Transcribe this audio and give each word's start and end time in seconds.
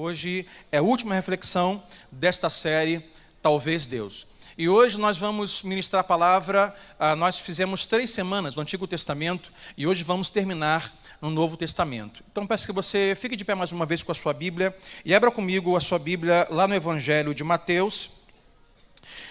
Hoje 0.00 0.46
é 0.70 0.78
a 0.78 0.82
última 0.82 1.12
reflexão 1.12 1.82
desta 2.08 2.48
série 2.48 3.04
Talvez 3.42 3.84
Deus. 3.84 4.28
E 4.56 4.68
hoje 4.68 4.96
nós 4.96 5.16
vamos 5.16 5.60
ministrar 5.64 6.02
a 6.02 6.04
palavra. 6.04 6.72
Ah, 7.00 7.16
nós 7.16 7.36
fizemos 7.36 7.84
três 7.84 8.10
semanas 8.10 8.54
no 8.54 8.62
Antigo 8.62 8.86
Testamento 8.86 9.52
e 9.76 9.88
hoje 9.88 10.04
vamos 10.04 10.30
terminar 10.30 10.96
no 11.20 11.30
Novo 11.30 11.56
Testamento. 11.56 12.22
Então 12.30 12.46
peço 12.46 12.64
que 12.64 12.70
você 12.70 13.18
fique 13.20 13.34
de 13.34 13.44
pé 13.44 13.56
mais 13.56 13.72
uma 13.72 13.84
vez 13.84 14.00
com 14.04 14.12
a 14.12 14.14
sua 14.14 14.32
Bíblia 14.32 14.72
e 15.04 15.12
abra 15.12 15.32
comigo 15.32 15.76
a 15.76 15.80
sua 15.80 15.98
Bíblia 15.98 16.46
lá 16.48 16.68
no 16.68 16.76
Evangelho 16.76 17.34
de 17.34 17.42
Mateus. 17.42 18.08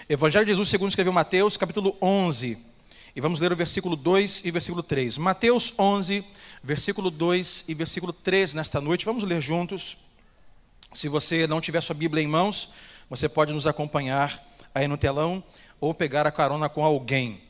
Evangelho 0.06 0.44
de 0.44 0.50
Jesus, 0.50 0.68
segundo 0.68 0.90
escreveu 0.90 1.14
Mateus, 1.14 1.56
capítulo 1.56 1.96
11. 2.02 2.58
E 3.16 3.20
vamos 3.22 3.40
ler 3.40 3.50
o 3.54 3.56
versículo 3.56 3.96
2 3.96 4.42
e 4.44 4.50
versículo 4.50 4.82
3. 4.82 5.16
Mateus 5.16 5.72
11, 5.78 6.22
versículo 6.62 7.10
2 7.10 7.64
e 7.66 7.72
versículo 7.72 8.12
3 8.12 8.52
nesta 8.52 8.82
noite. 8.82 9.06
Vamos 9.06 9.24
ler 9.24 9.40
juntos. 9.40 9.96
Se 10.92 11.08
você 11.08 11.46
não 11.46 11.60
tiver 11.60 11.80
sua 11.80 11.94
Bíblia 11.94 12.22
em 12.22 12.26
mãos, 12.26 12.70
você 13.10 13.28
pode 13.28 13.52
nos 13.52 13.66
acompanhar 13.66 14.42
aí 14.74 14.88
no 14.88 14.96
telão 14.96 15.42
ou 15.80 15.94
pegar 15.94 16.26
a 16.26 16.32
carona 16.32 16.68
com 16.68 16.84
alguém. 16.84 17.42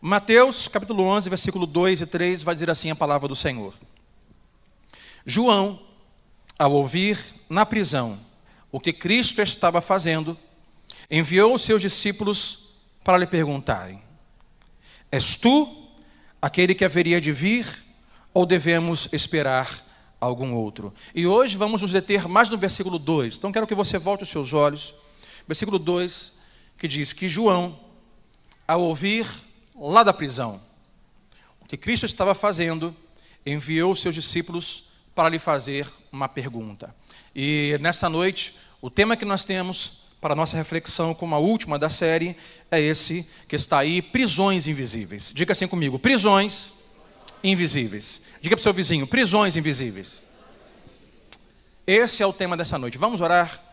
Mateus, 0.00 0.68
capítulo 0.68 1.04
11, 1.04 1.28
versículo 1.30 1.66
2 1.66 2.02
e 2.02 2.06
3, 2.06 2.42
vai 2.42 2.54
dizer 2.54 2.70
assim 2.70 2.90
a 2.90 2.96
palavra 2.96 3.28
do 3.28 3.36
Senhor. 3.36 3.74
João, 5.24 5.80
ao 6.58 6.72
ouvir 6.72 7.18
na 7.48 7.64
prisão 7.64 8.18
o 8.70 8.80
que 8.80 8.92
Cristo 8.92 9.40
estava 9.40 9.80
fazendo, 9.80 10.36
enviou 11.10 11.54
os 11.54 11.62
seus 11.62 11.80
discípulos 11.80 12.70
para 13.02 13.18
lhe 13.18 13.26
perguntarem: 13.26 14.02
És 15.10 15.36
tu 15.36 15.88
aquele 16.40 16.74
que 16.74 16.84
haveria 16.84 17.20
de 17.20 17.32
vir 17.32 17.66
ou 18.32 18.44
devemos 18.44 19.08
esperar 19.12 19.82
algum 20.24 20.54
outro. 20.54 20.92
E 21.14 21.26
hoje 21.26 21.56
vamos 21.56 21.82
nos 21.82 21.92
deter 21.92 22.26
mais 22.28 22.48
no 22.50 22.58
versículo 22.58 22.98
2. 22.98 23.36
Então 23.36 23.52
quero 23.52 23.66
que 23.66 23.74
você 23.74 23.98
volte 23.98 24.24
os 24.24 24.28
seus 24.28 24.52
olhos. 24.52 24.94
Versículo 25.46 25.78
2, 25.78 26.32
que 26.78 26.88
diz 26.88 27.12
que 27.12 27.28
João, 27.28 27.78
ao 28.66 28.82
ouvir 28.82 29.26
lá 29.76 30.02
da 30.02 30.12
prisão 30.12 30.60
o 31.60 31.66
que 31.66 31.76
Cristo 31.76 32.06
estava 32.06 32.34
fazendo, 32.34 32.94
enviou 33.44 33.92
os 33.92 34.00
seus 34.00 34.14
discípulos 34.14 34.84
para 35.14 35.28
lhe 35.28 35.38
fazer 35.38 35.90
uma 36.12 36.28
pergunta. 36.28 36.94
E 37.34 37.78
nessa 37.80 38.08
noite, 38.08 38.54
o 38.82 38.90
tema 38.90 39.16
que 39.16 39.24
nós 39.24 39.44
temos 39.44 40.04
para 40.20 40.34
nossa 40.34 40.56
reflexão, 40.56 41.14
como 41.14 41.34
a 41.34 41.38
última 41.38 41.78
da 41.78 41.90
série, 41.90 42.36
é 42.70 42.80
esse 42.80 43.28
que 43.48 43.56
está 43.56 43.78
aí: 43.78 44.00
prisões 44.00 44.66
invisíveis. 44.66 45.32
Diga 45.34 45.52
assim 45.52 45.68
comigo: 45.68 45.98
prisões 45.98 46.72
invisíveis. 47.42 48.22
Diga 48.44 48.56
para 48.56 48.60
o 48.60 48.62
seu 48.62 48.74
vizinho: 48.74 49.06
prisões 49.06 49.56
invisíveis. 49.56 50.22
Esse 51.86 52.22
é 52.22 52.26
o 52.26 52.32
tema 52.32 52.58
dessa 52.58 52.76
noite. 52.76 52.98
Vamos 52.98 53.22
orar? 53.22 53.63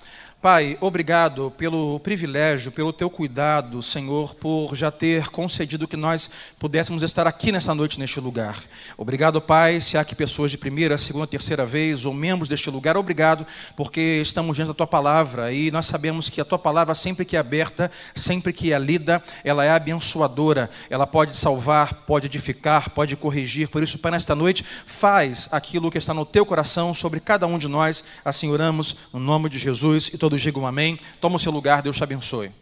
Pai, 0.41 0.75
obrigado 0.81 1.53
pelo 1.55 1.99
privilégio, 1.99 2.71
pelo 2.71 2.91
teu 2.91 3.11
cuidado, 3.11 3.83
Senhor, 3.83 4.33
por 4.33 4.75
já 4.75 4.89
ter 4.89 5.29
concedido 5.29 5.87
que 5.87 5.95
nós 5.95 6.31
pudéssemos 6.57 7.03
estar 7.03 7.27
aqui 7.27 7.51
nessa 7.51 7.75
noite, 7.75 7.99
neste 7.99 8.19
lugar. 8.19 8.57
Obrigado, 8.97 9.39
Pai, 9.39 9.79
se 9.79 9.99
há 9.99 10.01
aqui 10.01 10.15
pessoas 10.15 10.49
de 10.49 10.57
primeira, 10.57 10.97
segunda, 10.97 11.27
terceira 11.27 11.63
vez, 11.63 12.05
ou 12.05 12.13
membros 12.15 12.49
deste 12.49 12.71
lugar, 12.71 12.97
obrigado, 12.97 13.45
porque 13.75 14.19
estamos 14.23 14.55
diante 14.55 14.69
da 14.69 14.73
tua 14.73 14.87
palavra 14.87 15.53
e 15.53 15.69
nós 15.69 15.85
sabemos 15.85 16.27
que 16.27 16.41
a 16.41 16.45
tua 16.45 16.57
palavra, 16.57 16.95
sempre 16.95 17.23
que 17.23 17.35
é 17.35 17.39
aberta, 17.39 17.91
sempre 18.15 18.51
que 18.51 18.73
é 18.73 18.79
lida, 18.79 19.21
ela 19.43 19.63
é 19.63 19.69
abençoadora, 19.69 20.71
ela 20.89 21.05
pode 21.05 21.35
salvar, 21.35 21.93
pode 22.07 22.25
edificar, 22.25 22.89
pode 22.89 23.15
corrigir. 23.15 23.67
Por 23.67 23.83
isso, 23.83 23.99
Pai, 23.99 24.11
nesta 24.11 24.33
noite, 24.33 24.65
faz 24.87 25.47
aquilo 25.51 25.91
que 25.91 25.99
está 25.99 26.15
no 26.15 26.25
teu 26.25 26.47
coração 26.47 26.95
sobre 26.95 27.19
cada 27.19 27.45
um 27.45 27.59
de 27.59 27.67
nós. 27.67 28.03
Assim 28.25 28.49
oramos, 28.49 28.95
no 29.13 29.19
nome 29.19 29.47
de 29.47 29.59
Jesus 29.59 30.09
e 30.11 30.17
todo 30.17 30.30
Todos 30.31 30.43
digam 30.43 30.65
amém. 30.65 30.97
Toma 31.19 31.35
o 31.35 31.39
seu 31.39 31.51
lugar, 31.51 31.81
Deus 31.81 31.97
te 31.97 32.03
abençoe. 32.05 32.53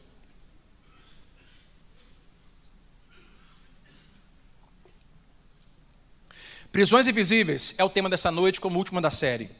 Prisões 6.71 7.07
invisíveis 7.07 7.75
é 7.77 7.83
o 7.83 7.89
tema 7.89 8.09
dessa 8.09 8.31
noite, 8.31 8.59
como 8.59 8.79
última 8.79 8.99
da 8.99 9.11
série. 9.11 9.51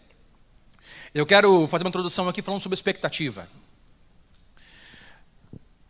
Eu 1.14 1.24
quero 1.24 1.68
fazer 1.68 1.84
uma 1.84 1.90
introdução 1.90 2.28
aqui 2.28 2.42
falando 2.42 2.62
sobre 2.62 2.74
expectativa. 2.74 3.48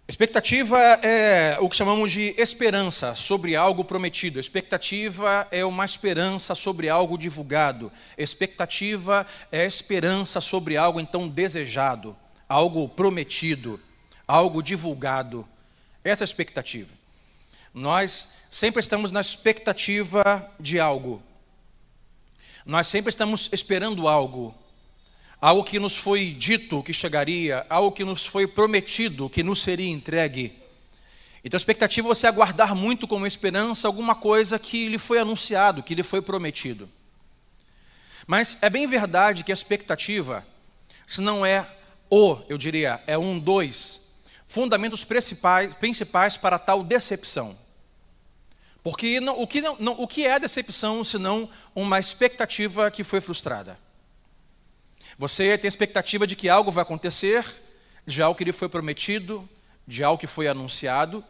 Expectativa 0.09 0.79
é 1.03 1.59
o 1.61 1.69
que 1.69 1.75
chamamos 1.75 2.11
de 2.11 2.33
esperança 2.35 3.13
sobre 3.13 3.55
algo 3.55 3.85
prometido. 3.85 4.39
Expectativa 4.39 5.47
é 5.51 5.63
uma 5.63 5.85
esperança 5.85 6.55
sobre 6.55 6.89
algo 6.89 7.15
divulgado. 7.15 7.91
Expectativa 8.17 9.23
é 9.51 9.63
esperança 9.67 10.41
sobre 10.41 10.75
algo 10.75 10.99
então 10.99 11.27
desejado, 11.27 12.17
algo 12.49 12.89
prometido, 12.89 13.79
algo 14.27 14.63
divulgado. 14.63 15.47
Essa 16.03 16.23
é 16.23 16.25
a 16.25 16.25
expectativa. 16.25 16.89
Nós 17.71 18.29
sempre 18.49 18.79
estamos 18.79 19.11
na 19.11 19.21
expectativa 19.21 20.51
de 20.59 20.79
algo. 20.79 21.21
Nós 22.65 22.87
sempre 22.87 23.11
estamos 23.11 23.47
esperando 23.53 24.07
algo 24.07 24.55
algo 25.41 25.63
que 25.63 25.79
nos 25.79 25.95
foi 25.95 26.31
dito 26.31 26.83
que 26.83 26.93
chegaria, 26.93 27.65
algo 27.69 27.91
que 27.91 28.03
nos 28.03 28.25
foi 28.25 28.45
prometido 28.45 29.29
que 29.29 29.43
nos 29.43 29.61
seria 29.61 29.89
entregue. 29.89 30.53
Então 31.43 31.55
a 31.55 31.59
expectativa 31.59 32.07
é 32.07 32.09
você 32.09 32.27
aguardar 32.27 32.75
muito 32.75 33.07
como 33.07 33.25
esperança 33.25 33.87
alguma 33.87 34.15
coisa 34.15 34.59
que 34.59 34.89
lhe 34.89 34.97
foi 34.97 35.19
anunciado, 35.19 35.81
que 35.81 35.95
lhe 35.95 36.03
foi 36.03 36.21
prometido. 36.21 36.89
Mas 38.27 38.57
é 38.61 38.69
bem 38.69 38.85
verdade 38.85 39.43
que 39.43 39.51
a 39.51 39.53
expectativa, 39.53 40.45
se 41.07 41.21
não 41.21 41.45
é 41.45 41.65
o, 42.09 42.37
eu 42.49 42.57
diria, 42.57 43.01
é 43.07 43.17
um, 43.17 43.39
dois, 43.39 44.01
fundamentos 44.47 45.03
principais, 45.03 45.73
principais 45.73 46.35
para 46.35 46.59
tal 46.59 46.83
decepção. 46.83 47.57
Porque 48.83 49.19
não, 49.19 49.39
o, 49.39 49.47
que 49.47 49.61
não, 49.61 49.77
não, 49.79 49.93
o 49.93 50.07
que 50.07 50.25
é 50.25 50.39
decepção 50.39 51.03
senão 51.03 51.49
uma 51.73 51.99
expectativa 51.99 52.91
que 52.91 53.03
foi 53.03 53.21
frustrada? 53.21 53.79
Você 55.19 55.57
tem 55.57 55.67
expectativa 55.67 56.25
de 56.25 56.33
que 56.33 56.47
algo 56.47 56.71
vai 56.71 56.81
acontecer, 56.81 57.45
de 58.07 58.21
algo 58.21 58.37
que 58.37 58.45
lhe 58.45 58.53
foi 58.53 58.69
prometido, 58.69 59.47
de 59.85 60.01
algo 60.01 60.17
que 60.17 60.25
foi 60.25 60.47
anunciado, 60.47 61.21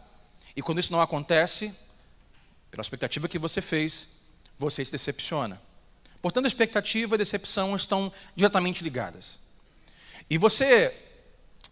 e 0.55 0.61
quando 0.61 0.77
isso 0.77 0.91
não 0.91 1.01
acontece, 1.01 1.73
pela 2.69 2.81
expectativa 2.81 3.27
que 3.27 3.39
você 3.39 3.63
fez, 3.63 4.07
você 4.59 4.85
se 4.85 4.91
decepciona. 4.91 5.59
Portanto, 6.22 6.45
a 6.45 6.47
expectativa 6.47 7.16
e 7.16 7.16
a 7.16 7.17
decepção 7.17 7.75
estão 7.75 8.13
diretamente 8.35 8.83
ligadas. 8.83 9.39
E 10.29 10.38
você 10.38 10.95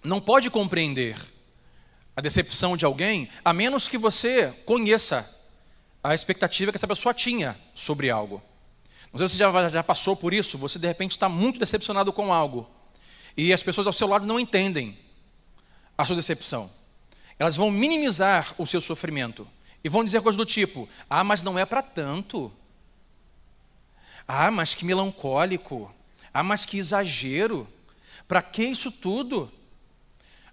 não 0.04 0.20
pode 0.20 0.50
compreender 0.50 1.16
a 2.16 2.22
decepção 2.22 2.76
de 2.76 2.84
alguém 2.84 3.30
a 3.46 3.54
menos 3.54 3.88
que 3.88 3.98
você 3.98 4.52
conheça 4.66 5.30
a 6.04 6.16
expectativa 6.16 6.72
que 6.72 6.78
essa 6.78 6.88
pessoa 6.88 7.14
tinha 7.14 7.56
sobre 7.76 8.10
algo. 8.10 8.42
Sei 9.18 9.28
se 9.28 9.36
você 9.36 9.40
já, 9.40 9.70
já 9.70 9.84
passou 9.84 10.16
por 10.16 10.34
isso, 10.34 10.58
você 10.58 10.78
de 10.78 10.88
repente 10.88 11.12
está 11.12 11.28
muito 11.30 11.60
decepcionado 11.60 12.12
com 12.12 12.34
algo. 12.34 12.70
E 13.36 13.54
as 13.54 13.64
pessoas 13.64 13.88
ao 13.88 13.94
seu 13.94 14.08
lado 14.08 14.26
não 14.26 14.40
entendem 14.40 14.98
a 15.98 16.06
sua 16.06 16.16
decepção. 16.16 16.70
Elas 17.40 17.56
vão 17.56 17.70
minimizar 17.70 18.54
o 18.58 18.66
seu 18.66 18.82
sofrimento. 18.82 19.48
E 19.84 19.90
vão 19.90 20.04
dizer 20.04 20.22
coisas 20.22 20.38
do 20.38 20.46
tipo: 20.46 20.90
Ah, 21.10 21.24
mas 21.24 21.44
não 21.44 21.58
é 21.58 21.66
para 21.66 21.82
tanto. 21.82 22.52
Ah, 24.28 24.52
mas 24.52 24.74
que 24.74 24.84
melancólico. 24.84 25.94
Ah, 26.34 26.44
mas 26.44 26.66
que 26.66 26.78
exagero. 26.78 27.68
Para 28.28 28.42
que 28.42 28.64
isso 28.64 28.92
tudo? 28.92 29.52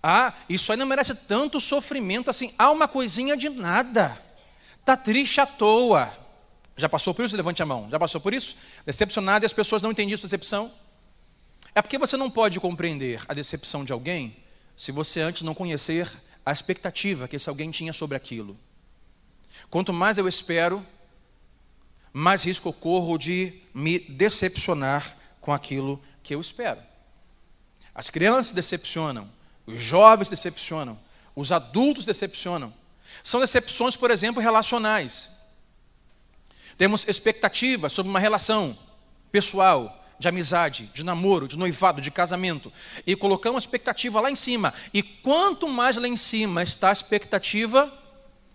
Ah, 0.02 0.34
isso 0.48 0.70
aí 0.70 0.78
não 0.78 0.86
merece 0.86 1.14
tanto 1.14 1.60
sofrimento 1.60 2.30
assim. 2.30 2.54
Ah, 2.58 2.70
uma 2.70 2.86
coisinha 2.86 3.36
de 3.36 3.48
nada. 3.48 4.22
Está 4.78 4.96
triste 4.96 5.40
à 5.40 5.46
toa. 5.46 6.23
Já 6.76 6.88
passou 6.88 7.14
por 7.14 7.24
isso? 7.24 7.36
Levante 7.36 7.62
a 7.62 7.66
mão. 7.66 7.88
Já 7.90 7.98
passou 7.98 8.20
por 8.20 8.34
isso? 8.34 8.56
Decepcionado 8.84 9.44
e 9.44 9.46
as 9.46 9.52
pessoas 9.52 9.82
não 9.82 9.92
entendem 9.92 10.16
sua 10.16 10.26
decepção? 10.26 10.72
É 11.74 11.82
porque 11.82 11.98
você 11.98 12.16
não 12.16 12.30
pode 12.30 12.58
compreender 12.60 13.22
a 13.28 13.34
decepção 13.34 13.84
de 13.84 13.92
alguém 13.92 14.36
se 14.76 14.92
você 14.92 15.20
antes 15.20 15.42
não 15.42 15.54
conhecer 15.54 16.10
a 16.44 16.52
expectativa 16.52 17.26
que 17.26 17.36
esse 17.36 17.48
alguém 17.48 17.70
tinha 17.70 17.92
sobre 17.92 18.16
aquilo. 18.16 18.56
Quanto 19.70 19.92
mais 19.92 20.18
eu 20.18 20.28
espero, 20.28 20.84
mais 22.12 22.44
risco 22.44 22.68
eu 22.68 22.72
corro 22.72 23.18
de 23.18 23.60
me 23.72 23.98
decepcionar 23.98 25.16
com 25.40 25.52
aquilo 25.52 26.02
que 26.22 26.34
eu 26.34 26.40
espero. 26.40 26.80
As 27.94 28.10
crianças 28.10 28.52
decepcionam, 28.52 29.28
os 29.66 29.80
jovens 29.80 30.28
decepcionam, 30.28 30.98
os 31.34 31.52
adultos 31.52 32.06
decepcionam. 32.06 32.72
São 33.22 33.40
decepções, 33.40 33.96
por 33.96 34.10
exemplo, 34.10 34.42
relacionais. 34.42 35.30
Temos 36.76 37.04
expectativas 37.08 37.92
sobre 37.92 38.10
uma 38.10 38.20
relação 38.20 38.76
pessoal, 39.30 40.04
de 40.18 40.28
amizade, 40.28 40.90
de 40.94 41.04
namoro, 41.04 41.48
de 41.48 41.58
noivado, 41.58 42.00
de 42.00 42.10
casamento. 42.10 42.72
E 43.06 43.16
colocamos 43.16 43.62
a 43.62 43.66
expectativa 43.66 44.20
lá 44.20 44.30
em 44.30 44.36
cima. 44.36 44.72
E 44.92 45.02
quanto 45.02 45.68
mais 45.68 45.96
lá 45.96 46.08
em 46.08 46.16
cima 46.16 46.62
está 46.62 46.90
a 46.90 46.92
expectativa, 46.92 47.92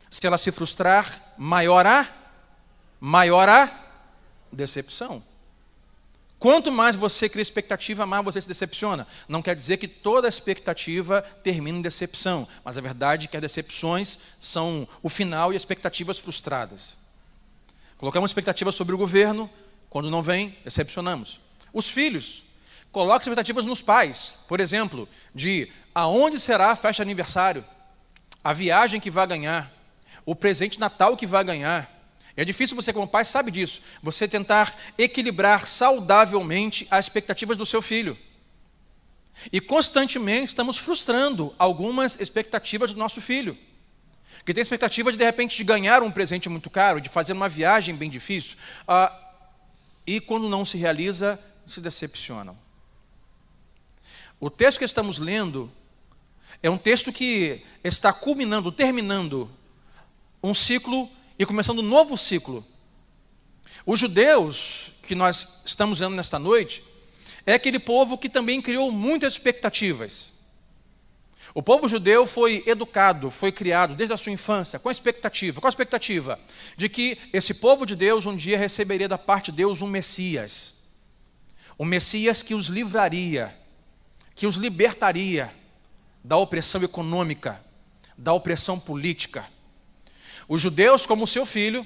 se 0.10 0.26
ela 0.26 0.38
se 0.38 0.52
frustrar, 0.52 1.34
maior 1.38 1.86
a, 1.86 2.08
maior 3.00 3.48
a 3.48 3.70
decepção. 4.52 5.24
Quanto 6.40 6.72
mais 6.72 6.96
você 6.96 7.28
cria 7.28 7.42
expectativa, 7.42 8.06
mais 8.06 8.24
você 8.24 8.40
se 8.40 8.48
decepciona. 8.48 9.06
Não 9.28 9.42
quer 9.42 9.56
dizer 9.56 9.76
que 9.78 9.88
toda 9.88 10.28
expectativa 10.28 11.22
termina 11.44 11.78
em 11.78 11.82
decepção, 11.82 12.48
mas 12.64 12.78
a 12.78 12.82
verdade 12.82 13.26
é 13.26 13.28
que 13.28 13.36
as 13.36 13.42
decepções 13.42 14.20
são 14.40 14.88
o 15.04 15.10
final 15.10 15.52
e 15.52 15.58
expectativas 15.58 16.18
frustradas. 16.18 16.98
Colocamos 18.00 18.32
expectativas 18.32 18.76
sobre 18.76 18.96
o 18.96 18.98
governo, 18.98 19.50
quando 19.90 20.10
não 20.10 20.24
vem, 20.24 20.58
decepcionamos. 20.64 21.42
Os 21.74 21.90
filhos, 21.90 22.46
colocam 22.94 23.20
expectativas 23.20 23.66
nos 23.66 23.82
pais, 23.82 24.40
por 24.48 24.62
exemplo, 24.62 25.08
de 25.36 25.70
aonde 25.94 26.40
será 26.40 26.72
a 26.72 26.76
festa 26.78 27.04
de 27.04 27.10
aniversário, 27.10 27.64
a 28.42 28.54
viagem 28.54 29.02
que 29.02 29.12
vai 29.12 29.28
ganhar, 29.28 29.70
o 30.26 30.34
presente 30.34 30.74
de 30.74 30.80
Natal 30.80 31.18
que 31.18 31.28
vai 31.28 31.44
ganhar. 31.44 31.94
É 32.38 32.46
difícil 32.46 32.74
você, 32.74 32.94
como 32.94 33.06
pai, 33.06 33.26
sabe 33.26 33.52
disso, 33.52 33.82
você 34.02 34.30
tentar 34.30 34.74
equilibrar 34.98 35.68
saudavelmente 35.68 36.88
as 36.90 37.04
expectativas 37.04 37.58
do 37.58 37.66
seu 37.66 37.82
filho. 37.82 38.18
E 39.52 39.60
constantemente 39.60 40.48
estamos 40.48 40.78
frustrando 40.78 41.54
algumas 41.60 42.18
expectativas 42.18 42.94
do 42.94 43.00
nosso 43.00 43.20
filho. 43.20 43.58
Que 44.46 44.54
tem 44.54 44.62
expectativa 44.62 45.12
de, 45.12 45.18
de 45.18 45.24
repente, 45.24 45.58
de 45.58 45.64
ganhar 45.64 46.02
um 46.02 46.12
presente 46.12 46.50
muito 46.50 46.70
caro, 46.70 47.02
de 47.02 47.10
fazer 47.10 47.34
uma 47.34 47.50
viagem 47.50 47.96
bem 47.96 48.10
difícil. 48.10 48.58
Ah, 48.88 49.16
e 50.06 50.20
quando 50.20 50.50
não 50.50 50.66
se 50.66 50.78
realiza, 50.78 51.40
se 51.66 51.82
decepcionam. 51.82 52.58
O 54.40 54.50
texto 54.50 54.80
que 54.80 54.86
estamos 54.86 55.20
lendo 55.20 55.72
é 56.64 56.70
um 56.70 56.78
texto 56.78 57.12
que 57.12 57.64
está 57.84 58.12
culminando, 58.12 58.72
terminando 58.72 59.50
um 60.42 60.54
ciclo 60.54 61.10
e 61.38 61.46
começando 61.46 61.80
um 61.80 61.84
novo 61.84 62.18
ciclo. 62.18 62.66
Os 63.86 64.00
judeus, 64.00 64.92
que 65.04 65.16
nós 65.16 65.62
estamos 65.66 66.00
vendo 66.00 66.16
nesta 66.16 66.40
noite, 66.40 66.84
é 67.46 67.54
aquele 67.54 67.80
povo 67.80 68.18
que 68.18 68.30
também 68.30 68.62
criou 68.62 68.92
muitas 68.92 69.34
expectativas. 69.34 70.39
O 71.54 71.64
povo 71.64 71.88
judeu 71.88 72.28
foi 72.28 72.64
educado, 72.66 73.32
foi 73.32 73.52
criado 73.52 73.96
desde 73.96 74.14
a 74.14 74.18
sua 74.18 74.32
infância 74.32 74.80
com 74.80 74.90
a 74.90 74.92
expectativa, 74.92 75.60
com 75.60 75.68
a 75.68 75.70
expectativa 75.70 76.40
de 76.78 76.88
que 76.88 77.18
esse 77.34 77.54
povo 77.54 77.86
de 77.86 77.96
Deus 77.96 78.26
um 78.26 78.36
dia 78.36 78.58
receberia 78.58 79.08
da 79.08 79.18
parte 79.18 79.52
de 79.52 79.58
Deus 79.58 79.82
um 79.82 79.88
Messias. 79.88 80.84
Um 81.80 81.86
Messias 81.86 82.44
que 82.44 82.54
os 82.54 82.68
livraria, 82.68 83.56
que 84.36 84.46
os 84.46 84.56
libertaria 84.56 85.54
da 86.24 86.38
opressão 86.38 86.84
econômica, 86.84 87.60
da 88.18 88.34
opressão 88.34 88.80
política 88.80 89.48
os 90.50 90.60
judeus, 90.60 91.06
como 91.06 91.28
seu 91.28 91.46
filho, 91.46 91.86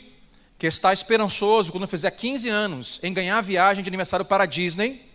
que 0.57 0.65
está 0.65 0.93
esperançoso 0.93 1.69
quando 1.69 1.85
fizer 1.85 2.09
15 2.09 2.47
anos 2.47 2.97
em 3.03 3.13
ganhar 3.13 3.37
a 3.37 3.41
viagem 3.41 3.83
de 3.83 3.89
aniversário 3.89 4.25
para 4.25 4.45
Disney. 4.45 5.12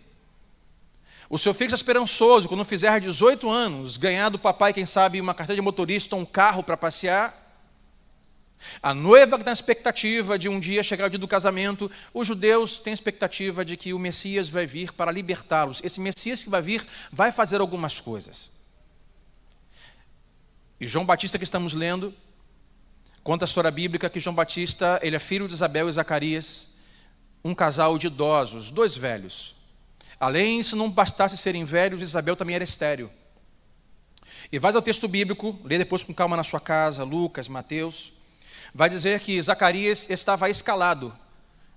O 1.28 1.36
seu 1.36 1.52
filho 1.52 1.68
está 1.68 1.76
esperançoso 1.76 2.48
quando 2.48 2.64
fizer 2.64 3.00
18 3.00 3.50
anos, 3.50 3.96
ganhar 3.96 4.30
do 4.30 4.38
papai, 4.38 4.72
quem 4.72 4.86
sabe, 4.86 5.20
uma 5.20 5.34
carteira 5.34 5.60
de 5.60 5.64
motorista 5.64 6.16
ou 6.16 6.22
um 6.22 6.24
carro 6.24 6.62
para 6.62 6.76
passear. 6.76 7.46
A 8.82 8.92
noiva 8.94 9.36
que 9.36 9.42
está 9.42 9.50
na 9.50 9.52
expectativa 9.52 10.38
de 10.38 10.48
um 10.48 10.58
dia 10.58 10.82
chegar 10.82 11.06
o 11.06 11.10
dia 11.10 11.18
do 11.18 11.28
casamento, 11.28 11.90
os 12.12 12.26
judeus 12.26 12.80
têm 12.80 12.92
expectativa 12.92 13.64
de 13.64 13.76
que 13.76 13.92
o 13.92 13.98
Messias 13.98 14.48
vai 14.48 14.66
vir 14.66 14.92
para 14.92 15.12
libertá-los. 15.12 15.80
Esse 15.84 16.00
Messias 16.00 16.42
que 16.42 16.50
vai 16.50 16.62
vir 16.62 16.84
vai 17.12 17.30
fazer 17.30 17.60
algumas 17.60 18.00
coisas. 18.00 18.50
E 20.80 20.88
João 20.88 21.04
Batista 21.04 21.38
que 21.38 21.44
estamos 21.44 21.74
lendo, 21.74 22.14
Conta 23.28 23.44
a 23.44 23.46
história 23.46 23.70
bíblica 23.70 24.08
que 24.08 24.18
João 24.18 24.34
Batista, 24.34 24.98
ele 25.02 25.14
é 25.14 25.18
filho 25.18 25.46
de 25.46 25.52
Isabel 25.52 25.86
e 25.86 25.92
Zacarias, 25.92 26.68
um 27.44 27.54
casal 27.54 27.98
de 27.98 28.06
idosos, 28.06 28.70
dois 28.70 28.96
velhos. 28.96 29.54
Além, 30.20 30.62
se 30.62 30.74
não 30.74 30.90
bastasse 30.90 31.36
serem 31.36 31.64
velhos, 31.64 32.02
Isabel 32.02 32.34
também 32.34 32.56
era 32.56 32.64
estéreo. 32.64 33.10
E 34.50 34.58
vai 34.58 34.74
ao 34.74 34.82
texto 34.82 35.06
bíblico, 35.06 35.58
lê 35.64 35.78
depois 35.78 36.02
com 36.02 36.14
calma 36.14 36.36
na 36.36 36.44
sua 36.44 36.60
casa, 36.60 37.04
Lucas, 37.04 37.48
Mateus. 37.48 38.12
Vai 38.74 38.88
dizer 38.88 39.20
que 39.20 39.40
Zacarias 39.40 40.08
estava 40.10 40.48
escalado 40.50 41.16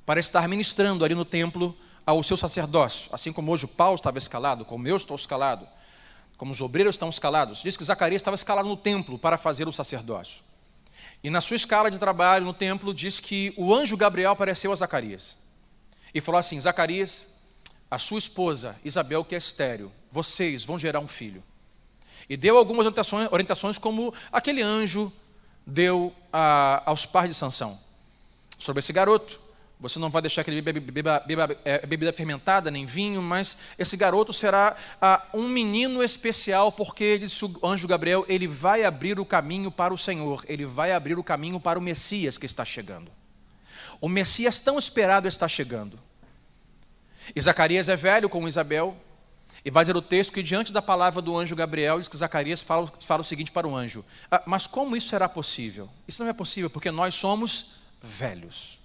para 0.05 0.19
estar 0.19 0.47
ministrando 0.47 1.05
ali 1.05 1.13
no 1.13 1.25
templo 1.25 1.77
ao 2.05 2.23
seu 2.23 2.35
sacerdócio. 2.37 3.09
Assim 3.13 3.31
como 3.31 3.51
hoje 3.51 3.65
o 3.65 3.67
Paulo 3.67 3.95
estava 3.95 4.17
escalado, 4.17 4.65
como 4.65 4.87
eu 4.87 4.97
estou 4.97 5.15
escalado, 5.15 5.67
como 6.37 6.51
os 6.51 6.61
obreiros 6.61 6.95
estão 6.95 7.09
escalados. 7.09 7.61
Diz 7.61 7.77
que 7.77 7.83
Zacarias 7.83 8.21
estava 8.21 8.35
escalado 8.35 8.67
no 8.67 8.77
templo 8.77 9.19
para 9.19 9.37
fazer 9.37 9.67
o 9.67 9.73
sacerdócio. 9.73 10.41
E 11.23 11.29
na 11.29 11.41
sua 11.41 11.55
escala 11.55 11.91
de 11.91 11.99
trabalho 11.99 12.45
no 12.45 12.53
templo, 12.53 12.93
diz 12.93 13.19
que 13.19 13.53
o 13.55 13.73
anjo 13.73 13.95
Gabriel 13.95 14.31
apareceu 14.31 14.71
a 14.71 14.75
Zacarias. 14.75 15.37
E 16.13 16.19
falou 16.19 16.39
assim: 16.39 16.59
Zacarias, 16.59 17.30
a 17.91 17.99
sua 17.99 18.17
esposa 18.17 18.77
Isabel, 18.85 19.25
que 19.25 19.35
é 19.35 19.37
estéreo, 19.37 19.91
vocês 20.09 20.63
vão 20.63 20.79
gerar 20.79 21.01
um 21.01 21.07
filho. 21.07 21.43
E 22.29 22.37
deu 22.37 22.57
algumas 22.57 22.85
orientações, 22.85 23.27
orientações 23.29 23.77
como 23.77 24.13
aquele 24.31 24.61
anjo 24.61 25.11
deu 25.67 26.15
a, 26.31 26.81
aos 26.85 27.05
pais 27.05 27.29
de 27.29 27.35
Sansão. 27.35 27.77
Sobre 28.57 28.79
esse 28.79 28.93
garoto, 28.93 29.41
você 29.77 29.99
não 29.99 30.09
vai 30.09 30.21
deixar 30.21 30.43
que 30.43 30.51
ele 30.51 30.61
beba, 30.61 31.25
é, 31.65 31.85
bebida 31.85 32.13
fermentada, 32.13 32.71
nem 32.71 32.85
vinho, 32.85 33.21
mas 33.21 33.57
esse 33.77 33.97
garoto 33.97 34.31
será 34.31 34.77
um 35.33 35.49
menino 35.49 36.03
especial, 36.03 36.71
porque, 36.71 37.17
disse 37.17 37.43
o 37.43 37.59
anjo 37.63 37.87
Gabriel, 37.87 38.23
ele 38.29 38.47
vai 38.47 38.85
abrir 38.85 39.19
o 39.19 39.25
caminho 39.25 39.71
para 39.71 39.93
o 39.93 39.97
Senhor, 39.97 40.45
ele 40.47 40.65
vai 40.65 40.93
abrir 40.93 41.17
o 41.17 41.23
caminho 41.23 41.59
para 41.59 41.79
o 41.79 41.81
Messias 41.81 42.37
que 42.37 42.45
está 42.45 42.63
chegando. 42.63 43.11
O 43.99 44.07
Messias 44.07 44.59
tão 44.59 44.77
esperado 44.77 45.27
está 45.27 45.47
chegando. 45.47 45.99
E 47.35 47.41
Zacarias 47.41 47.89
é 47.89 47.95
velho 47.95 48.29
com 48.29 48.47
Isabel, 48.47 48.97
e 49.63 49.69
vai 49.69 49.83
dizer 49.83 49.95
o 49.95 50.01
texto 50.01 50.33
que, 50.33 50.41
diante 50.41 50.73
da 50.73 50.81
palavra 50.81 51.21
do 51.21 51.37
anjo 51.37 51.55
Gabriel, 51.55 51.99
diz 51.99 52.07
que 52.07 52.17
Zacarias 52.17 52.61
fala, 52.61 52.91
fala 53.01 53.21
o 53.21 53.25
seguinte 53.25 53.51
para 53.51 53.67
o 53.67 53.75
anjo: 53.75 54.03
ah, 54.29 54.41
Mas 54.45 54.65
como 54.65 54.95
isso 54.95 55.09
será 55.09 55.29
possível? 55.29 55.87
Isso 56.07 56.23
não 56.23 56.29
é 56.29 56.33
possível, 56.33 56.69
porque 56.69 56.89
nós 56.89 57.13
somos 57.13 57.81
velhos. 58.01 58.79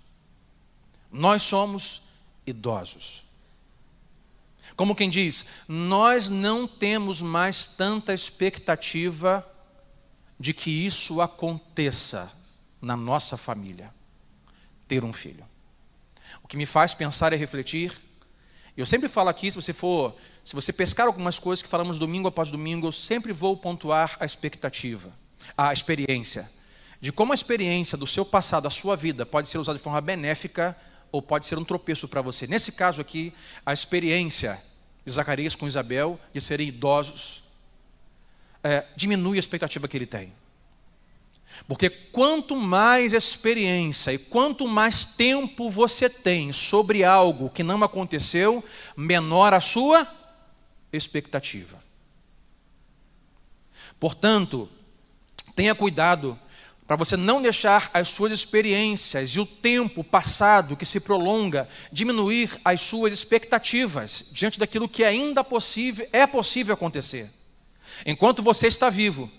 Nós 1.10 1.43
somos 1.43 2.02
idosos. 2.46 3.25
Como 4.76 4.94
quem 4.94 5.08
diz, 5.08 5.46
nós 5.66 6.28
não 6.28 6.66
temos 6.69 7.22
mais 7.22 7.66
tanta 7.66 8.12
expectativa 8.12 9.46
de 10.38 10.52
que 10.52 10.70
isso 10.70 11.22
aconteça 11.22 12.31
na 12.82 12.96
nossa 12.96 13.38
família, 13.38 13.94
ter 14.87 15.02
um 15.02 15.12
filho. 15.12 15.44
O 16.43 16.48
que 16.48 16.56
me 16.56 16.66
faz 16.66 16.93
pensar 16.93 17.32
e 17.32 17.37
refletir, 17.37 17.98
eu 18.81 18.87
sempre 18.87 19.08
falo 19.08 19.31
aqui, 19.31 19.50
se 19.50 19.56
você 19.56 19.73
for, 19.73 20.14
se 20.44 20.55
você 20.55 20.73
pescar 20.73 21.06
algumas 21.06 21.38
coisas 21.38 21.62
que 21.62 21.69
falamos 21.69 21.99
domingo 21.99 22.28
após 22.28 22.50
domingo, 22.50 22.86
eu 22.86 22.93
sempre 22.93 23.32
vou 23.32 23.56
pontuar 23.56 24.17
a 24.20 24.24
expectativa, 24.24 25.10
a 25.56 25.72
experiência, 25.72 26.50
de 27.00 27.10
como 27.10 27.32
a 27.32 27.34
experiência 27.34 27.96
do 27.96 28.06
seu 28.06 28.24
passado, 28.24 28.69
a 28.69 28.70
sua 28.70 28.96
vida, 28.96 29.24
pode 29.24 29.48
ser 29.48 29.58
usada 29.58 29.79
de 29.79 29.82
forma 29.84 30.00
benéfica 30.00 30.77
ou 31.10 31.22
pode 31.22 31.46
ser 31.46 31.58
um 31.58 31.65
tropeço 31.65 32.06
para 32.06 32.20
você. 32.20 32.46
Nesse 32.46 32.72
caso 32.72 33.00
aqui, 33.00 33.32
a 33.65 33.72
experiência 33.72 34.62
de 35.05 35.12
Zacarias 35.12 35.55
com 35.55 35.67
Isabel, 35.67 36.20
de 36.32 36.41
serem 36.41 36.69
idosos, 36.69 37.43
é, 38.62 38.84
diminui 38.96 39.36
a 39.36 39.41
expectativa 39.41 39.86
que 39.86 39.96
ele 39.96 40.06
tem. 40.06 40.32
Porque 41.67 41.89
quanto 41.89 42.55
mais 42.55 43.13
experiência 43.13 44.13
e 44.13 44.19
quanto 44.19 44.69
mais 44.69 45.06
tempo 45.06 45.70
você 45.70 46.08
tem 46.08 46.53
sobre 46.53 47.03
algo 47.03 47.51
que 47.51 47.63
não 47.63 47.82
aconteceu, 47.82 48.63
menor 48.96 49.53
a 49.55 49.60
sua 49.60 50.06
expectativa. 50.93 51.82
Portanto, 53.98 54.69
tenha 55.55 55.75
cuidado 55.75 56.39
para 56.86 56.96
você 56.96 57.17
não 57.17 57.43
deixar 57.43 57.91
as 57.93 58.10
suas 58.10 58.31
experiências 58.31 59.31
e 59.31 59.41
o 59.41 59.46
tempo 59.46 60.05
passado 60.05 60.77
que 60.77 60.86
se 60.86 61.01
prolonga 61.01 61.69
diminuir 61.91 62.60
as 62.65 62.81
suas 62.81 63.13
expectativas 63.13 64.27
diante 64.31 64.58
daquilo 64.58 64.89
que 64.89 65.03
ainda 65.03 65.43
possível, 65.43 66.08
é 66.13 66.27
possível 66.27 66.75
acontecer. 66.75 67.29
Enquanto 68.05 68.43
você 68.43 68.69
está 68.69 68.89
vivo, 68.89 69.31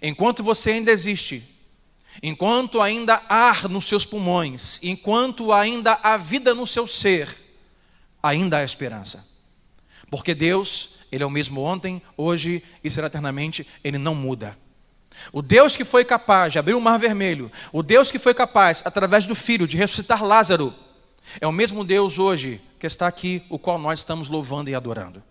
enquanto 0.00 0.42
você 0.42 0.72
ainda 0.72 0.90
existe, 0.90 1.42
enquanto 2.22 2.80
ainda 2.80 3.22
ar 3.28 3.68
nos 3.68 3.86
seus 3.86 4.04
pulmões, 4.04 4.78
enquanto 4.82 5.52
ainda 5.52 5.98
há 6.02 6.16
vida 6.16 6.54
no 6.54 6.66
seu 6.66 6.86
ser, 6.86 7.28
ainda 8.22 8.58
há 8.58 8.64
esperança. 8.64 9.26
Porque 10.10 10.34
Deus, 10.34 10.96
Ele 11.10 11.22
é 11.22 11.26
o 11.26 11.30
mesmo 11.30 11.60
ontem, 11.62 12.02
hoje 12.16 12.62
e 12.82 12.90
será 12.90 13.06
eternamente, 13.06 13.66
Ele 13.82 13.98
não 13.98 14.14
muda. 14.14 14.56
O 15.32 15.42
Deus 15.42 15.76
que 15.76 15.84
foi 15.84 16.04
capaz 16.04 16.52
de 16.52 16.58
abrir 16.58 16.74
o 16.74 16.80
mar 16.80 16.98
vermelho, 16.98 17.50
o 17.72 17.82
Deus 17.82 18.10
que 18.10 18.18
foi 18.18 18.34
capaz, 18.34 18.82
através 18.84 19.26
do 19.26 19.34
Filho, 19.34 19.66
de 19.66 19.76
ressuscitar 19.76 20.24
Lázaro, 20.24 20.74
é 21.40 21.46
o 21.46 21.52
mesmo 21.52 21.84
Deus 21.84 22.18
hoje 22.18 22.60
que 22.78 22.86
está 22.86 23.06
aqui, 23.06 23.42
o 23.48 23.58
qual 23.58 23.78
nós 23.78 24.00
estamos 24.00 24.28
louvando 24.28 24.70
e 24.70 24.74
adorando. 24.74 25.22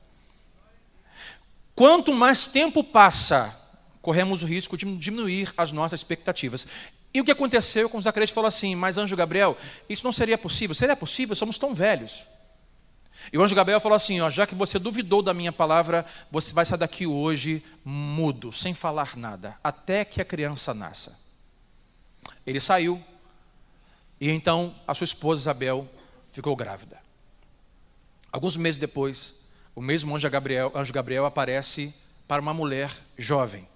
Quanto 1.75 2.13
mais 2.13 2.47
tempo 2.47 2.83
passa, 2.83 3.60
corremos 4.01 4.43
o 4.43 4.45
risco 4.45 4.77
de 4.77 4.85
diminuir 4.97 5.53
as 5.57 5.71
nossas 5.71 5.99
expectativas. 5.99 6.65
E 7.13 7.21
o 7.21 7.25
que 7.25 7.31
aconteceu 7.31 7.89
com 7.89 8.01
Zacarias 8.01 8.29
falou 8.29 8.47
assim: 8.47 8.75
Mas 8.75 8.97
anjo 8.97 9.15
Gabriel, 9.15 9.57
isso 9.89 10.03
não 10.03 10.11
seria 10.11 10.37
possível. 10.37 10.73
Seria 10.73 10.95
possível? 10.95 11.35
Somos 11.35 11.57
tão 11.57 11.73
velhos. 11.73 12.23
E 13.31 13.37
o 13.37 13.43
anjo 13.43 13.55
Gabriel 13.55 13.79
falou 13.79 13.95
assim: 13.95 14.21
ó, 14.21 14.29
já 14.29 14.47
que 14.47 14.55
você 14.55 14.79
duvidou 14.79 15.21
da 15.21 15.33
minha 15.33 15.51
palavra, 15.51 16.05
você 16.31 16.53
vai 16.53 16.65
sair 16.65 16.79
daqui 16.79 17.05
hoje 17.05 17.63
mudo, 17.83 18.51
sem 18.51 18.73
falar 18.73 19.17
nada, 19.17 19.57
até 19.63 20.05
que 20.05 20.21
a 20.21 20.25
criança 20.25 20.73
nasça. 20.73 21.19
Ele 22.45 22.59
saiu, 22.59 23.01
e 24.19 24.29
então 24.29 24.73
a 24.87 24.93
sua 24.93 25.05
esposa 25.05 25.41
Isabel 25.41 25.87
ficou 26.31 26.55
grávida. 26.55 26.99
Alguns 28.31 28.55
meses 28.55 28.79
depois, 28.79 29.35
o 29.75 29.81
mesmo 29.81 30.15
anjo 30.15 30.29
Gabriel, 30.29 30.71
anjo 30.73 30.93
Gabriel 30.93 31.25
aparece 31.25 31.93
para 32.27 32.41
uma 32.41 32.53
mulher 32.53 32.91
jovem, 33.17 33.67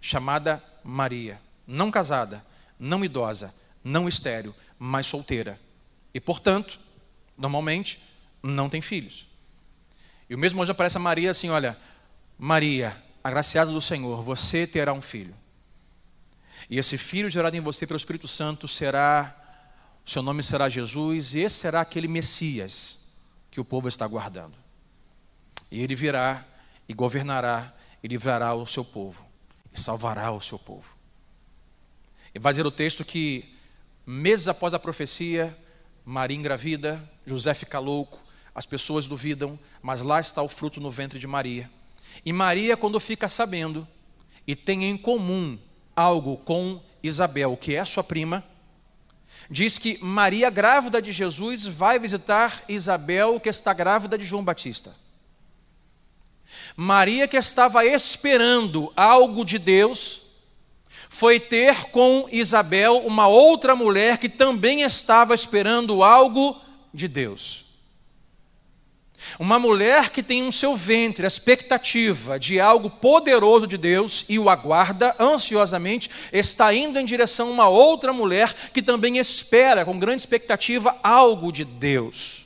chamada 0.00 0.62
Maria, 0.82 1.40
não 1.66 1.90
casada, 1.90 2.44
não 2.78 3.04
idosa, 3.04 3.54
não 3.82 4.08
estéril, 4.08 4.54
mas 4.78 5.06
solteira. 5.06 5.58
E, 6.14 6.20
portanto, 6.20 6.78
normalmente, 7.36 8.02
não 8.42 8.68
tem 8.68 8.80
filhos. 8.80 9.28
E 10.28 10.34
o 10.34 10.38
mesmo 10.38 10.62
anjo 10.62 10.72
aparece 10.72 10.96
a 10.96 11.00
Maria 11.00 11.30
assim: 11.30 11.50
Olha, 11.50 11.76
Maria, 12.38 12.96
agraciada 13.22 13.70
do 13.70 13.80
Senhor, 13.80 14.22
você 14.22 14.66
terá 14.66 14.92
um 14.92 15.00
filho. 15.00 15.34
E 16.68 16.78
esse 16.78 16.98
filho 16.98 17.30
gerado 17.30 17.56
em 17.56 17.60
você 17.60 17.86
pelo 17.86 17.96
Espírito 17.96 18.28
Santo 18.28 18.68
será, 18.68 19.34
seu 20.04 20.22
nome 20.22 20.42
será 20.42 20.68
Jesus, 20.68 21.34
e 21.34 21.40
esse 21.40 21.56
será 21.56 21.80
aquele 21.80 22.08
Messias 22.08 22.98
que 23.50 23.60
o 23.60 23.64
povo 23.64 23.88
está 23.88 24.04
aguardando. 24.04 24.54
E 25.70 25.82
ele 25.82 25.94
virá 25.94 26.44
e 26.88 26.94
governará 26.94 27.72
e 28.02 28.08
livrará 28.08 28.54
o 28.54 28.66
seu 28.66 28.84
povo, 28.84 29.24
e 29.72 29.80
salvará 29.80 30.30
o 30.30 30.40
seu 30.40 30.58
povo. 30.58 30.96
E 32.34 32.38
vai 32.38 32.52
dizer 32.52 32.66
o 32.66 32.70
texto 32.70 33.04
que, 33.04 33.54
meses 34.06 34.48
após 34.48 34.74
a 34.74 34.78
profecia, 34.78 35.56
Maria 36.04 36.36
engravida, 36.36 37.10
José 37.26 37.52
fica 37.54 37.78
louco, 37.78 38.18
as 38.54 38.66
pessoas 38.66 39.06
duvidam, 39.06 39.58
mas 39.82 40.00
lá 40.00 40.18
está 40.20 40.42
o 40.42 40.48
fruto 40.48 40.80
no 40.80 40.90
ventre 40.90 41.18
de 41.18 41.26
Maria. 41.26 41.70
E 42.24 42.32
Maria, 42.32 42.76
quando 42.76 42.98
fica 42.98 43.28
sabendo 43.28 43.86
e 44.46 44.56
tem 44.56 44.84
em 44.84 44.96
comum 44.96 45.58
algo 45.94 46.36
com 46.38 46.82
Isabel, 47.02 47.56
que 47.56 47.76
é 47.76 47.84
sua 47.84 48.02
prima, 48.02 48.44
diz 49.50 49.78
que 49.78 50.02
Maria, 50.02 50.50
grávida 50.50 51.00
de 51.00 51.12
Jesus, 51.12 51.66
vai 51.66 51.98
visitar 51.98 52.64
Isabel, 52.68 53.38
que 53.38 53.48
está 53.48 53.72
grávida 53.72 54.18
de 54.18 54.24
João 54.24 54.42
Batista. 54.42 54.94
Maria, 56.76 57.26
que 57.26 57.36
estava 57.36 57.84
esperando 57.84 58.92
algo 58.96 59.44
de 59.44 59.58
Deus, 59.58 60.22
foi 61.08 61.40
ter 61.40 61.86
com 61.90 62.28
Isabel 62.30 62.98
uma 63.04 63.26
outra 63.26 63.74
mulher 63.74 64.18
que 64.18 64.28
também 64.28 64.82
estava 64.82 65.34
esperando 65.34 66.02
algo 66.02 66.56
de 66.94 67.08
Deus. 67.08 67.68
Uma 69.38 69.58
mulher 69.58 70.10
que 70.10 70.22
tem 70.22 70.42
no 70.42 70.52
seu 70.52 70.76
ventre 70.76 71.24
a 71.24 71.28
expectativa 71.28 72.38
de 72.38 72.60
algo 72.60 72.88
poderoso 72.88 73.66
de 73.66 73.76
Deus 73.76 74.24
e 74.28 74.38
o 74.38 74.48
aguarda 74.48 75.14
ansiosamente, 75.18 76.08
está 76.32 76.72
indo 76.72 76.98
em 76.98 77.04
direção 77.04 77.48
a 77.48 77.52
uma 77.52 77.68
outra 77.68 78.12
mulher 78.12 78.54
que 78.72 78.80
também 78.80 79.18
espera 79.18 79.84
com 79.84 79.98
grande 79.98 80.22
expectativa 80.22 80.96
algo 81.02 81.50
de 81.50 81.64
Deus. 81.64 82.37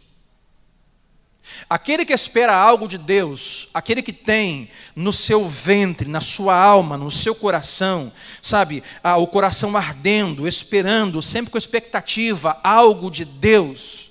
Aquele 1.69 2.05
que 2.05 2.13
espera 2.13 2.55
algo 2.55 2.87
de 2.87 2.97
Deus, 2.97 3.69
aquele 3.75 4.03
que 4.03 4.13
tem 4.13 4.71
no 4.95 5.13
seu 5.13 5.49
ventre, 5.49 6.09
na 6.09 6.21
sua 6.21 6.57
alma, 6.57 6.97
no 6.97 7.11
seu 7.11 7.35
coração, 7.35 8.13
sabe, 8.41 8.83
ah, 9.03 9.17
o 9.17 9.27
coração 9.27 9.77
ardendo, 9.77 10.47
esperando, 10.47 11.21
sempre 11.21 11.51
com 11.51 11.59
expectativa 11.59 12.61
algo 12.63 13.11
de 13.11 13.25
Deus, 13.25 14.11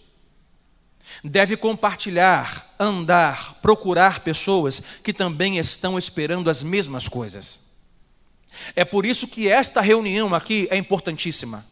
deve 1.23 1.55
compartilhar, 1.55 2.75
andar, 2.79 3.59
procurar 3.61 4.21
pessoas 4.21 4.81
que 5.03 5.13
também 5.13 5.57
estão 5.57 5.97
esperando 5.97 6.49
as 6.49 6.61
mesmas 6.61 7.07
coisas. 7.07 7.71
É 8.75 8.83
por 8.83 9.05
isso 9.05 9.27
que 9.27 9.47
esta 9.47 9.81
reunião 9.81 10.33
aqui 10.33 10.67
é 10.69 10.77
importantíssima. 10.77 11.65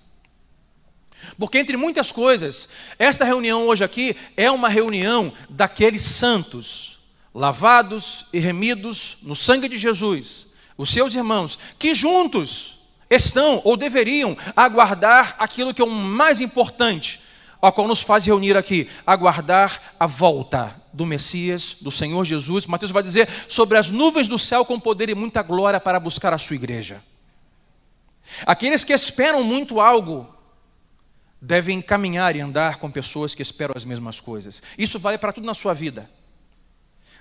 Porque, 1.37 1.57
entre 1.57 1.77
muitas 1.77 2.11
coisas, 2.11 2.69
esta 2.97 3.25
reunião 3.25 3.67
hoje 3.67 3.83
aqui 3.83 4.15
é 4.35 4.49
uma 4.49 4.69
reunião 4.69 5.31
daqueles 5.49 6.01
santos, 6.01 6.99
lavados 7.33 8.25
e 8.33 8.39
remidos 8.39 9.17
no 9.21 9.35
sangue 9.35 9.69
de 9.69 9.77
Jesus, 9.77 10.47
os 10.77 10.89
seus 10.89 11.13
irmãos, 11.15 11.57
que 11.77 11.93
juntos 11.93 12.79
estão 13.09 13.61
ou 13.63 13.75
deveriam 13.75 14.37
aguardar 14.55 15.35
aquilo 15.39 15.73
que 15.73 15.81
é 15.81 15.85
o 15.85 15.89
mais 15.89 16.39
importante, 16.39 17.19
ao 17.61 17.73
qual 17.73 17.87
nos 17.87 18.01
faz 18.01 18.25
reunir 18.25 18.55
aqui, 18.55 18.87
aguardar 19.05 19.95
a 19.99 20.07
volta 20.07 20.79
do 20.93 21.05
Messias, 21.05 21.75
do 21.81 21.91
Senhor 21.91 22.23
Jesus. 22.23 22.65
Mateus 22.65 22.91
vai 22.91 23.03
dizer 23.03 23.27
sobre 23.47 23.77
as 23.77 23.91
nuvens 23.91 24.27
do 24.27 24.39
céu 24.39 24.63
com 24.63 24.79
poder 24.79 25.09
e 25.09 25.15
muita 25.15 25.41
glória 25.41 25.79
para 25.79 25.99
buscar 25.99 26.33
a 26.33 26.37
sua 26.37 26.55
igreja. 26.55 27.03
Aqueles 28.45 28.83
que 28.83 28.93
esperam 28.93 29.43
muito 29.43 29.81
algo 29.81 30.27
devem 31.41 31.81
caminhar 31.81 32.35
e 32.35 32.41
andar 32.41 32.77
com 32.77 32.91
pessoas 32.91 33.33
que 33.33 33.41
esperam 33.41 33.73
as 33.75 33.85
mesmas 33.85 34.19
coisas. 34.19 34.61
Isso 34.77 34.99
vale 34.99 35.17
para 35.17 35.31
tudo 35.31 35.45
na 35.45 35.53
sua 35.53 35.73
vida. 35.73 36.09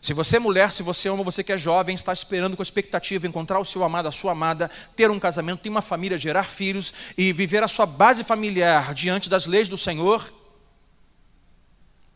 Se 0.00 0.12
você 0.12 0.36
é 0.36 0.38
mulher, 0.38 0.70
se 0.70 0.82
você 0.82 1.08
é 1.08 1.10
homem, 1.10 1.24
você 1.24 1.42
que 1.42 1.52
é 1.52 1.58
jovem, 1.58 1.94
está 1.94 2.12
esperando 2.12 2.56
com 2.56 2.62
expectativa 2.62 3.26
encontrar 3.26 3.58
o 3.58 3.64
seu 3.64 3.82
amado, 3.82 4.06
a 4.06 4.12
sua 4.12 4.32
amada, 4.32 4.70
ter 4.94 5.10
um 5.10 5.18
casamento, 5.18 5.60
ter 5.60 5.68
uma 5.68 5.82
família, 5.82 6.16
gerar 6.16 6.44
filhos 6.44 6.94
e 7.16 7.32
viver 7.32 7.62
a 7.64 7.68
sua 7.68 7.84
base 7.84 8.22
familiar 8.22 8.94
diante 8.94 9.28
das 9.28 9.46
leis 9.46 9.68
do 9.68 9.76
Senhor, 9.76 10.32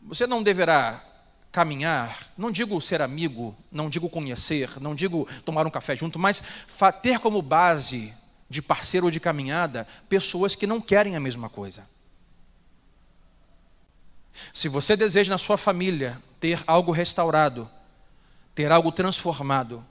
você 0.01 0.25
não 0.25 0.41
deverá 0.41 1.03
caminhar, 1.51 2.31
não 2.37 2.51
digo 2.51 2.79
ser 2.81 3.01
amigo, 3.01 3.55
não 3.71 3.89
digo 3.89 4.09
conhecer, 4.09 4.69
não 4.81 4.95
digo 4.95 5.27
tomar 5.45 5.67
um 5.67 5.69
café 5.69 5.95
junto, 5.95 6.17
mas 6.17 6.41
ter 7.01 7.19
como 7.19 7.41
base 7.41 8.13
de 8.49 8.61
parceiro 8.61 9.07
ou 9.07 9.11
de 9.11 9.19
caminhada 9.19 9.87
pessoas 10.07 10.55
que 10.55 10.65
não 10.65 10.79
querem 10.79 11.15
a 11.15 11.19
mesma 11.19 11.49
coisa. 11.49 11.92
Se 14.51 14.67
você 14.67 14.95
deseja 14.95 15.31
na 15.31 15.37
sua 15.37 15.57
família 15.57 16.21
ter 16.39 16.63
algo 16.65 16.91
restaurado, 16.91 17.69
ter 18.55 18.71
algo 18.71 18.91
transformado, 18.91 19.85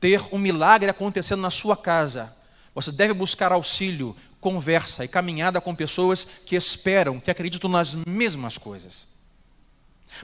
ter 0.00 0.22
um 0.32 0.38
milagre 0.38 0.90
acontecendo 0.90 1.40
na 1.40 1.50
sua 1.50 1.76
casa, 1.76 2.34
você 2.74 2.92
deve 2.92 3.12
buscar 3.12 3.52
auxílio, 3.52 4.14
conversa 4.40 5.04
e 5.04 5.08
caminhada 5.08 5.60
com 5.60 5.74
pessoas 5.74 6.24
que 6.46 6.54
esperam, 6.54 7.18
que 7.18 7.30
acreditam 7.30 7.68
nas 7.70 7.94
mesmas 7.94 8.56
coisas. 8.56 9.08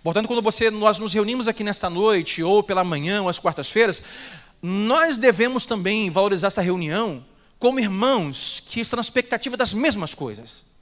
Portanto, 0.03 0.27
quando 0.27 0.43
você, 0.43 0.71
nós 0.71 0.99
nos 0.99 1.13
reunimos 1.13 1.49
aqui 1.49 1.63
nesta 1.63 1.91
noite, 1.91 2.43
ou 2.43 2.63
pela 2.63 2.85
manhã, 2.85 3.23
ou 3.23 3.29
às 3.29 3.39
quartas-feiras, 3.39 4.03
nós 4.63 5.19
devemos 5.19 5.67
também 5.67 6.11
valorizar 6.11 6.47
essa 6.47 6.63
reunião 6.63 7.25
como 7.59 7.81
irmãos 7.81 8.63
que 8.67 8.81
estão 8.81 8.97
na 8.97 9.03
expectativa 9.03 9.57
das 9.57 9.75
mesmas 9.75 10.15
coisas 10.15 10.74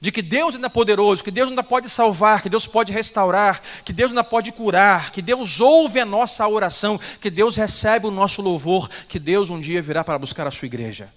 de 0.00 0.12
que 0.12 0.22
Deus 0.22 0.54
ainda 0.54 0.66
é 0.66 0.70
poderoso, 0.70 1.24
que 1.24 1.30
Deus 1.30 1.48
ainda 1.48 1.62
pode 1.62 1.88
salvar, 1.88 2.42
que 2.42 2.48
Deus 2.48 2.66
pode 2.66 2.92
restaurar, 2.92 3.62
que 3.84 3.92
Deus 3.92 4.10
ainda 4.10 4.24
pode 4.24 4.52
curar, 4.52 5.10
que 5.10 5.22
Deus 5.22 5.60
ouve 5.60 6.00
a 6.00 6.04
nossa 6.04 6.46
oração, 6.46 7.00
que 7.20 7.30
Deus 7.30 7.56
recebe 7.56 8.06
o 8.06 8.10
nosso 8.10 8.42
louvor, 8.42 8.88
que 9.08 9.18
Deus 9.18 9.50
um 9.50 9.60
dia 9.60 9.80
virá 9.80 10.04
para 10.04 10.18
buscar 10.18 10.46
a 10.46 10.50
sua 10.50 10.66
igreja. 10.66 11.12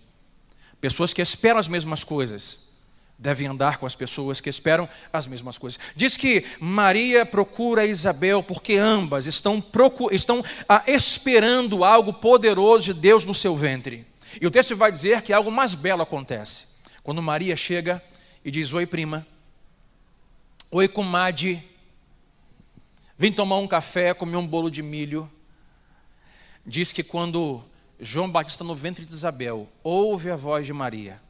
Pessoas 0.80 1.13
que 1.13 1.22
esperam 1.22 1.60
as 1.60 1.68
mesmas 1.68 2.03
coisas 2.03 2.74
devem 3.18 3.48
andar 3.48 3.77
com 3.77 3.86
as 3.86 3.96
pessoas 3.96 4.42
que 4.42 4.50
esperam 4.50 4.89
as 5.12 5.25
mesmas 5.27 5.58
coisas. 5.58 5.80
Diz 5.96 6.18
que 6.18 6.44
Maria 6.60 7.25
procura 7.25 7.86
Isabel 7.86 8.44
porque 8.44 8.75
ambas 8.75 9.25
estão, 9.25 9.63
estão 10.12 10.44
ah, 10.68 10.84
esperando 10.88 11.86
algo 11.86 12.13
poderoso 12.13 12.94
de 12.94 13.00
Deus 13.00 13.24
no 13.24 13.34
seu 13.34 13.56
ventre. 13.56 14.06
E 14.42 14.48
o 14.48 14.51
texto 14.51 14.75
vai 14.75 14.92
dizer 14.92 15.22
que 15.22 15.32
algo 15.32 15.51
mais 15.51 15.74
belo 15.74 16.01
acontece. 16.01 16.65
Quando 17.03 17.22
Maria 17.22 17.56
chega 17.56 18.03
e 18.43 18.51
diz: 18.51 18.73
Oi, 18.73 18.85
prima. 18.85 19.25
Oi, 20.69 20.88
comadre. 20.88 21.63
Vim 23.17 23.31
tomar 23.31 23.57
um 23.57 23.67
café, 23.67 24.13
comer 24.13 24.38
um 24.38 24.47
bolo 24.47 24.69
de 24.69 24.81
milho. 24.81 25.31
Diz 26.65 26.91
que 26.91 27.03
quando 27.03 27.63
João 28.00 28.29
Batista 28.29 28.63
no 28.63 28.75
ventre 28.75 29.05
de 29.05 29.13
Isabel 29.13 29.69
ouve 29.83 30.29
a 30.29 30.35
voz 30.35 30.65
de 30.65 30.73
Maria, 30.73 31.21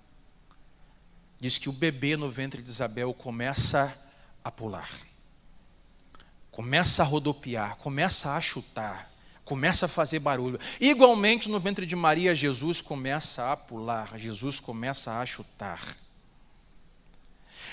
diz 1.39 1.57
que 1.57 1.69
o 1.69 1.73
bebê 1.73 2.15
no 2.15 2.31
ventre 2.31 2.61
de 2.61 2.69
Isabel 2.69 3.13
começa 3.13 3.95
a 4.43 4.51
pular, 4.51 4.89
começa 6.51 7.03
a 7.03 7.05
rodopiar, 7.05 7.75
começa 7.77 8.35
a 8.35 8.41
chutar, 8.41 9.11
começa 9.43 9.87
a 9.87 9.89
fazer 9.89 10.19
barulho. 10.19 10.59
Igualmente 10.79 11.49
no 11.49 11.59
ventre 11.59 11.85
de 11.85 11.95
Maria, 11.95 12.33
Jesus 12.33 12.81
começa 12.81 13.51
a 13.51 13.57
pular, 13.57 14.17
Jesus 14.17 14.59
começa 14.59 15.19
a 15.19 15.25
chutar 15.25 15.97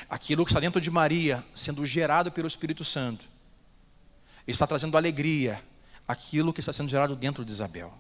aquilo 0.09 0.45
que 0.45 0.51
está 0.51 0.61
dentro 0.61 0.81
de 0.81 0.91
Maria, 0.91 1.45
sendo 1.55 1.85
gerado 1.85 2.31
pelo 2.31 2.49
Espírito 2.49 2.85
Santo, 2.85 3.29
está 4.47 4.67
trazendo 4.67 4.97
alegria, 4.97 5.63
aquilo 6.07 6.53
que 6.53 6.61
está 6.61 6.73
sendo 6.73 6.89
gerado 6.89 7.15
dentro 7.15 7.45
de 7.45 7.53
Isabel. 7.53 7.93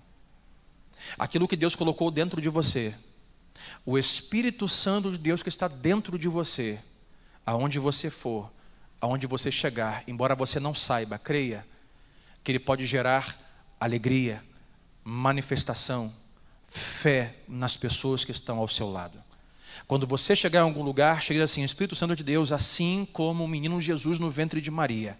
Aquilo 1.18 1.48
que 1.48 1.56
Deus 1.56 1.74
colocou 1.74 2.10
dentro 2.10 2.40
de 2.40 2.48
você, 2.48 2.94
o 3.84 3.98
Espírito 3.98 4.68
Santo 4.68 5.12
de 5.12 5.18
Deus 5.18 5.42
que 5.42 5.48
está 5.48 5.68
dentro 5.68 6.18
de 6.18 6.28
você, 6.28 6.80
aonde 7.44 7.78
você 7.78 8.10
for, 8.10 8.50
aonde 9.00 9.26
você 9.26 9.50
chegar, 9.50 10.04
embora 10.06 10.34
você 10.34 10.60
não 10.60 10.74
saiba, 10.74 11.18
creia 11.18 11.66
que 12.44 12.52
ele 12.52 12.58
pode 12.58 12.86
gerar 12.86 13.38
alegria, 13.78 14.42
manifestação, 15.02 16.12
fé 16.68 17.36
nas 17.48 17.76
pessoas 17.76 18.24
que 18.24 18.32
estão 18.32 18.58
ao 18.58 18.68
seu 18.68 18.90
lado. 18.90 19.22
Quando 19.90 20.06
você 20.06 20.36
chegar 20.36 20.60
em 20.60 20.62
algum 20.62 20.84
lugar, 20.84 21.20
chegue 21.20 21.42
assim: 21.42 21.64
Espírito 21.64 21.96
Santo 21.96 22.14
de 22.14 22.22
Deus, 22.22 22.52
assim 22.52 23.04
como 23.12 23.42
o 23.42 23.48
menino 23.48 23.80
Jesus 23.80 24.20
no 24.20 24.30
ventre 24.30 24.60
de 24.60 24.70
Maria, 24.70 25.18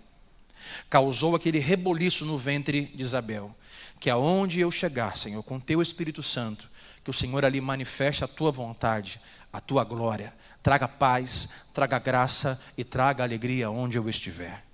causou 0.88 1.34
aquele 1.34 1.58
reboliço 1.58 2.24
no 2.24 2.38
ventre 2.38 2.82
de 2.94 3.02
Isabel. 3.02 3.52
Que 3.98 4.08
aonde 4.08 4.60
eu 4.60 4.70
chegar, 4.70 5.16
Senhor, 5.16 5.42
com 5.42 5.58
teu 5.58 5.82
Espírito 5.82 6.22
Santo, 6.22 6.68
que 7.02 7.10
o 7.10 7.12
Senhor 7.12 7.44
ali 7.44 7.60
manifeste 7.60 8.22
a 8.22 8.28
tua 8.28 8.52
vontade, 8.52 9.20
a 9.52 9.60
tua 9.60 9.82
glória, 9.82 10.32
traga 10.62 10.86
paz, 10.86 11.48
traga 11.74 11.98
graça 11.98 12.62
e 12.78 12.84
traga 12.84 13.24
alegria 13.24 13.72
onde 13.72 13.98
eu 13.98 14.08
estiver. 14.08 14.64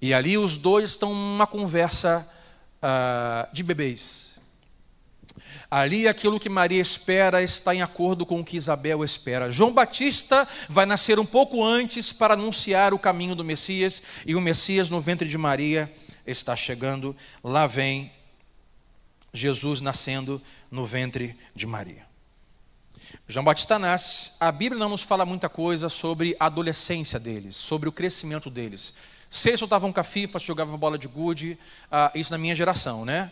E 0.00 0.14
ali 0.14 0.38
os 0.38 0.56
dois 0.56 0.92
estão 0.92 1.14
numa 1.14 1.46
conversa 1.46 2.26
uh, 2.82 3.54
de 3.54 3.62
bebês. 3.62 4.37
Ali 5.70 6.08
aquilo 6.08 6.40
que 6.40 6.48
Maria 6.48 6.80
espera 6.80 7.42
está 7.42 7.74
em 7.74 7.82
acordo 7.82 8.26
com 8.26 8.40
o 8.40 8.44
que 8.44 8.56
Isabel 8.56 9.04
espera. 9.04 9.50
João 9.50 9.72
Batista 9.72 10.48
vai 10.68 10.86
nascer 10.86 11.18
um 11.18 11.26
pouco 11.26 11.64
antes 11.64 12.12
para 12.12 12.34
anunciar 12.34 12.92
o 12.94 12.98
caminho 12.98 13.34
do 13.34 13.44
Messias, 13.44 14.02
e 14.24 14.34
o 14.34 14.40
Messias 14.40 14.88
no 14.88 15.00
ventre 15.00 15.28
de 15.28 15.38
Maria 15.38 15.92
está 16.26 16.56
chegando. 16.56 17.16
Lá 17.42 17.66
vem 17.66 18.12
Jesus 19.32 19.80
nascendo 19.80 20.40
no 20.70 20.84
ventre 20.84 21.36
de 21.54 21.66
Maria. 21.66 22.06
João 23.26 23.44
Batista 23.44 23.78
nasce, 23.78 24.32
a 24.38 24.50
Bíblia 24.50 24.78
não 24.78 24.88
nos 24.88 25.02
fala 25.02 25.24
muita 25.24 25.48
coisa 25.48 25.88
sobre 25.88 26.36
a 26.38 26.46
adolescência 26.46 27.18
deles, 27.18 27.56
sobre 27.56 27.88
o 27.88 27.92
crescimento 27.92 28.50
deles. 28.50 28.94
Se 29.30 29.48
eles 29.48 29.60
soltavam 29.60 29.92
cafifa, 29.92 30.38
jogavam 30.38 30.76
bola 30.78 30.98
de 30.98 31.06
gude, 31.06 31.58
ah, 31.90 32.10
isso 32.14 32.30
na 32.30 32.38
minha 32.38 32.56
geração, 32.56 33.04
né? 33.04 33.30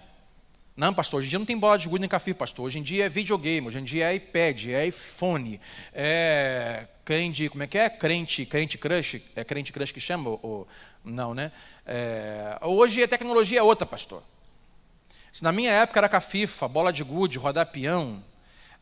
Não, 0.77 0.93
pastor, 0.93 1.21
hoje 1.21 1.29
em 1.29 1.31
dia 1.31 1.39
não 1.39 1.47
tem 1.47 1.57
bola 1.57 1.79
de 1.79 1.89
gude 1.89 2.01
nem 2.01 2.09
café, 2.09 2.35
pastor. 2.35 2.67
Hoje 2.67 2.79
em 2.79 2.83
dia 2.83 3.07
é 3.07 3.09
videogame, 3.09 3.67
hoje 3.67 3.79
em 3.79 3.85
dia 3.85 4.13
é 4.13 4.17
iPad, 4.17 4.67
é 4.67 4.87
iPhone, 4.87 5.59
é 5.95 6.87
crente, 7.03 7.49
como 7.49 7.63
é 7.63 7.67
que 7.67 7.79
é? 7.79 7.89
Crente, 7.89 8.45
crente 8.45 8.77
crush, 8.77 9.23
é 9.35 9.43
crente 9.43 9.73
crush 9.73 9.91
que 9.91 10.01
chama? 10.01 10.29
Ou, 10.43 10.69
não, 11.03 11.33
né? 11.33 11.51
É, 11.87 12.59
hoje 12.61 13.03
a 13.03 13.09
tecnologia 13.09 13.61
é 13.61 13.63
outra, 13.63 13.87
pastor. 13.87 14.23
Se 15.33 15.43
na 15.43 15.51
minha 15.51 15.73
época 15.73 15.99
era 15.99 16.11
cafifa, 16.11 16.69
bola 16.69 16.93
de 16.93 17.03
gude, 17.03 17.39
rodar 17.39 17.65
peão, 17.67 18.23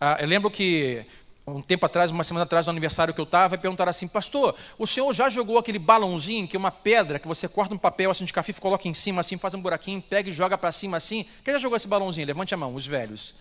ah, 0.00 0.16
eu 0.20 0.26
lembro 0.26 0.50
que 0.50 1.06
um 1.46 1.60
tempo 1.60 1.84
atrás, 1.84 2.10
uma 2.10 2.24
semana 2.24 2.44
atrás, 2.44 2.64
no 2.64 2.70
aniversário 2.70 3.12
que 3.12 3.20
eu 3.20 3.24
estava, 3.24 3.58
perguntaram 3.58 3.90
assim, 3.90 4.08
pastor, 4.08 4.54
o 4.78 4.86
senhor 4.86 5.12
já 5.12 5.28
jogou 5.28 5.58
aquele 5.58 5.78
balãozinho, 5.78 6.48
que 6.48 6.56
é 6.56 6.58
uma 6.58 6.70
pedra, 6.70 7.18
que 7.18 7.28
você 7.28 7.46
corta 7.46 7.74
um 7.74 7.78
papel 7.78 8.10
assim 8.10 8.24
de 8.24 8.32
café, 8.32 8.52
coloca 8.54 8.88
em 8.88 8.94
cima 8.94 9.20
assim, 9.20 9.36
faz 9.36 9.52
um 9.52 9.60
buraquinho, 9.60 10.00
pega 10.00 10.30
e 10.30 10.32
joga 10.32 10.56
para 10.56 10.72
cima 10.72 10.96
assim? 10.96 11.26
Quem 11.44 11.52
já 11.52 11.60
jogou 11.60 11.76
esse 11.76 11.86
balãozinho? 11.86 12.26
Levante 12.26 12.54
a 12.54 12.56
mão, 12.56 12.74
os 12.74 12.86
velhos. 12.86 13.34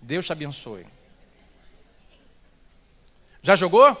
Deus 0.00 0.26
te 0.26 0.32
abençoe. 0.32 0.84
Já 3.42 3.56
jogou? 3.56 3.96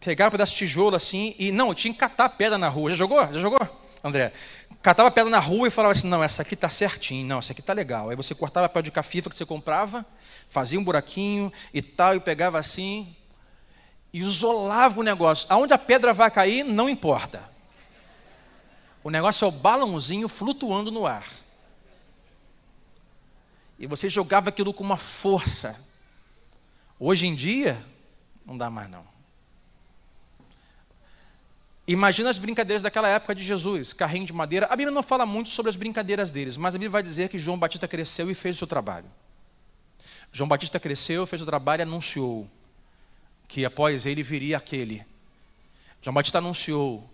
Pegar 0.00 0.28
um 0.28 0.30
pedaço 0.30 0.52
de 0.52 0.58
tijolo 0.58 0.96
assim 0.96 1.34
e. 1.38 1.50
Não, 1.52 1.68
eu 1.68 1.74
tinha 1.74 1.92
que 1.92 1.98
catar 1.98 2.28
pedra 2.30 2.58
na 2.58 2.68
rua. 2.68 2.90
Já 2.90 2.96
jogou? 2.96 3.20
Já 3.32 3.40
jogou, 3.40 3.60
André? 4.02 4.32
Catava 4.86 5.10
pedra 5.10 5.28
na 5.28 5.40
rua 5.40 5.66
e 5.66 5.70
falava 5.72 5.90
assim: 5.90 6.06
não, 6.06 6.22
essa 6.22 6.42
aqui 6.42 6.54
está 6.54 6.68
certinho, 6.68 7.26
não, 7.26 7.40
essa 7.40 7.50
aqui 7.50 7.60
está 7.60 7.72
legal. 7.72 8.08
Aí 8.08 8.14
você 8.14 8.36
cortava 8.36 8.66
a 8.66 8.68
papel 8.68 8.82
de 8.82 8.92
cafifa 8.92 9.28
que 9.28 9.34
você 9.34 9.44
comprava, 9.44 10.06
fazia 10.48 10.78
um 10.78 10.84
buraquinho 10.84 11.52
e 11.74 11.82
tal, 11.82 12.14
e 12.14 12.20
pegava 12.20 12.56
assim, 12.56 13.12
isolava 14.12 15.00
o 15.00 15.02
negócio. 15.02 15.44
Aonde 15.50 15.72
a 15.72 15.78
pedra 15.78 16.14
vai 16.14 16.30
cair, 16.30 16.62
não 16.62 16.88
importa. 16.88 17.42
O 19.02 19.10
negócio 19.10 19.44
é 19.44 19.48
o 19.48 19.50
balãozinho 19.50 20.28
flutuando 20.28 20.92
no 20.92 21.04
ar. 21.04 21.26
E 23.80 23.88
você 23.88 24.08
jogava 24.08 24.50
aquilo 24.50 24.72
com 24.72 24.84
uma 24.84 24.96
força. 24.96 25.84
Hoje 26.96 27.26
em 27.26 27.34
dia, 27.34 27.84
não 28.46 28.56
dá 28.56 28.70
mais 28.70 28.88
não. 28.88 29.15
Imagina 31.88 32.28
as 32.28 32.36
brincadeiras 32.36 32.82
daquela 32.82 33.08
época 33.08 33.32
de 33.32 33.44
Jesus, 33.44 33.92
carrinho 33.92 34.26
de 34.26 34.32
madeira. 34.32 34.66
A 34.66 34.74
Bíblia 34.74 34.90
não 34.90 35.04
fala 35.04 35.24
muito 35.24 35.50
sobre 35.50 35.70
as 35.70 35.76
brincadeiras 35.76 36.32
deles, 36.32 36.56
mas 36.56 36.74
a 36.74 36.78
Bíblia 36.78 36.90
vai 36.90 37.02
dizer 37.02 37.28
que 37.28 37.38
João 37.38 37.56
Batista 37.56 37.86
cresceu 37.86 38.28
e 38.28 38.34
fez 38.34 38.56
o 38.56 38.58
seu 38.58 38.66
trabalho. 38.66 39.06
João 40.32 40.48
Batista 40.48 40.80
cresceu, 40.80 41.26
fez 41.26 41.40
o 41.42 41.46
trabalho 41.46 41.82
e 41.82 41.84
anunciou 41.84 42.50
que 43.46 43.64
após 43.64 44.04
ele 44.04 44.22
viria 44.24 44.56
aquele. 44.56 45.06
João 46.02 46.12
Batista 46.12 46.38
anunciou 46.38 47.08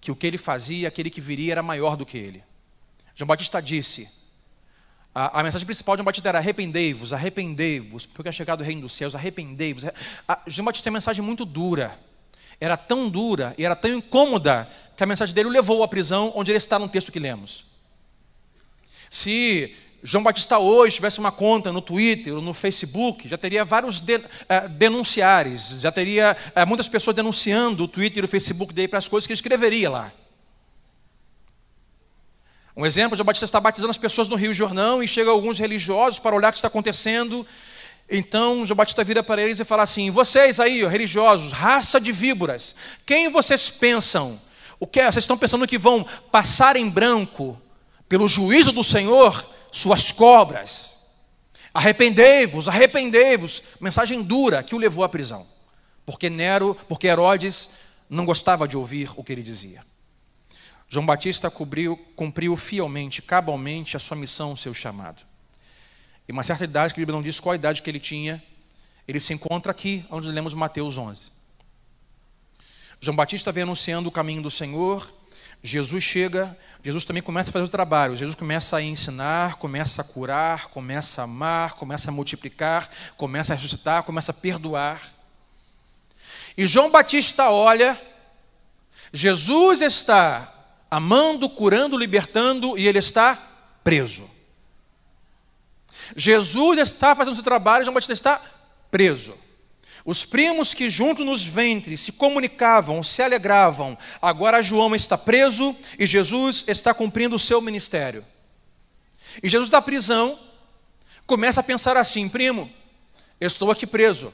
que 0.00 0.10
o 0.10 0.16
que 0.16 0.26
ele 0.26 0.38
fazia, 0.38 0.88
aquele 0.88 1.10
que 1.10 1.20
viria, 1.20 1.52
era 1.52 1.62
maior 1.62 1.94
do 1.94 2.06
que 2.06 2.16
ele. 2.16 2.42
João 3.14 3.28
Batista 3.28 3.60
disse: 3.60 4.08
a, 5.14 5.40
a 5.40 5.42
mensagem 5.42 5.66
principal 5.66 5.96
de 5.96 5.98
João 5.98 6.06
Batista 6.06 6.30
era: 6.30 6.38
arrependei-vos, 6.38 7.12
arrependei-vos, 7.12 8.06
porque 8.06 8.30
é 8.30 8.32
chegado 8.32 8.62
o 8.62 8.64
reino 8.64 8.80
dos 8.80 8.94
céus, 8.94 9.14
arrependei-vos. 9.14 9.84
João 10.46 10.64
Batista 10.64 10.84
tem 10.84 10.90
uma 10.90 10.96
mensagem 10.96 11.22
muito 11.22 11.44
dura 11.44 11.98
era 12.60 12.76
tão 12.76 13.08
dura 13.08 13.54
e 13.58 13.64
era 13.64 13.76
tão 13.76 13.92
incômoda 13.92 14.68
que 14.96 15.02
a 15.02 15.06
mensagem 15.06 15.34
dele 15.34 15.48
o 15.48 15.52
levou 15.52 15.82
à 15.82 15.88
prisão, 15.88 16.32
onde 16.34 16.50
ele 16.50 16.58
está 16.58 16.78
no 16.78 16.88
texto 16.88 17.10
que 17.10 17.18
lemos. 17.18 17.66
Se 19.10 19.74
João 20.02 20.22
Batista 20.22 20.58
hoje 20.58 20.96
tivesse 20.96 21.18
uma 21.18 21.32
conta 21.32 21.72
no 21.72 21.80
Twitter 21.80 22.34
ou 22.34 22.42
no 22.42 22.52
Facebook, 22.52 23.28
já 23.28 23.38
teria 23.38 23.64
vários 23.64 24.00
de, 24.00 24.16
uh, 24.16 24.22
denunciares, 24.70 25.80
já 25.80 25.90
teria 25.90 26.36
uh, 26.54 26.66
muitas 26.66 26.88
pessoas 26.88 27.16
denunciando 27.16 27.84
o 27.84 27.88
Twitter 27.88 28.22
e 28.22 28.26
o 28.26 28.28
Facebook 28.28 28.74
dele 28.74 28.88
para 28.88 28.98
as 28.98 29.08
coisas 29.08 29.26
que 29.26 29.32
ele 29.32 29.38
escreveria 29.38 29.88
lá. 29.88 30.12
Um 32.76 32.84
exemplo, 32.84 33.16
João 33.16 33.24
Batista 33.24 33.44
está 33.44 33.60
batizando 33.60 33.90
as 33.90 33.96
pessoas 33.96 34.28
no 34.28 34.36
Rio 34.36 34.52
Jordão 34.52 35.02
e 35.02 35.08
chega 35.08 35.30
alguns 35.30 35.58
religiosos 35.58 36.18
para 36.18 36.34
olhar 36.34 36.48
o 36.48 36.52
que 36.52 36.58
está 36.58 36.68
acontecendo 36.68 37.46
então 38.10 38.64
João 38.66 38.76
Batista 38.76 39.02
vira 39.02 39.22
para 39.22 39.42
eles 39.42 39.60
e 39.60 39.64
fala 39.64 39.82
assim: 39.82 40.10
Vocês 40.10 40.60
aí, 40.60 40.86
religiosos, 40.86 41.52
raça 41.52 42.00
de 42.00 42.12
víboras, 42.12 42.74
quem 43.06 43.30
vocês 43.30 43.70
pensam? 43.70 44.40
O 44.78 44.86
que 44.86 45.00
é? 45.00 45.10
Vocês 45.10 45.24
estão 45.24 45.38
pensando 45.38 45.66
que 45.66 45.78
vão 45.78 46.04
passar 46.30 46.76
em 46.76 46.88
branco 46.88 47.60
pelo 48.08 48.28
juízo 48.28 48.72
do 48.72 48.84
Senhor 48.84 49.48
suas 49.72 50.12
cobras? 50.12 50.94
Arrependei-vos, 51.72 52.68
arrependei-vos. 52.68 53.62
Mensagem 53.80 54.22
dura 54.22 54.62
que 54.62 54.74
o 54.74 54.78
levou 54.78 55.02
à 55.02 55.08
prisão. 55.08 55.46
Porque 56.04 56.28
Nero, 56.28 56.76
porque 56.88 57.06
Herodes 57.06 57.70
não 58.08 58.24
gostava 58.24 58.68
de 58.68 58.76
ouvir 58.76 59.10
o 59.16 59.24
que 59.24 59.32
ele 59.32 59.42
dizia. 59.42 59.82
João 60.88 61.06
Batista 61.06 61.50
cumpriu, 61.50 61.96
cumpriu 62.14 62.56
fielmente, 62.56 63.22
cabalmente 63.22 63.96
a 63.96 64.00
sua 64.00 64.16
missão, 64.16 64.52
o 64.52 64.56
seu 64.56 64.74
chamado. 64.74 65.22
E 66.28 66.32
uma 66.32 66.42
certa 66.42 66.64
idade, 66.64 66.94
que 66.94 67.00
a 67.00 67.02
Bíblia 67.02 67.16
não 67.16 67.22
diz 67.22 67.38
qual 67.38 67.52
a 67.52 67.56
idade 67.56 67.82
que 67.82 67.90
ele 67.90 68.00
tinha, 68.00 68.42
ele 69.06 69.20
se 69.20 69.32
encontra 69.32 69.70
aqui, 69.70 70.04
onde 70.10 70.28
lemos 70.28 70.54
Mateus 70.54 70.96
11. 70.96 71.30
João 73.00 73.16
Batista 73.16 73.52
vem 73.52 73.64
anunciando 73.64 74.08
o 74.08 74.12
caminho 74.12 74.42
do 74.42 74.50
Senhor, 74.50 75.12
Jesus 75.62 76.04
chega, 76.04 76.56
Jesus 76.82 77.06
também 77.06 77.22
começa 77.22 77.48
a 77.48 77.52
fazer 77.52 77.64
o 77.64 77.70
trabalho, 77.70 78.16
Jesus 78.16 78.34
começa 78.34 78.76
a 78.76 78.82
ensinar, 78.82 79.56
começa 79.56 80.02
a 80.02 80.04
curar, 80.04 80.66
começa 80.66 81.22
a 81.22 81.24
amar, 81.24 81.72
começa 81.74 82.10
a 82.10 82.12
multiplicar, 82.12 82.88
começa 83.16 83.52
a 83.52 83.56
ressuscitar, 83.56 84.02
começa 84.02 84.30
a 84.30 84.34
perdoar. 84.34 85.02
E 86.56 86.66
João 86.66 86.90
Batista 86.90 87.50
olha, 87.50 88.00
Jesus 89.12 89.80
está 89.80 90.52
amando, 90.90 91.48
curando, 91.48 91.96
libertando 91.96 92.76
e 92.78 92.86
ele 92.86 92.98
está 92.98 93.36
preso. 93.82 94.33
Jesus 96.16 96.78
está 96.78 97.14
fazendo 97.14 97.34
seu 97.34 97.44
trabalho, 97.44 97.84
João 97.84 97.94
Batista 97.94 98.12
está 98.12 98.42
preso. 98.90 99.34
Os 100.04 100.24
primos 100.24 100.74
que 100.74 100.90
junto 100.90 101.24
nos 101.24 101.42
ventres 101.42 102.00
se 102.00 102.12
comunicavam, 102.12 103.02
se 103.02 103.22
alegravam, 103.22 103.96
agora 104.20 104.62
João 104.62 104.94
está 104.94 105.16
preso 105.16 105.74
e 105.98 106.06
Jesus 106.06 106.64
está 106.68 106.92
cumprindo 106.92 107.36
o 107.36 107.38
seu 107.38 107.60
ministério. 107.60 108.24
E 109.42 109.48
Jesus 109.48 109.70
da 109.70 109.80
prisão 109.80 110.38
começa 111.26 111.60
a 111.60 111.64
pensar 111.64 111.96
assim: 111.96 112.28
primo, 112.28 112.70
eu 113.40 113.46
estou 113.46 113.70
aqui 113.70 113.86
preso 113.86 114.32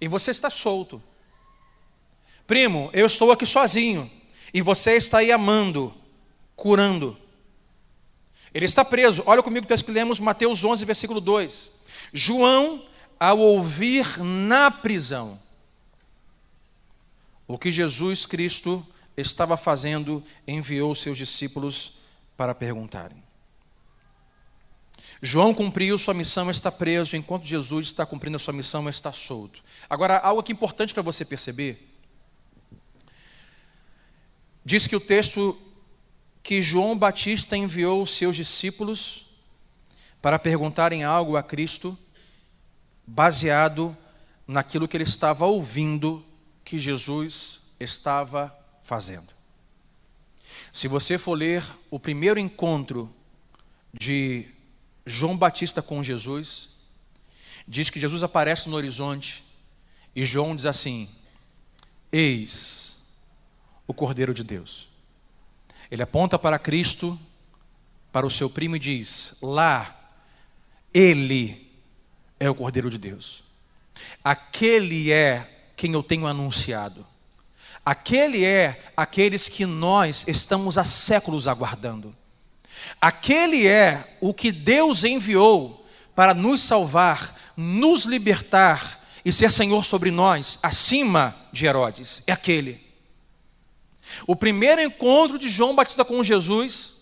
e 0.00 0.08
você 0.08 0.30
está 0.30 0.48
solto. 0.48 1.02
Primo, 2.46 2.90
eu 2.92 3.06
estou 3.06 3.30
aqui 3.30 3.46
sozinho 3.46 4.10
e 4.52 4.60
você 4.62 4.96
está 4.96 5.18
aí 5.18 5.30
amando, 5.30 5.94
curando. 6.56 7.16
Ele 8.54 8.66
está 8.66 8.84
preso. 8.84 9.22
Olha 9.26 9.42
comigo 9.42 9.64
o 9.64 9.68
texto 9.68 9.84
que 9.84 9.92
lemos, 9.92 10.20
Mateus 10.20 10.62
11, 10.62 10.84
versículo 10.84 11.20
2. 11.20 11.70
João, 12.12 12.84
ao 13.18 13.38
ouvir 13.38 14.18
na 14.18 14.70
prisão 14.70 15.40
o 17.46 17.58
que 17.58 17.72
Jesus 17.72 18.26
Cristo 18.26 18.86
estava 19.16 19.56
fazendo, 19.56 20.22
enviou 20.46 20.94
seus 20.94 21.18
discípulos 21.18 21.98
para 22.36 22.54
perguntarem. 22.54 23.22
João 25.20 25.54
cumpriu 25.54 25.96
sua 25.96 26.14
missão, 26.14 26.50
está 26.50 26.72
preso, 26.72 27.14
enquanto 27.16 27.44
Jesus 27.44 27.88
está 27.88 28.04
cumprindo 28.04 28.36
a 28.36 28.40
sua 28.40 28.52
missão, 28.52 28.88
está 28.88 29.12
solto. 29.12 29.62
Agora, 29.88 30.18
algo 30.18 30.40
aqui 30.40 30.52
importante 30.52 30.92
para 30.92 31.02
você 31.02 31.24
perceber 31.24 31.92
Diz 34.64 34.86
que 34.86 34.94
o 34.94 35.00
texto 35.00 35.58
que 36.42 36.60
João 36.60 36.96
Batista 36.96 37.56
enviou 37.56 38.02
os 38.02 38.10
seus 38.10 38.36
discípulos 38.36 39.26
para 40.20 40.38
perguntarem 40.38 41.04
algo 41.04 41.36
a 41.36 41.42
Cristo, 41.42 41.96
baseado 43.06 43.96
naquilo 44.46 44.88
que 44.88 44.96
ele 44.96 45.04
estava 45.04 45.46
ouvindo 45.46 46.24
que 46.64 46.78
Jesus 46.78 47.60
estava 47.78 48.56
fazendo. 48.82 49.28
Se 50.72 50.88
você 50.88 51.18
for 51.18 51.34
ler 51.34 51.64
o 51.90 51.98
primeiro 51.98 52.38
encontro 52.38 53.12
de 53.92 54.46
João 55.04 55.36
Batista 55.36 55.82
com 55.82 56.02
Jesus, 56.02 56.70
diz 57.66 57.90
que 57.90 58.00
Jesus 58.00 58.22
aparece 58.22 58.68
no 58.68 58.76
horizonte 58.76 59.44
e 60.14 60.24
João 60.24 60.56
diz 60.56 60.66
assim: 60.66 61.08
Eis 62.10 62.96
o 63.86 63.92
Cordeiro 63.92 64.32
de 64.32 64.44
Deus. 64.44 64.91
Ele 65.92 66.02
aponta 66.02 66.38
para 66.38 66.58
Cristo, 66.58 67.20
para 68.10 68.24
o 68.24 68.30
seu 68.30 68.48
primo 68.48 68.76
e 68.76 68.78
diz: 68.78 69.36
Lá, 69.42 69.94
ele 70.92 71.70
é 72.40 72.48
o 72.48 72.54
Cordeiro 72.54 72.88
de 72.88 72.96
Deus. 72.96 73.44
Aquele 74.24 75.12
é 75.12 75.66
quem 75.76 75.92
eu 75.92 76.02
tenho 76.02 76.26
anunciado. 76.26 77.06
Aquele 77.84 78.42
é 78.42 78.80
aqueles 78.96 79.50
que 79.50 79.66
nós 79.66 80.24
estamos 80.26 80.78
há 80.78 80.84
séculos 80.84 81.46
aguardando. 81.46 82.16
Aquele 82.98 83.66
é 83.66 84.16
o 84.18 84.32
que 84.32 84.50
Deus 84.50 85.04
enviou 85.04 85.86
para 86.14 86.32
nos 86.32 86.62
salvar, 86.62 87.38
nos 87.54 88.04
libertar 88.06 88.98
e 89.22 89.30
ser 89.30 89.50
Senhor 89.50 89.84
sobre 89.84 90.10
nós, 90.10 90.58
acima 90.62 91.36
de 91.52 91.66
Herodes. 91.66 92.22
É 92.26 92.32
aquele. 92.32 92.81
O 94.26 94.36
primeiro 94.36 94.82
encontro 94.82 95.38
de 95.38 95.48
João 95.48 95.74
Batista 95.74 96.04
com 96.04 96.22
Jesus, 96.22 96.92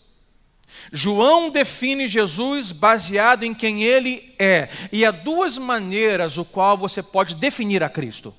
João 0.92 1.50
define 1.50 2.08
Jesus 2.08 2.72
baseado 2.72 3.44
em 3.44 3.54
quem 3.54 3.82
ele 3.82 4.34
é. 4.38 4.68
E 4.92 5.04
há 5.04 5.10
duas 5.10 5.58
maneiras 5.58 6.38
o 6.38 6.44
qual 6.44 6.76
você 6.76 7.02
pode 7.02 7.34
definir 7.34 7.82
a 7.82 7.88
Cristo. 7.88 8.34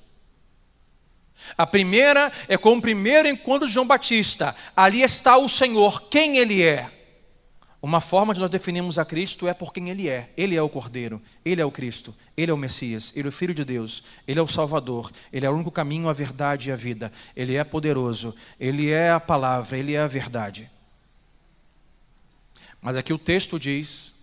A 1.56 1.66
primeira 1.66 2.32
é 2.48 2.56
com 2.56 2.74
o 2.74 2.80
primeiro 2.80 3.28
encontro 3.28 3.66
de 3.66 3.74
João 3.74 3.86
Batista. 3.86 4.54
Ali 4.76 5.02
está 5.02 5.36
o 5.36 5.48
Senhor, 5.48 6.02
quem 6.08 6.38
ele 6.38 6.62
é. 6.62 6.90
Uma 7.82 8.00
forma 8.00 8.32
de 8.32 8.38
nós 8.38 8.48
definirmos 8.48 8.96
a 8.96 9.04
Cristo 9.04 9.48
é 9.48 9.52
por 9.52 9.72
quem 9.72 9.90
Ele 9.90 10.08
é. 10.08 10.32
Ele 10.36 10.54
é 10.54 10.62
o 10.62 10.68
Cordeiro, 10.68 11.20
Ele 11.44 11.60
é 11.60 11.64
o 11.64 11.70
Cristo, 11.70 12.14
Ele 12.36 12.52
é 12.52 12.54
o 12.54 12.56
Messias, 12.56 13.12
Ele 13.16 13.26
é 13.26 13.28
o 13.28 13.32
Filho 13.32 13.52
de 13.52 13.64
Deus, 13.64 14.04
Ele 14.24 14.38
é 14.38 14.42
o 14.42 14.46
Salvador, 14.46 15.10
Ele 15.32 15.44
é 15.44 15.50
o 15.50 15.52
único 15.52 15.72
caminho, 15.72 16.08
a 16.08 16.12
verdade 16.12 16.68
e 16.68 16.72
a 16.72 16.76
vida. 16.76 17.12
Ele 17.34 17.56
é 17.56 17.64
poderoso, 17.64 18.36
Ele 18.58 18.88
é 18.88 19.10
a 19.10 19.18
palavra, 19.18 19.76
Ele 19.76 19.94
é 19.94 20.00
a 20.00 20.06
verdade. 20.06 20.70
Mas 22.80 22.96
aqui 22.96 23.12
o 23.12 23.18
texto 23.18 23.58
diz 23.58 24.14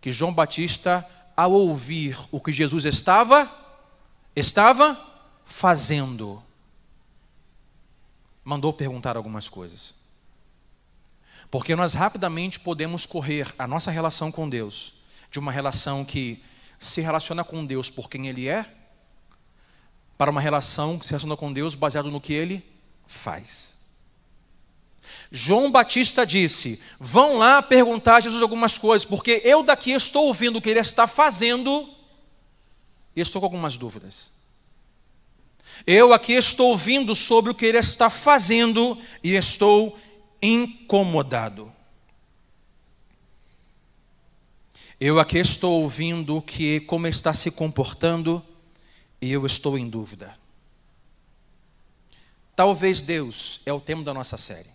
que 0.00 0.10
João 0.10 0.32
Batista, 0.32 1.06
ao 1.36 1.52
ouvir 1.52 2.18
o 2.30 2.40
que 2.40 2.50
Jesus 2.50 2.86
estava, 2.86 3.50
estava 4.34 4.98
fazendo, 5.44 6.42
mandou 8.42 8.72
perguntar 8.72 9.18
algumas 9.18 9.50
coisas. 9.50 10.03
Porque 11.54 11.76
nós 11.76 11.94
rapidamente 11.94 12.58
podemos 12.58 13.06
correr 13.06 13.54
a 13.56 13.64
nossa 13.64 13.88
relação 13.88 14.32
com 14.32 14.48
Deus 14.48 14.92
de 15.30 15.38
uma 15.38 15.52
relação 15.52 16.04
que 16.04 16.42
se 16.80 17.00
relaciona 17.00 17.44
com 17.44 17.64
Deus 17.64 17.88
por 17.88 18.10
quem 18.10 18.26
Ele 18.26 18.48
é, 18.48 18.68
para 20.18 20.32
uma 20.32 20.40
relação 20.40 20.98
que 20.98 21.04
se 21.06 21.12
relaciona 21.12 21.36
com 21.36 21.52
Deus 21.52 21.76
baseado 21.76 22.10
no 22.10 22.20
que 22.20 22.32
Ele 22.32 22.60
faz. 23.06 23.78
João 25.30 25.70
Batista 25.70 26.26
disse: 26.26 26.82
Vão 26.98 27.38
lá 27.38 27.62
perguntar 27.62 28.16
a 28.16 28.20
Jesus 28.20 28.42
algumas 28.42 28.76
coisas, 28.76 29.04
porque 29.04 29.40
eu 29.44 29.62
daqui 29.62 29.92
estou 29.92 30.26
ouvindo 30.26 30.56
o 30.56 30.60
que 30.60 30.70
ele 30.70 30.80
está 30.80 31.06
fazendo 31.06 31.88
e 33.14 33.20
estou 33.20 33.40
com 33.40 33.46
algumas 33.46 33.78
dúvidas. 33.78 34.32
Eu 35.86 36.12
aqui 36.12 36.32
estou 36.32 36.70
ouvindo 36.70 37.14
sobre 37.14 37.52
o 37.52 37.54
que 37.54 37.64
ele 37.64 37.78
está 37.78 38.10
fazendo 38.10 38.98
e 39.22 39.36
estou 39.36 39.96
incomodado. 40.44 41.72
Eu 45.00 45.18
aqui 45.18 45.38
estou 45.38 45.80
ouvindo 45.80 46.42
que 46.42 46.80
como 46.80 47.06
ele 47.06 47.14
está 47.14 47.32
se 47.32 47.50
comportando 47.50 48.44
e 49.22 49.32
eu 49.32 49.46
estou 49.46 49.78
em 49.78 49.88
dúvida. 49.88 50.38
Talvez 52.54 53.00
Deus 53.00 53.60
é 53.64 53.72
o 53.72 53.80
tema 53.80 54.04
da 54.04 54.12
nossa 54.12 54.36
série. 54.36 54.68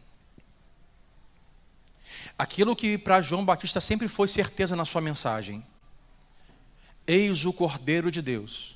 Aquilo 2.38 2.76
que 2.76 2.98
para 2.98 3.22
João 3.22 3.46
Batista 3.46 3.80
sempre 3.80 4.08
foi 4.08 4.28
certeza 4.28 4.76
na 4.76 4.86
sua 4.86 5.02
mensagem. 5.02 5.64
Eis 7.06 7.46
o 7.46 7.54
Cordeiro 7.54 8.10
de 8.10 8.24
Deus. 8.24 8.76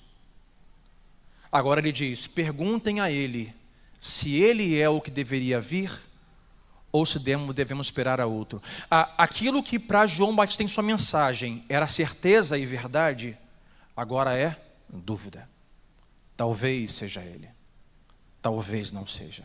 Agora 1.51 1.79
ele 1.79 1.91
diz: 1.91 2.27
perguntem 2.27 2.99
a 2.99 3.09
ele 3.09 3.53
se 3.99 4.35
ele 4.35 4.79
é 4.79 4.87
o 4.87 5.01
que 5.01 5.09
deveria 5.09 5.59
vir 5.59 6.12
ou 6.93 7.07
se 7.07 7.17
devemos 7.17 7.87
esperar 7.87 8.21
a 8.21 8.27
outro. 8.27 8.61
Aquilo 9.17 9.63
que 9.63 9.79
para 9.79 10.05
João 10.05 10.35
Batista 10.35 10.61
em 10.61 10.67
sua 10.67 10.83
mensagem 10.83 11.65
era 11.67 11.87
certeza 11.87 12.55
e 12.55 12.67
verdade, 12.67 13.35
agora 13.97 14.37
é 14.37 14.55
dúvida. 14.87 15.49
Talvez 16.37 16.91
seja 16.91 17.21
ele, 17.21 17.49
talvez 18.39 18.91
não 18.91 19.07
seja. 19.07 19.43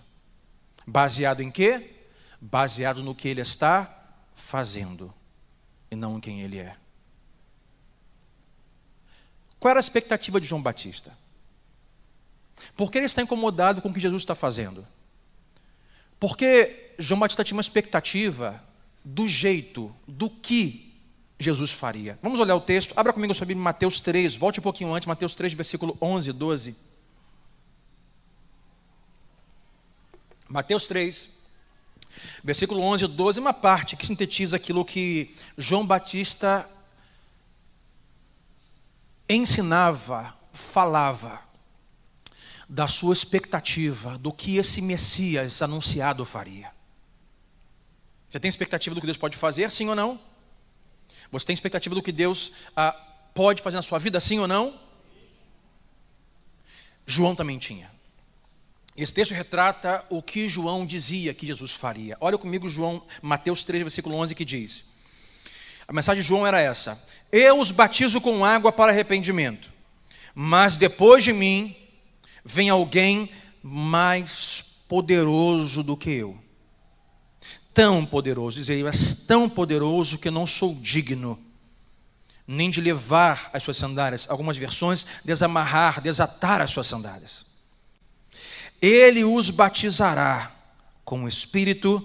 Baseado 0.87 1.41
em 1.41 1.51
quê? 1.51 1.95
Baseado 2.39 3.03
no 3.03 3.15
que 3.15 3.29
ele 3.29 3.41
está 3.41 4.05
fazendo 4.35 5.13
e 5.91 5.97
não 5.97 6.19
em 6.19 6.21
quem 6.21 6.43
ele 6.43 6.59
é. 6.59 6.77
Qual 9.59 9.71
era 9.71 9.79
a 9.79 9.81
expectativa 9.81 10.39
de 10.39 10.47
João 10.47 10.63
Batista? 10.63 11.17
Por 12.77 12.91
que 12.91 12.99
ele 12.99 13.07
está 13.07 13.23
incomodado 13.23 13.81
com 13.81 13.89
o 13.89 13.95
que 13.95 14.01
Jesus 14.01 14.21
está 14.21 14.35
fazendo? 14.35 14.87
Porque 16.19 16.93
João 16.99 17.21
Batista 17.21 17.45
tinha 17.45 17.57
uma 17.57 17.63
expectativa 17.63 18.63
do 19.05 19.27
jeito, 19.27 19.95
do 20.07 20.29
que 20.29 20.95
Jesus 21.39 21.71
faria. 21.71 22.19
Vamos 22.23 22.41
olhar 22.41 22.57
o 22.57 22.61
texto. 22.61 22.93
Abra 22.97 23.13
comigo 23.13 23.33
Bíblia, 23.33 23.57
Mateus 23.57 24.01
3. 24.01 24.35
Volte 24.35 24.59
um 24.59 24.63
pouquinho 24.63 24.93
antes, 24.93 25.07
Mateus 25.07 25.35
3, 25.35 25.53
versículo 25.53 25.97
11 26.03 26.31
e 26.31 26.33
12. 26.33 26.77
Mateus 30.49 30.89
3, 30.89 31.29
versículo 32.43 32.81
11 32.81 33.05
e 33.05 33.09
12, 33.09 33.39
uma 33.39 33.53
parte 33.53 33.97
que 33.97 34.07
sintetiza 34.07 34.57
aquilo 34.57 34.85
que 34.85 35.37
João 35.59 35.87
Batista 35.87 36.69
ensinava, 39.29 40.35
falava 40.53 41.48
da 42.69 42.87
sua 42.87 43.15
expectativa, 43.15 44.19
do 44.19 44.33
que 44.33 44.59
esse 44.59 44.83
Messias 44.83 45.63
anunciado 45.63 46.25
faria. 46.25 46.71
Você 48.29 48.39
tem 48.39 48.49
expectativa 48.49 48.95
do 48.95 49.01
que 49.01 49.07
Deus 49.07 49.17
pode 49.17 49.37
fazer, 49.37 49.71
sim 49.71 49.89
ou 49.89 49.95
não? 49.95 50.21
Você 51.31 51.47
tem 51.47 51.55
expectativa 51.55 51.95
do 51.95 52.03
que 52.03 52.13
Deus 52.13 52.53
ah, 52.77 52.93
pode 53.35 53.63
fazer 53.63 53.77
na 53.77 53.83
sua 53.83 53.99
vida, 53.99 54.21
sim 54.21 54.39
ou 54.39 54.47
não? 54.47 54.79
João 57.07 57.35
também 57.35 57.59
tinha. 57.59 57.91
Esse 58.95 59.15
texto 59.15 59.33
retrata 59.33 60.05
o 60.11 60.23
que 60.23 60.47
João 60.47 60.85
dizia 60.85 61.33
que 61.33 61.47
Jesus 61.47 61.73
faria. 61.73 62.19
Olha 62.21 62.37
comigo 62.37 62.69
João, 62.69 63.03
Mateus 63.23 63.65
3, 63.65 63.85
versículo 63.85 64.17
11, 64.17 64.35
que 64.35 64.45
diz. 64.45 64.91
A 65.87 65.93
mensagem 65.93 66.21
de 66.21 66.29
João 66.29 66.47
era 66.47 66.61
essa: 66.61 67.03
Eu 67.33 67.61
os 67.61 67.71
batizo 67.71 68.21
com 68.21 68.45
água 68.45 68.71
para 68.71 68.93
arrependimento, 68.93 69.73
mas 70.35 70.77
depois 70.77 71.25
de 71.25 71.33
mim 71.33 71.75
vem 72.49 72.71
alguém 72.71 73.31
mais 73.63 74.83
poderoso 74.89 75.83
do 75.83 75.97
que 75.97 76.11
eu 76.11 76.39
tão 77.79 78.05
poderoso, 78.05 78.57
diz 78.57 78.69
ele, 78.69 78.89
és 78.89 79.15
tão 79.15 79.49
poderoso 79.49 80.19
que 80.19 80.33
não 80.33 80.45
sou 80.49 80.75
digno 80.75 81.39
nem 82.45 82.71
de 82.71 82.81
levar 82.81 83.51
as 83.53 83.63
suas 83.63 83.77
sandálias. 83.77 84.29
Algumas 84.29 84.57
versões, 84.57 85.07
desamarrar, 85.25 86.01
desatar 86.01 86.61
as 86.61 86.73
suas 86.73 86.89
sandálias. 86.89 87.47
Ele 88.83 89.23
os 89.23 89.51
batizará 89.51 90.51
com 91.05 91.23
o 91.23 91.29
Espírito 91.29 92.05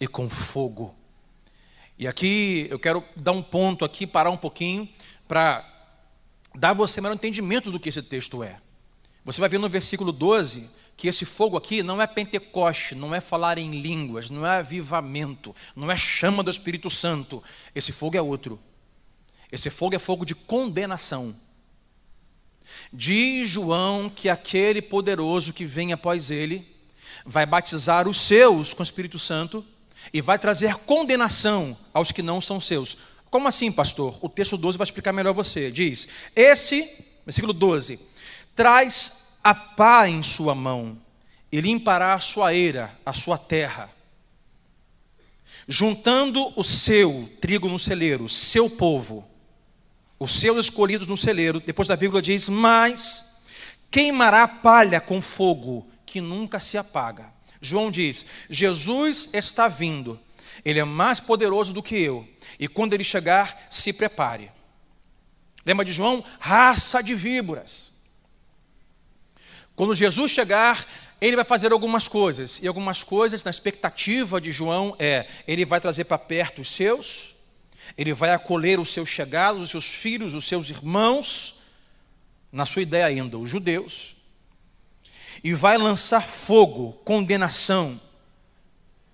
e 0.00 0.08
com 0.08 0.28
fogo. 0.28 0.96
E 1.96 2.08
aqui 2.08 2.66
eu 2.68 2.78
quero 2.80 3.04
dar 3.14 3.30
um 3.30 3.42
ponto 3.42 3.84
aqui, 3.84 4.08
parar 4.08 4.30
um 4.30 4.36
pouquinho, 4.36 4.88
para 5.28 5.64
dar 6.56 6.72
você 6.72 7.00
maior 7.00 7.14
entendimento 7.14 7.70
do 7.70 7.78
que 7.78 7.90
esse 7.90 8.02
texto 8.02 8.42
é. 8.42 8.58
Você 9.24 9.40
vai 9.40 9.48
ver 9.48 9.58
no 9.58 9.68
versículo 9.68 10.12
12 10.12 10.68
que 10.96 11.08
esse 11.08 11.24
fogo 11.24 11.56
aqui 11.56 11.82
não 11.82 12.00
é 12.00 12.06
Pentecoste, 12.06 12.94
não 12.94 13.14
é 13.14 13.20
falar 13.20 13.58
em 13.58 13.80
línguas, 13.80 14.30
não 14.30 14.46
é 14.46 14.58
avivamento, 14.58 15.54
não 15.74 15.90
é 15.90 15.96
chama 15.96 16.42
do 16.42 16.50
Espírito 16.50 16.90
Santo. 16.90 17.42
Esse 17.74 17.90
fogo 17.90 18.16
é 18.16 18.22
outro. 18.22 18.60
Esse 19.50 19.70
fogo 19.70 19.94
é 19.94 19.98
fogo 19.98 20.24
de 20.24 20.34
condenação. 20.34 21.34
Diz 22.92 23.48
João 23.48 24.08
que 24.08 24.28
aquele 24.28 24.80
poderoso 24.80 25.52
que 25.52 25.64
vem 25.64 25.92
após 25.92 26.30
ele 26.30 26.66
vai 27.24 27.46
batizar 27.46 28.06
os 28.06 28.20
seus 28.20 28.72
com 28.72 28.82
o 28.82 28.84
Espírito 28.84 29.18
Santo 29.18 29.64
e 30.12 30.20
vai 30.20 30.38
trazer 30.38 30.76
condenação 30.76 31.76
aos 31.92 32.12
que 32.12 32.22
não 32.22 32.40
são 32.40 32.60
seus. 32.60 32.96
Como 33.30 33.48
assim, 33.48 33.72
pastor? 33.72 34.18
O 34.20 34.28
texto 34.28 34.56
12 34.56 34.78
vai 34.78 34.84
explicar 34.84 35.12
melhor 35.12 35.32
você. 35.32 35.70
Diz: 35.70 36.08
Esse, 36.36 36.88
versículo 37.24 37.52
12, 37.52 37.98
traz 38.54 39.36
a 39.42 39.54
pá 39.54 40.08
em 40.08 40.22
sua 40.22 40.54
mão 40.54 40.98
e 41.50 41.60
limpará 41.60 42.14
a 42.14 42.20
sua 42.20 42.54
eira, 42.54 42.98
a 43.04 43.12
sua 43.12 43.38
terra, 43.38 43.90
juntando 45.68 46.52
o 46.56 46.64
seu 46.64 47.30
trigo 47.40 47.68
no 47.68 47.78
celeiro, 47.78 48.28
seu 48.28 48.68
povo, 48.68 49.26
os 50.18 50.40
seus 50.40 50.64
escolhidos 50.66 51.06
no 51.06 51.16
celeiro. 51.16 51.60
Depois 51.60 51.88
da 51.88 51.96
vírgula 51.96 52.20
diz: 52.20 52.48
Mas 52.48 53.40
queimará 53.90 54.48
palha 54.48 55.00
com 55.00 55.22
fogo 55.22 55.88
que 56.04 56.20
nunca 56.20 56.58
se 56.58 56.76
apaga. 56.76 57.32
João 57.60 57.90
diz: 57.90 58.26
Jesus 58.50 59.30
está 59.32 59.68
vindo, 59.68 60.20
ele 60.64 60.80
é 60.80 60.84
mais 60.84 61.20
poderoso 61.20 61.72
do 61.72 61.82
que 61.82 61.96
eu, 61.96 62.28
e 62.58 62.68
quando 62.68 62.94
ele 62.94 63.04
chegar, 63.04 63.66
se 63.70 63.92
prepare. 63.92 64.50
Lembra 65.64 65.84
de 65.84 65.92
João? 65.92 66.22
Raça 66.38 67.02
de 67.02 67.14
víboras. 67.14 67.93
Quando 69.76 69.94
Jesus 69.94 70.30
chegar, 70.30 70.86
ele 71.20 71.36
vai 71.36 71.44
fazer 71.44 71.72
algumas 71.72 72.06
coisas, 72.06 72.60
e 72.62 72.68
algumas 72.68 73.02
coisas, 73.02 73.42
na 73.42 73.50
expectativa 73.50 74.40
de 74.40 74.52
João, 74.52 74.94
é: 74.98 75.26
ele 75.48 75.64
vai 75.64 75.80
trazer 75.80 76.04
para 76.04 76.18
perto 76.18 76.62
os 76.62 76.70
seus, 76.70 77.34
ele 77.96 78.12
vai 78.14 78.30
acolher 78.30 78.78
os 78.78 78.92
seus 78.92 79.08
chegados, 79.08 79.62
os 79.62 79.70
seus 79.70 79.86
filhos, 79.86 80.34
os 80.34 80.44
seus 80.44 80.70
irmãos, 80.70 81.56
na 82.52 82.64
sua 82.64 82.82
ideia 82.82 83.06
ainda, 83.06 83.36
os 83.36 83.50
judeus, 83.50 84.14
e 85.42 85.52
vai 85.52 85.76
lançar 85.76 86.28
fogo, 86.28 86.92
condenação 87.04 88.00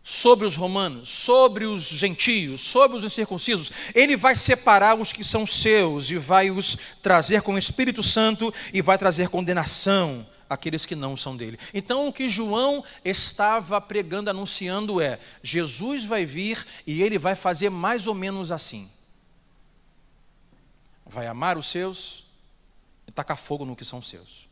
sobre 0.03 0.47
os 0.47 0.57
romanos, 0.57 1.09
sobre 1.09 1.65
os 1.65 1.89
gentios, 1.89 2.61
sobre 2.61 2.99
os 2.99 3.05
incircuncisos. 3.05 3.71
Ele 3.95 4.17
vai 4.17 4.35
separar 4.37 4.99
os 4.99 5.13
que 5.13 5.23
são 5.25 5.47
seus 5.47 6.11
e 6.11 6.19
vai 6.19 6.51
os 6.51 6.77
trazer 7.03 7.43
com 7.43 7.55
o 7.55 7.59
Espírito 7.59 8.03
Santo 8.03 8.53
e 8.75 8.83
vai 8.83 8.99
trazer 8.99 9.29
condenação 9.29 10.27
àqueles 10.51 10.85
que 10.85 10.95
não 10.95 11.17
são 11.17 11.35
dele. 11.35 11.59
Então, 11.73 12.07
o 12.07 12.13
que 12.13 12.29
João 12.29 12.85
estava 13.03 13.81
pregando, 13.81 14.29
anunciando 14.29 15.01
é: 15.01 15.19
Jesus 15.43 16.05
vai 16.05 16.27
vir 16.27 16.67
e 16.87 17.01
ele 17.01 17.19
vai 17.19 17.35
fazer 17.35 17.71
mais 17.71 18.07
ou 18.07 18.15
menos 18.15 18.51
assim. 18.51 18.91
Vai 21.07 21.27
amar 21.27 21.57
os 21.57 21.71
seus 21.71 22.27
e 23.07 23.11
tacar 23.13 23.39
fogo 23.39 23.65
no 23.65 23.75
que 23.75 23.85
são 23.85 24.03
seus 24.03 24.51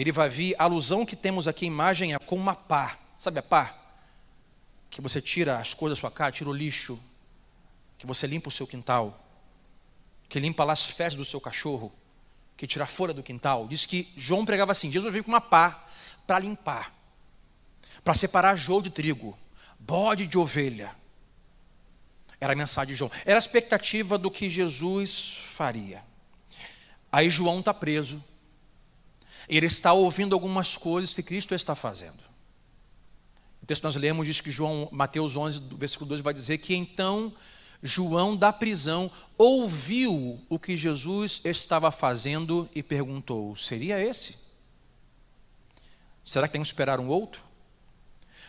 ele 0.00 0.12
vai 0.12 0.28
vir, 0.28 0.54
a 0.58 0.64
alusão 0.64 1.04
que 1.04 1.16
temos 1.16 1.48
aqui, 1.48 1.64
a 1.64 1.68
imagem 1.68 2.14
é 2.14 2.18
com 2.18 2.36
uma 2.36 2.54
pá, 2.54 2.98
sabe 3.18 3.40
a 3.40 3.42
pá? 3.42 3.76
Que 4.88 5.00
você 5.00 5.20
tira 5.20 5.58
as 5.58 5.74
coisas 5.74 5.98
da 5.98 6.00
sua 6.00 6.10
casa, 6.10 6.32
tira 6.32 6.50
o 6.50 6.52
lixo, 6.52 6.98
que 7.98 8.06
você 8.06 8.24
limpa 8.24 8.48
o 8.48 8.52
seu 8.52 8.66
quintal, 8.66 9.24
que 10.28 10.38
limpa 10.38 10.62
lá 10.62 10.72
as 10.72 10.84
fezes 10.84 11.16
do 11.16 11.24
seu 11.24 11.40
cachorro, 11.40 11.92
que 12.58 12.66
tira 12.66 12.84
fora 12.86 13.14
do 13.14 13.22
quintal. 13.22 13.68
Diz 13.68 13.86
que 13.86 14.12
João 14.16 14.44
pregava 14.44 14.72
assim: 14.72 14.90
Jesus 14.90 15.10
veio 15.12 15.24
com 15.24 15.30
uma 15.30 15.40
pá 15.40 15.86
para 16.26 16.40
limpar, 16.40 16.92
para 18.02 18.12
separar 18.12 18.56
joio 18.56 18.82
de 18.82 18.90
trigo, 18.90 19.38
bode 19.78 20.26
de 20.26 20.36
ovelha. 20.36 20.94
Era 22.40 22.52
a 22.52 22.56
mensagem 22.56 22.92
de 22.92 22.98
João, 22.98 23.10
era 23.24 23.36
a 23.36 23.38
expectativa 23.38 24.18
do 24.18 24.30
que 24.30 24.50
Jesus 24.50 25.38
faria. 25.54 26.04
Aí 27.10 27.30
João 27.30 27.60
está 27.60 27.72
preso, 27.72 28.22
ele 29.48 29.66
está 29.66 29.92
ouvindo 29.92 30.34
algumas 30.34 30.76
coisas 30.76 31.14
que 31.14 31.22
Cristo 31.22 31.54
está 31.54 31.74
fazendo. 31.74 32.18
O 33.62 33.66
texto 33.66 33.82
que 33.82 33.86
nós 33.86 33.96
lemos 33.96 34.26
diz 34.26 34.40
que 34.40 34.50
João, 34.50 34.88
Mateus 34.90 35.36
11, 35.36 35.60
versículo 35.76 36.08
2, 36.08 36.20
vai 36.20 36.34
dizer 36.34 36.58
que 36.58 36.74
então 36.74 37.32
João 37.82 38.36
da 38.36 38.52
prisão 38.52 39.10
ouviu 39.36 40.40
o 40.48 40.58
que 40.58 40.76
Jesus 40.76 41.40
estava 41.44 41.90
fazendo 41.90 42.68
e 42.74 42.82
perguntou: 42.82 43.56
seria 43.56 44.00
esse? 44.00 44.36
Será 46.24 46.46
que 46.46 46.52
tem 46.52 46.62
que 46.62 46.68
esperar 46.68 47.00
um 47.00 47.08
outro? 47.08 47.42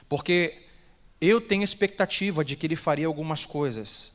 Porque 0.08 0.64
eu 1.22 1.40
tenho 1.40 1.64
expectativa 1.64 2.44
de 2.44 2.56
que 2.56 2.66
ele 2.66 2.76
faria 2.76 3.08
algumas 3.08 3.46
coisas, 3.46 4.14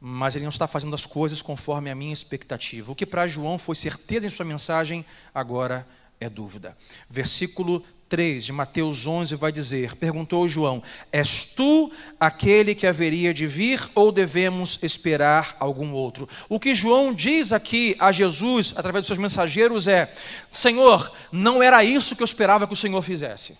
mas 0.00 0.36
ele 0.36 0.44
não 0.44 0.50
está 0.50 0.66
fazendo 0.66 0.94
as 0.94 1.04
coisas 1.04 1.42
conforme 1.42 1.90
a 1.90 1.94
minha 1.94 2.12
expectativa. 2.12 2.92
O 2.92 2.94
que 2.94 3.04
para 3.04 3.26
João 3.26 3.58
foi 3.58 3.74
certeza 3.74 4.26
em 4.26 4.30
sua 4.30 4.44
mensagem, 4.44 5.04
agora 5.34 5.86
é 6.20 6.28
dúvida. 6.28 6.76
Versículo 7.10 7.84
3 8.08 8.46
de 8.46 8.52
Mateus 8.52 9.06
11 9.06 9.34
vai 9.36 9.52
dizer: 9.52 9.96
Perguntou 9.96 10.48
João: 10.48 10.82
És 11.12 11.44
tu 11.44 11.92
aquele 12.18 12.74
que 12.74 12.86
haveria 12.86 13.34
de 13.34 13.46
vir 13.46 13.88
ou 13.94 14.10
devemos 14.10 14.78
esperar 14.82 15.56
algum 15.60 15.92
outro? 15.92 16.28
O 16.48 16.58
que 16.58 16.74
João 16.74 17.12
diz 17.12 17.52
aqui 17.52 17.96
a 17.98 18.10
Jesus, 18.10 18.72
através 18.76 19.02
dos 19.02 19.06
seus 19.08 19.18
mensageiros, 19.18 19.86
é: 19.86 20.12
Senhor, 20.50 21.12
não 21.30 21.62
era 21.62 21.84
isso 21.84 22.16
que 22.16 22.22
eu 22.22 22.26
esperava 22.26 22.66
que 22.66 22.74
o 22.74 22.76
Senhor 22.76 23.02
fizesse. 23.02 23.56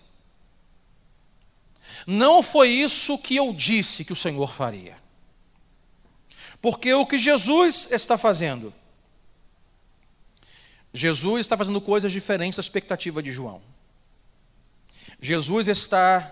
Não 2.07 2.41
foi 2.41 2.69
isso 2.69 3.17
que 3.17 3.35
eu 3.35 3.53
disse 3.53 4.03
que 4.03 4.13
o 4.13 4.15
Senhor 4.15 4.51
faria. 4.53 4.97
Porque 6.61 6.93
o 6.93 7.05
que 7.05 7.19
Jesus 7.19 7.87
está 7.91 8.17
fazendo 8.17 8.73
Jesus 10.93 11.41
está 11.41 11.55
fazendo 11.55 11.79
coisas 11.79 12.11
diferentes 12.11 12.57
da 12.57 12.61
expectativa 12.61 13.21
de 13.21 13.31
João. 13.31 13.61
Jesus 15.19 15.67
está 15.67 16.31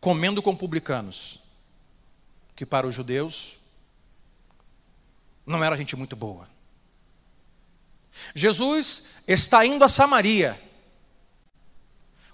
comendo 0.00 0.42
com 0.42 0.54
publicanos, 0.54 1.40
que 2.54 2.66
para 2.66 2.86
os 2.86 2.94
judeus 2.94 3.58
não 5.46 5.62
era 5.62 5.76
gente 5.76 5.96
muito 5.96 6.14
boa. 6.14 6.48
Jesus 8.34 9.06
está 9.26 9.64
indo 9.64 9.84
a 9.84 9.88
Samaria 9.88 10.60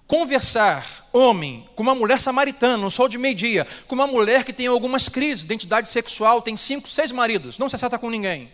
conversar, 0.05 1.07
homem, 1.11 1.67
com 1.75 1.83
uma 1.83 1.93
mulher 1.93 2.19
samaritana, 2.19 2.77
no 2.77 2.89
sol 2.89 3.09
de 3.09 3.17
meio-dia, 3.17 3.67
com 3.87 3.95
uma 3.95 4.07
mulher 4.07 4.45
que 4.45 4.53
tem 4.53 4.67
algumas 4.67 5.09
crises 5.09 5.39
de 5.39 5.45
identidade 5.45 5.89
sexual, 5.89 6.41
tem 6.41 6.55
cinco, 6.55 6.87
seis 6.87 7.11
maridos, 7.11 7.57
não 7.57 7.67
se 7.67 7.75
acerta 7.75 7.99
com 7.99 8.09
ninguém 8.09 8.51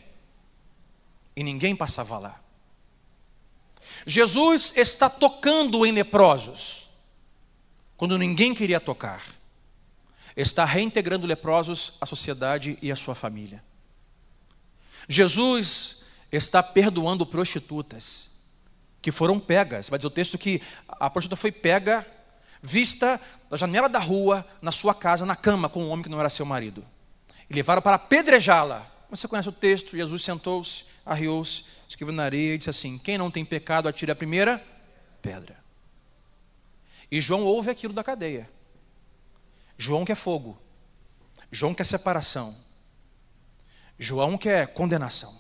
e 1.36 1.44
ninguém 1.44 1.76
passava 1.76 2.18
lá. 2.18 2.43
Jesus 4.06 4.74
está 4.76 5.10
tocando 5.10 5.86
em 5.86 5.92
leprosos, 5.92 6.90
quando 7.96 8.18
ninguém 8.18 8.54
queria 8.54 8.80
tocar. 8.80 9.24
Está 10.36 10.66
reintegrando 10.66 11.28
leprosos 11.28 11.94
à 12.02 12.06
sociedade 12.06 12.78
e 12.82 12.92
à 12.92 12.96
sua 12.96 13.14
família. 13.14 13.64
Jesus 15.08 16.04
está 16.32 16.64
perdoando 16.64 17.26
prostitutas 17.26 18.32
que 19.02 19.12
foram 19.12 19.40
pegas. 19.40 19.90
Vai 19.90 20.00
dizer 20.00 20.08
o 20.08 20.12
texto 20.12 20.38
que 20.38 20.62
a 20.88 21.10
prostituta 21.10 21.40
foi 21.40 21.52
pega, 21.52 22.08
vista 22.62 23.20
da 23.50 23.58
janela 23.58 23.90
da 23.90 24.00
rua, 24.00 24.46
na 24.62 24.72
sua 24.72 24.96
casa, 24.96 25.26
na 25.26 25.36
cama, 25.36 25.70
com 25.70 25.84
um 25.84 25.90
homem 25.90 26.04
que 26.04 26.10
não 26.10 26.20
era 26.20 26.30
seu 26.30 26.46
marido. 26.46 26.84
E 27.50 27.54
levaram 27.54 27.82
para 27.82 27.98
apedrejá-la. 27.98 28.90
Você 29.16 29.28
conhece 29.28 29.48
o 29.48 29.52
texto? 29.52 29.96
Jesus 29.96 30.24
sentou-se, 30.24 30.86
arriou-se, 31.06 31.64
escreveu 31.88 32.16
na 32.16 32.24
areia 32.24 32.56
e 32.56 32.58
disse 32.58 32.72
assim: 32.72 32.98
Quem 32.98 33.16
não 33.16 33.30
tem 33.30 33.46
pecado, 33.46 33.88
atire 33.88 34.12
a 34.12 34.16
primeira 34.16 34.60
pedra. 35.22 35.56
E 37.12 37.22
João 37.22 37.44
ouve 37.44 37.70
aquilo 37.70 37.94
da 37.94 38.04
cadeia. 38.04 38.50
João 39.78 40.04
quer 40.04 40.16
fogo. 40.16 40.58
João 41.52 41.76
quer 41.76 41.84
separação. 41.84 42.58
João 44.00 44.36
quer 44.36 44.74
condenação. 44.74 45.40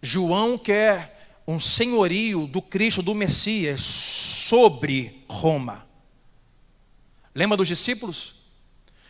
João 0.00 0.56
quer 0.56 1.42
um 1.46 1.60
senhorio 1.60 2.46
do 2.46 2.62
Cristo, 2.62 3.02
do 3.02 3.14
Messias, 3.14 3.82
sobre 3.82 5.26
Roma. 5.28 5.86
Lembra 7.34 7.58
dos 7.58 7.68
discípulos? 7.68 8.37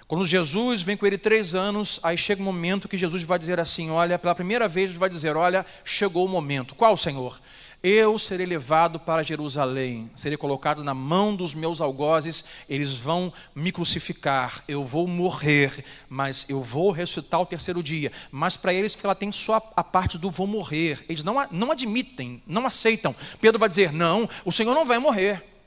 Quando 0.09 0.25
Jesus 0.25 0.81
vem 0.81 0.97
com 0.97 1.07
ele 1.07 1.19
três 1.19 1.55
anos, 1.55 2.01
aí 2.03 2.17
chega 2.17 2.41
um 2.41 2.45
momento 2.47 2.89
que 2.89 2.97
Jesus 2.97 3.23
vai 3.25 3.39
dizer 3.39 3.61
assim: 3.61 3.91
Olha, 3.91 4.19
pela 4.19 4.35
primeira 4.35 4.67
vez, 4.67 4.87
Jesus 4.87 4.99
vai 4.99 5.11
dizer: 5.11 5.37
Olha, 5.37 5.67
chegou 5.85 6.25
o 6.25 6.29
momento. 6.29 6.75
Qual, 6.75 6.97
Senhor? 6.97 7.39
Eu 7.83 8.19
serei 8.19 8.47
levado 8.47 8.99
para 8.99 9.23
Jerusalém, 9.23 10.11
serei 10.17 10.39
colocado 10.39 10.83
na 10.83 10.95
mão 10.95 11.37
dos 11.37 11.55
meus 11.55 11.83
algozes, 11.83 12.43
eles 12.71 12.95
vão 12.95 13.31
me 13.55 13.71
crucificar, 13.71 14.65
eu 14.67 14.83
vou 14.83 15.07
morrer, 15.07 15.85
mas 16.09 16.47
eu 16.49 16.63
vou 16.63 16.91
ressuscitar 16.91 17.41
o 17.43 17.47
terceiro 17.47 17.83
dia. 17.83 18.11
Mas 18.33 18.57
para 18.57 18.73
eles 18.73 18.97
ela 19.05 19.15
tem 19.15 19.31
só 19.31 19.57
a 19.77 19.85
parte 19.85 20.17
do 20.17 20.31
vou 20.31 20.47
morrer. 20.47 21.05
Eles 21.07 21.23
não, 21.23 21.37
não 21.51 21.71
admitem, 21.71 22.43
não 22.47 22.67
aceitam. 22.67 23.15
Pedro 23.43 23.59
vai 23.59 23.69
dizer: 23.69 23.93
Não, 23.93 24.27
o 24.43 24.51
Senhor 24.51 24.75
não 24.75 24.87
vai 24.87 24.99
morrer. 24.99 25.58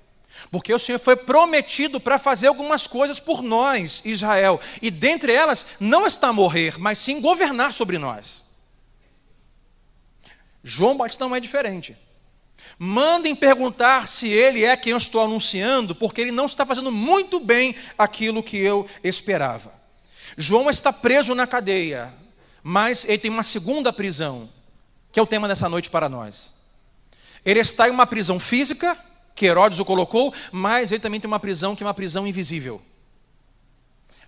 Porque 0.50 0.74
o 0.74 0.80
Senhor 0.80 1.00
foi 1.00 1.16
prometido 1.16 2.00
para 2.00 2.18
fazer 2.18 2.48
algumas 2.48 2.88
coisas 2.88 3.20
por 3.20 3.42
nós, 3.42 4.02
Israel. 4.06 4.60
E 4.82 4.90
dentre 4.90 5.32
elas, 5.32 5.66
não 5.80 6.06
está 6.06 6.34
morrer, 6.34 6.78
mas 6.78 6.98
sim 6.98 7.22
governar 7.22 7.74
sobre 7.74 7.98
nós. 7.98 8.44
João 10.64 10.98
Batista 10.98 11.26
não 11.26 11.36
é 11.36 11.40
diferente. 11.40 11.98
Mandem 12.78 13.36
perguntar 13.36 14.08
se 14.08 14.28
ele 14.28 14.64
é 14.64 14.76
quem 14.76 14.92
eu 14.92 14.98
estou 14.98 15.22
anunciando, 15.22 15.94
porque 15.94 16.22
ele 16.22 16.32
não 16.32 16.46
está 16.46 16.66
fazendo 16.66 16.92
muito 16.92 17.40
bem 17.40 17.76
aquilo 17.98 18.44
que 18.44 18.58
eu 18.58 18.88
esperava. 19.04 19.74
João 20.38 20.70
está 20.70 20.94
preso 20.94 21.36
na 21.36 21.46
cadeia, 21.46 22.14
mas 22.64 23.06
ele 23.06 23.18
tem 23.18 23.32
uma 23.32 23.44
segunda 23.44 23.92
prisão, 23.92 24.50
que 25.12 25.20
é 25.20 25.24
o 25.24 25.28
tema 25.28 25.48
dessa 25.48 25.68
noite 25.68 25.90
para 25.90 26.08
nós. 26.08 26.54
Ele 27.44 27.60
está 27.60 27.88
em 27.88 27.92
uma 27.92 28.08
prisão 28.08 28.40
física, 28.40 28.98
que 29.36 29.46
Herodes 29.46 29.80
o 29.80 29.86
colocou, 29.86 30.34
mas 30.52 30.92
ele 30.92 31.00
também 31.00 31.20
tem 31.20 31.28
uma 31.28 31.40
prisão 31.40 31.76
que 31.76 31.84
é 31.84 31.86
uma 31.86 31.94
prisão 31.94 32.28
invisível. 32.28 32.82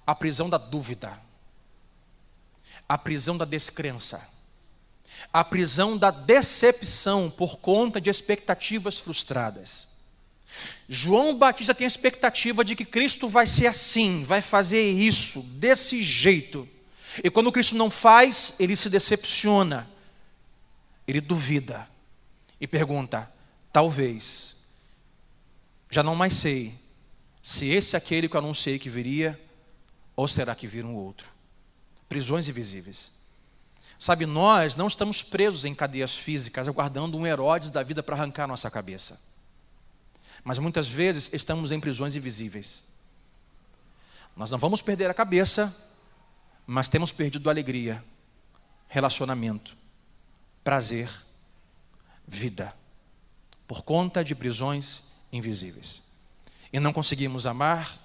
A 0.05 0.13
prisão 0.13 0.49
da 0.49 0.57
dúvida, 0.57 1.17
a 2.87 2.97
prisão 2.97 3.37
da 3.37 3.45
descrença, 3.45 4.27
a 5.31 5.43
prisão 5.43 5.97
da 5.97 6.11
decepção 6.11 7.29
por 7.29 7.57
conta 7.57 8.01
de 8.01 8.09
expectativas 8.09 8.97
frustradas. 8.97 9.87
João 10.87 11.35
Batista 11.35 11.73
tem 11.73 11.85
a 11.85 11.87
expectativa 11.87 12.63
de 12.63 12.75
que 12.75 12.85
Cristo 12.85 13.27
vai 13.27 13.47
ser 13.47 13.67
assim, 13.67 14.23
vai 14.23 14.41
fazer 14.41 14.91
isso, 14.91 15.41
desse 15.41 16.01
jeito. 16.03 16.67
E 17.23 17.29
quando 17.29 17.51
Cristo 17.51 17.75
não 17.75 17.89
faz, 17.89 18.53
ele 18.59 18.75
se 18.75 18.89
decepciona, 18.89 19.89
ele 21.07 21.21
duvida. 21.21 21.87
E 22.59 22.67
pergunta: 22.67 23.31
talvez, 23.71 24.52
já 25.93 26.01
não 26.01 26.15
mais 26.15 26.33
sei 26.33 26.75
se 27.39 27.67
esse 27.67 27.95
é 27.95 27.97
aquele 27.97 28.27
que 28.27 28.35
eu 28.35 28.39
anunciei 28.39 28.79
que 28.79 28.89
viria, 28.89 29.39
ou 30.15 30.27
será 30.27 30.55
que 30.55 30.65
viram 30.65 30.95
outro? 30.95 31.29
Prisões 32.09 32.49
invisíveis. 32.49 33.11
Sabe, 33.99 34.25
nós 34.25 34.75
não 34.75 34.87
estamos 34.87 35.21
presos 35.21 35.65
em 35.65 35.75
cadeias 35.75 36.17
físicas, 36.17 36.67
aguardando 36.67 37.15
um 37.15 37.27
Herodes 37.27 37.69
da 37.69 37.83
vida 37.83 38.01
para 38.01 38.15
arrancar 38.15 38.47
nossa 38.47 38.71
cabeça. 38.71 39.21
Mas 40.43 40.57
muitas 40.57 40.87
vezes 40.89 41.29
estamos 41.31 41.71
em 41.71 41.79
prisões 41.79 42.15
invisíveis. 42.15 42.83
Nós 44.35 44.49
não 44.49 44.57
vamos 44.57 44.81
perder 44.81 45.11
a 45.11 45.13
cabeça, 45.13 45.75
mas 46.65 46.87
temos 46.87 47.11
perdido 47.11 47.51
alegria, 47.51 48.03
relacionamento, 48.87 49.77
prazer, 50.63 51.11
vida, 52.27 52.75
por 53.67 53.83
conta 53.83 54.23
de 54.23 54.33
prisões 54.33 55.12
invisíveis. 55.33 56.01
E 56.71 56.79
não 56.79 56.93
conseguimos 56.93 57.45
amar, 57.45 57.99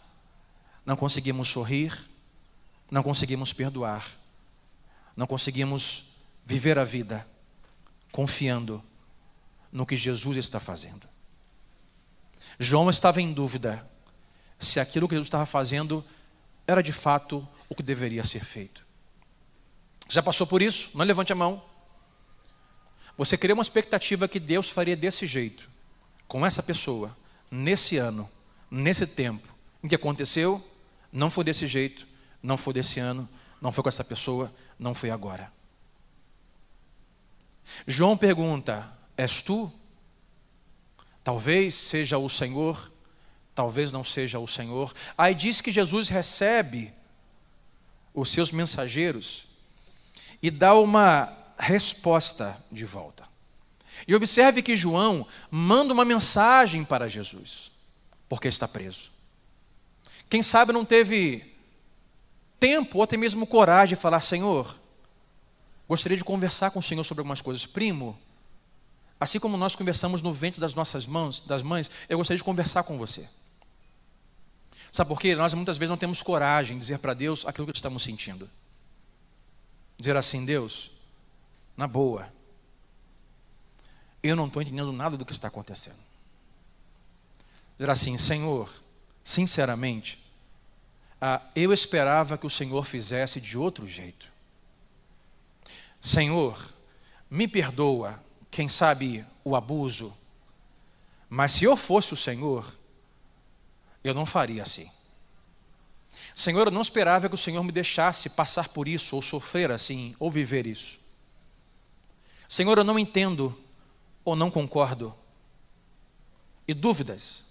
não 0.84 0.96
conseguimos 0.96 1.48
sorrir, 1.48 1.96
não 2.90 3.02
conseguimos 3.02 3.52
perdoar, 3.52 4.10
não 5.14 5.26
conseguimos 5.26 6.04
viver 6.44 6.78
a 6.78 6.84
vida 6.84 7.26
confiando 8.10 8.82
no 9.70 9.84
que 9.84 9.96
Jesus 9.96 10.38
está 10.38 10.58
fazendo. 10.58 11.06
João 12.58 12.90
estava 12.90 13.20
em 13.20 13.32
dúvida 13.32 13.88
se 14.58 14.80
aquilo 14.80 15.06
que 15.06 15.14
Jesus 15.14 15.26
estava 15.26 15.46
fazendo 15.46 16.04
era 16.66 16.82
de 16.82 16.92
fato 16.92 17.46
o 17.68 17.74
que 17.74 17.82
deveria 17.82 18.24
ser 18.24 18.44
feito. 18.44 18.84
Já 20.08 20.22
passou 20.22 20.46
por 20.46 20.62
isso? 20.62 20.90
Não 20.94 21.04
levante 21.04 21.32
a 21.32 21.36
mão. 21.36 21.62
Você 23.16 23.36
criou 23.36 23.56
uma 23.56 23.62
expectativa 23.62 24.26
que 24.26 24.40
Deus 24.40 24.70
faria 24.70 24.96
desse 24.96 25.26
jeito, 25.26 25.68
com 26.28 26.44
essa 26.44 26.62
pessoa, 26.62 27.16
nesse 27.50 27.96
ano, 27.96 28.30
nesse 28.70 29.06
tempo. 29.06 29.48
O 29.82 29.88
que 29.88 29.94
aconteceu? 29.94 30.62
Não 31.10 31.30
foi 31.30 31.42
desse 31.42 31.66
jeito, 31.66 32.06
não 32.42 32.58
foi 32.58 32.74
desse 32.74 33.00
ano, 33.00 33.26
não 33.60 33.72
foi 33.72 33.82
com 33.82 33.88
essa 33.88 34.04
pessoa, 34.04 34.54
não 34.78 34.94
foi 34.94 35.10
agora. 35.10 35.50
João 37.86 38.16
pergunta: 38.16 38.90
És 39.16 39.42
tu? 39.42 39.72
Talvez 41.24 41.74
seja 41.74 42.18
o 42.18 42.28
Senhor, 42.28 42.90
talvez 43.54 43.92
não 43.92 44.04
seja 44.04 44.38
o 44.38 44.46
Senhor. 44.46 44.94
Aí 45.16 45.34
diz 45.34 45.60
que 45.60 45.72
Jesus 45.72 46.08
recebe 46.08 46.92
os 48.14 48.30
seus 48.32 48.50
mensageiros 48.50 49.46
e 50.42 50.50
dá 50.50 50.74
uma 50.74 51.36
resposta 51.58 52.62
de 52.70 52.84
volta. 52.84 53.24
E 54.06 54.14
observe 54.14 54.62
que 54.62 54.76
João 54.76 55.26
manda 55.50 55.92
uma 55.92 56.04
mensagem 56.04 56.84
para 56.84 57.08
Jesus, 57.08 57.72
porque 58.28 58.48
está 58.48 58.68
preso. 58.68 59.10
Quem 60.28 60.42
sabe 60.42 60.72
não 60.72 60.84
teve 60.84 61.54
tempo 62.60 62.98
ou 62.98 63.04
até 63.04 63.16
mesmo 63.16 63.46
coragem 63.46 63.96
de 63.96 64.00
falar: 64.00 64.20
Senhor, 64.20 64.74
gostaria 65.88 66.18
de 66.18 66.24
conversar 66.24 66.70
com 66.70 66.78
o 66.78 66.82
Senhor 66.82 67.04
sobre 67.04 67.20
algumas 67.20 67.40
coisas. 67.40 67.64
Primo, 67.64 68.18
assim 69.18 69.40
como 69.40 69.56
nós 69.56 69.74
conversamos 69.74 70.22
no 70.22 70.32
ventre 70.32 70.60
das 70.60 70.74
nossas 70.74 71.06
mãos, 71.06 71.40
das 71.40 71.62
mães, 71.62 71.90
eu 72.08 72.18
gostaria 72.18 72.38
de 72.38 72.44
conversar 72.44 72.82
com 72.82 72.98
você. 72.98 73.28
Sabe 74.92 75.08
por 75.08 75.20
quê? 75.20 75.34
Nós 75.34 75.54
muitas 75.54 75.76
vezes 75.76 75.90
não 75.90 75.96
temos 75.96 76.22
coragem 76.22 76.76
de 76.76 76.80
dizer 76.80 76.98
para 76.98 77.14
Deus 77.14 77.44
aquilo 77.46 77.66
que 77.66 77.76
estamos 77.76 78.02
sentindo. 78.02 78.48
Dizer 79.98 80.16
assim, 80.16 80.44
Deus, 80.44 80.90
na 81.76 81.86
boa, 81.86 82.32
eu 84.22 84.36
não 84.36 84.46
estou 84.46 84.62
entendendo 84.62 84.92
nada 84.92 85.16
do 85.16 85.24
que 85.24 85.32
está 85.32 85.48
acontecendo. 85.48 85.98
Dizer 87.78 87.90
assim, 87.90 88.18
Senhor, 88.18 88.70
sinceramente, 89.22 90.18
ah, 91.20 91.42
eu 91.54 91.72
esperava 91.72 92.36
que 92.36 92.46
o 92.46 92.50
Senhor 92.50 92.84
fizesse 92.84 93.40
de 93.40 93.56
outro 93.56 93.86
jeito. 93.86 94.26
Senhor, 96.00 96.74
me 97.30 97.46
perdoa, 97.46 98.22
quem 98.50 98.68
sabe 98.68 99.24
o 99.44 99.54
abuso, 99.54 100.16
mas 101.28 101.52
se 101.52 101.64
eu 101.64 101.76
fosse 101.76 102.14
o 102.14 102.16
Senhor, 102.16 102.72
eu 104.02 104.14
não 104.14 104.24
faria 104.24 104.62
assim. 104.62 104.90
Senhor, 106.34 106.66
eu 106.66 106.70
não 106.70 106.82
esperava 106.82 107.28
que 107.28 107.34
o 107.34 107.38
Senhor 107.38 107.62
me 107.62 107.72
deixasse 107.72 108.28
passar 108.28 108.68
por 108.68 108.88
isso, 108.88 109.14
ou 109.16 109.22
sofrer 109.22 109.70
assim, 109.70 110.14
ou 110.18 110.30
viver 110.30 110.66
isso. 110.66 110.98
Senhor, 112.48 112.78
eu 112.78 112.84
não 112.84 112.98
entendo 112.98 113.58
ou 114.28 114.36
não 114.36 114.50
concordo. 114.50 115.14
E 116.66 116.74
dúvidas. 116.74 117.46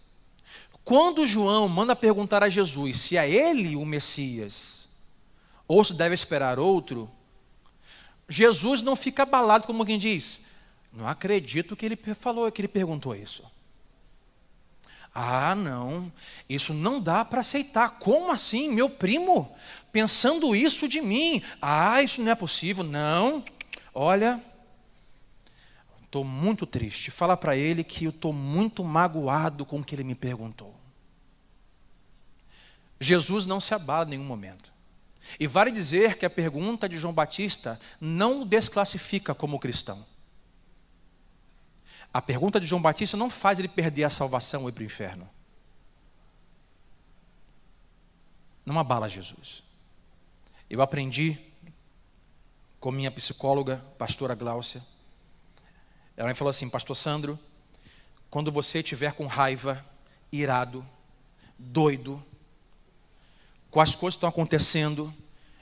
Quando 0.83 1.27
João 1.27 1.67
manda 1.67 1.95
perguntar 1.95 2.43
a 2.43 2.49
Jesus 2.49 2.97
se 2.97 3.17
é 3.17 3.29
ele 3.29 3.75
o 3.75 3.85
Messias 3.85 4.87
ou 5.67 5.83
se 5.83 5.93
deve 5.93 6.13
esperar 6.13 6.59
outro, 6.59 7.09
Jesus 8.29 8.81
não 8.81 8.95
fica 8.95 9.23
abalado 9.23 9.65
como 9.65 9.85
quem 9.85 9.97
diz: 9.97 10.45
Não 10.93 11.07
acredito 11.07 11.75
que 11.75 11.85
ele 11.85 11.97
falou, 12.15 12.49
que 12.51 12.61
ele 12.61 12.67
perguntou 12.67 13.15
isso. 13.15 13.43
Ah, 15.13 15.55
não, 15.55 16.11
isso 16.47 16.75
não 16.75 17.01
dá 17.01 17.25
para 17.25 17.39
aceitar. 17.39 17.97
Como 17.97 18.31
assim, 18.31 18.69
meu 18.71 18.87
primo, 18.87 19.51
pensando 19.91 20.55
isso 20.55 20.87
de 20.87 21.01
mim? 21.01 21.41
Ah, 21.59 22.03
isso 22.03 22.21
não 22.21 22.31
é 22.31 22.35
possível. 22.35 22.83
Não, 22.83 23.43
olha, 23.95 24.39
estou 26.07 26.23
muito 26.23 26.65
triste. 26.65 27.11
Fala 27.11 27.37
para 27.37 27.55
ele 27.55 27.83
que 27.83 28.05
eu 28.05 28.09
estou 28.09 28.33
muito 28.33 28.83
magoado 28.83 29.65
com 29.65 29.79
o 29.79 29.83
que 29.83 29.93
ele 29.93 30.03
me 30.03 30.15
perguntou. 30.15 30.75
Jesus 32.99 33.45
não 33.45 33.61
se 33.61 33.73
abala 33.73 34.05
em 34.05 34.09
nenhum 34.09 34.23
momento. 34.23 34.73
E 35.39 35.45
vale 35.45 35.71
dizer 35.71 36.17
que 36.17 36.25
a 36.25 36.29
pergunta 36.29 36.87
de 36.87 36.97
João 36.97 37.13
Batista 37.13 37.79
não 37.99 38.41
o 38.41 38.45
desclassifica 38.45 39.35
como 39.35 39.59
cristão. 39.59 40.03
A 42.13 42.21
pergunta 42.21 42.59
de 42.59 42.65
João 42.65 42.81
Batista 42.81 43.17
não 43.17 43.29
faz 43.29 43.59
ele 43.59 43.67
perder 43.67 44.05
a 44.05 44.09
salvação 44.09 44.63
ou 44.63 44.69
ir 44.69 44.71
para 44.71 44.81
o 44.81 44.85
inferno. 44.85 45.29
Não 48.65 48.79
abala 48.79 49.09
Jesus. 49.09 49.61
Eu 50.69 50.81
aprendi 50.81 51.37
com 52.79 52.91
minha 52.91 53.11
psicóloga, 53.11 53.77
pastora 53.97 54.33
Gláucia. 54.33 54.83
Ela 56.17 56.29
me 56.29 56.33
falou 56.33 56.49
assim, 56.49 56.67
pastor 56.67 56.95
Sandro, 56.95 57.39
quando 58.27 58.51
você 58.51 58.79
estiver 58.79 59.13
com 59.13 59.27
raiva, 59.27 59.85
irado, 60.31 60.83
doido, 61.59 62.23
com 63.69 63.79
as 63.79 63.93
coisas 63.93 64.15
que 64.15 64.17
estão 64.17 64.29
acontecendo, 64.29 65.13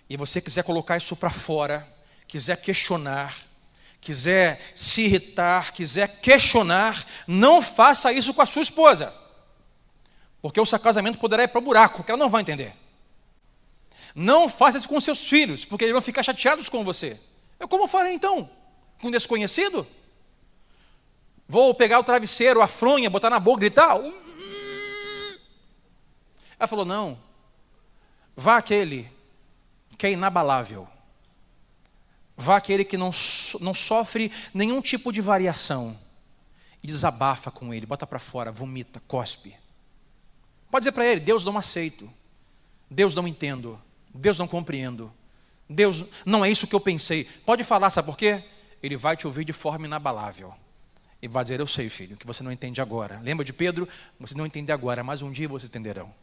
e 0.10 0.16
você 0.16 0.40
quiser 0.40 0.64
colocar 0.64 0.96
isso 0.96 1.14
para 1.14 1.30
fora, 1.30 1.86
quiser 2.26 2.56
questionar, 2.62 3.36
quiser 4.00 4.62
se 4.74 5.02
irritar, 5.02 5.74
quiser 5.74 6.22
questionar, 6.22 7.06
não 7.28 7.62
faça 7.62 8.14
isso 8.14 8.34
com 8.34 8.42
a 8.42 8.46
sua 8.46 8.62
esposa. 8.62 9.14
Porque 10.42 10.62
o 10.62 10.66
seu 10.66 10.80
casamento 10.80 11.18
poderá 11.18 11.44
ir 11.44 11.50
para 11.50 11.60
o 11.60 11.64
buraco, 11.64 12.02
que 12.02 12.12
ela 12.12 12.20
não 12.20 12.30
vai 12.30 12.42
entender. 12.42 12.74
Não 14.14 14.48
faça 14.48 14.78
isso 14.78 14.88
com 14.88 15.02
seus 15.02 15.28
filhos, 15.28 15.66
porque 15.66 15.84
eles 15.84 15.92
vão 15.92 16.02
ficar 16.02 16.24
chateados 16.24 16.70
com 16.70 16.82
você. 16.86 17.20
Eu 17.60 17.68
como 17.68 17.88
farei 17.88 18.14
então? 18.14 18.50
Com 19.02 19.10
um 19.10 19.12
desconhecido? 19.12 19.86
Vou 21.48 21.74
pegar 21.74 22.00
o 22.00 22.04
travesseiro, 22.04 22.62
a 22.62 22.68
fronha, 22.68 23.10
botar 23.10 23.30
na 23.30 23.40
boca, 23.40 23.60
gritar? 23.62 23.98
Ela 26.58 26.68
falou: 26.68 26.86
não, 26.86 27.18
Vá 28.36 28.58
aquele 28.58 29.10
que 29.98 30.06
é 30.06 30.12
inabalável. 30.12 30.88
Vá 32.36 32.58
aquele 32.58 32.84
que 32.84 32.98
não, 32.98 33.12
não 33.62 33.74
sofre 33.74 34.32
nenhum 34.54 34.82
tipo 34.82 35.12
de 35.12 35.22
variação. 35.22 35.98
e 36.84 36.88
desabafa 36.88 37.50
com 37.50 37.74
ele, 37.74 37.86
bota 37.86 38.06
para 38.06 38.20
fora, 38.20 38.52
vomita, 38.52 39.02
cospe. 39.08 39.56
Pode 40.70 40.84
dizer 40.84 40.92
para 40.92 41.06
ele: 41.06 41.22
Deus 41.22 41.46
não 41.46 41.58
aceito, 41.58 42.12
Deus 42.92 43.16
não 43.16 43.28
entendo, 43.28 43.82
Deus 44.14 44.38
não 44.38 44.48
compreendo, 44.48 45.12
Deus 45.70 46.06
não 46.26 46.44
é 46.44 46.52
isso 46.52 46.68
que 46.68 46.76
eu 46.76 46.80
pensei. 46.80 47.24
Pode 47.46 47.64
falar, 47.64 47.90
sabe 47.90 48.08
por 48.08 48.18
quê? 48.18 48.44
Ele 48.84 48.98
vai 48.98 49.16
te 49.16 49.26
ouvir 49.26 49.46
de 49.46 49.54
forma 49.54 49.86
inabalável. 49.88 50.54
E 51.22 51.28
vai 51.28 51.44
dizer: 51.44 51.60
Eu 51.60 51.68
sei, 51.68 51.90
filho, 51.90 52.18
que 52.18 52.26
você 52.26 52.44
não 52.44 52.52
entende 52.52 52.82
agora. 52.82 53.20
Lembra 53.24 53.46
de 53.46 53.54
Pedro? 53.54 53.88
Você 54.20 54.38
não 54.38 54.46
entende 54.46 54.72
agora, 54.72 55.04
mas 55.04 55.22
um 55.22 55.32
dia 55.32 55.48
vocês 55.48 55.70
entenderão. 55.70 56.14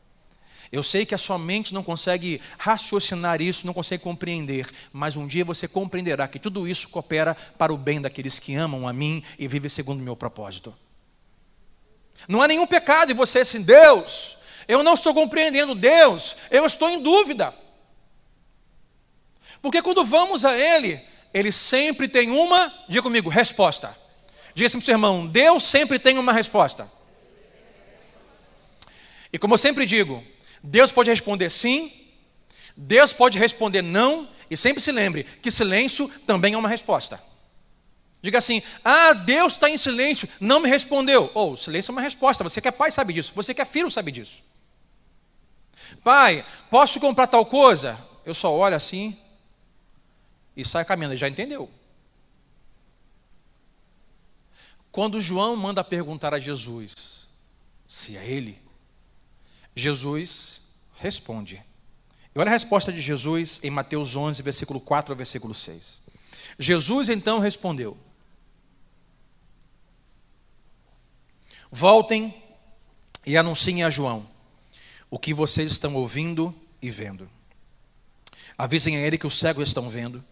Eu 0.72 0.82
sei 0.82 1.04
que 1.04 1.14
a 1.14 1.18
sua 1.18 1.38
mente 1.38 1.74
não 1.74 1.82
consegue 1.82 2.40
raciocinar 2.56 3.42
isso, 3.42 3.66
não 3.66 3.74
consegue 3.74 4.02
compreender, 4.02 4.66
mas 4.90 5.16
um 5.16 5.26
dia 5.26 5.44
você 5.44 5.68
compreenderá 5.68 6.26
que 6.26 6.38
tudo 6.38 6.66
isso 6.66 6.88
coopera 6.88 7.34
para 7.34 7.74
o 7.74 7.76
bem 7.76 8.00
daqueles 8.00 8.38
que 8.38 8.54
amam 8.54 8.88
a 8.88 8.92
mim 8.92 9.22
e 9.38 9.46
vivem 9.46 9.68
segundo 9.68 10.00
o 10.00 10.02
meu 10.02 10.16
propósito. 10.16 10.74
Não 12.26 12.40
há 12.40 12.48
nenhum 12.48 12.66
pecado 12.66 13.12
em 13.12 13.14
você 13.14 13.40
assim, 13.40 13.60
Deus, 13.60 14.38
eu 14.66 14.82
não 14.82 14.94
estou 14.94 15.12
compreendendo 15.12 15.74
Deus, 15.74 16.36
eu 16.50 16.64
estou 16.64 16.88
em 16.88 17.02
dúvida. 17.02 17.54
Porque 19.60 19.82
quando 19.82 20.04
vamos 20.04 20.44
a 20.44 20.56
Ele, 20.56 21.00
Ele 21.34 21.52
sempre 21.52 22.08
tem 22.08 22.30
uma, 22.30 22.72
diga 22.88 23.02
comigo, 23.02 23.28
resposta. 23.28 23.94
Diga 24.54 24.66
assim 24.66 24.78
para 24.78 24.82
o 24.82 24.84
seu 24.84 24.94
irmão: 24.94 25.26
Deus 25.26 25.64
sempre 25.64 25.98
tem 25.98 26.18
uma 26.18 26.32
resposta. 26.32 26.90
E 29.32 29.38
como 29.38 29.54
eu 29.54 29.58
sempre 29.58 29.86
digo, 29.86 30.22
Deus 30.62 30.92
pode 30.92 31.08
responder 31.08 31.50
sim, 31.50 31.92
Deus 32.76 33.12
pode 33.12 33.38
responder 33.38 33.82
não, 33.82 34.28
e 34.50 34.56
sempre 34.56 34.82
se 34.82 34.92
lembre 34.92 35.24
que 35.24 35.50
silêncio 35.50 36.08
também 36.26 36.54
é 36.54 36.58
uma 36.58 36.68
resposta. 36.68 37.22
Diga 38.20 38.38
assim: 38.38 38.62
Ah, 38.84 39.12
Deus 39.12 39.54
está 39.54 39.68
em 39.68 39.76
silêncio, 39.76 40.28
não 40.38 40.60
me 40.60 40.68
respondeu. 40.68 41.30
Ou, 41.34 41.52
oh, 41.52 41.56
silêncio 41.56 41.90
é 41.90 41.92
uma 41.92 42.02
resposta. 42.02 42.44
Você 42.44 42.60
que 42.60 42.68
é 42.68 42.70
pai 42.70 42.90
sabe 42.90 43.12
disso, 43.12 43.32
você 43.34 43.52
que 43.52 43.60
é 43.60 43.64
filho 43.64 43.90
sabe 43.90 44.12
disso. 44.12 44.42
Pai, 46.04 46.44
posso 46.70 47.00
comprar 47.00 47.26
tal 47.26 47.44
coisa? 47.44 47.98
Eu 48.24 48.34
só 48.34 48.52
olho 48.52 48.76
assim 48.76 49.16
e 50.56 50.64
saio 50.64 50.86
caminhando. 50.86 51.14
Ele 51.14 51.20
já 51.20 51.28
entendeu. 51.28 51.68
Quando 54.92 55.22
João 55.22 55.56
manda 55.56 55.82
perguntar 55.82 56.34
a 56.34 56.38
Jesus 56.38 57.26
se 57.86 58.14
é 58.14 58.26
ele, 58.30 58.60
Jesus 59.74 60.70
responde. 60.96 61.64
E 62.34 62.38
olha 62.38 62.50
a 62.50 62.52
resposta 62.52 62.92
de 62.92 63.00
Jesus 63.00 63.58
em 63.62 63.70
Mateus 63.70 64.14
11, 64.14 64.42
versículo 64.42 64.78
4 64.78 65.12
ao 65.12 65.16
versículo 65.16 65.54
6. 65.54 66.00
Jesus 66.58 67.08
então 67.08 67.38
respondeu: 67.38 67.96
Voltem 71.70 72.34
e 73.24 73.34
anunciem 73.36 73.84
a 73.84 73.90
João 73.90 74.28
o 75.10 75.18
que 75.18 75.32
vocês 75.32 75.72
estão 75.72 75.94
ouvindo 75.94 76.54
e 76.82 76.90
vendo. 76.90 77.30
Avisem 78.58 78.96
a 78.96 79.00
ele 79.00 79.16
que 79.16 79.26
os 79.26 79.38
cegos 79.38 79.68
estão 79.68 79.88
vendo, 79.88 80.22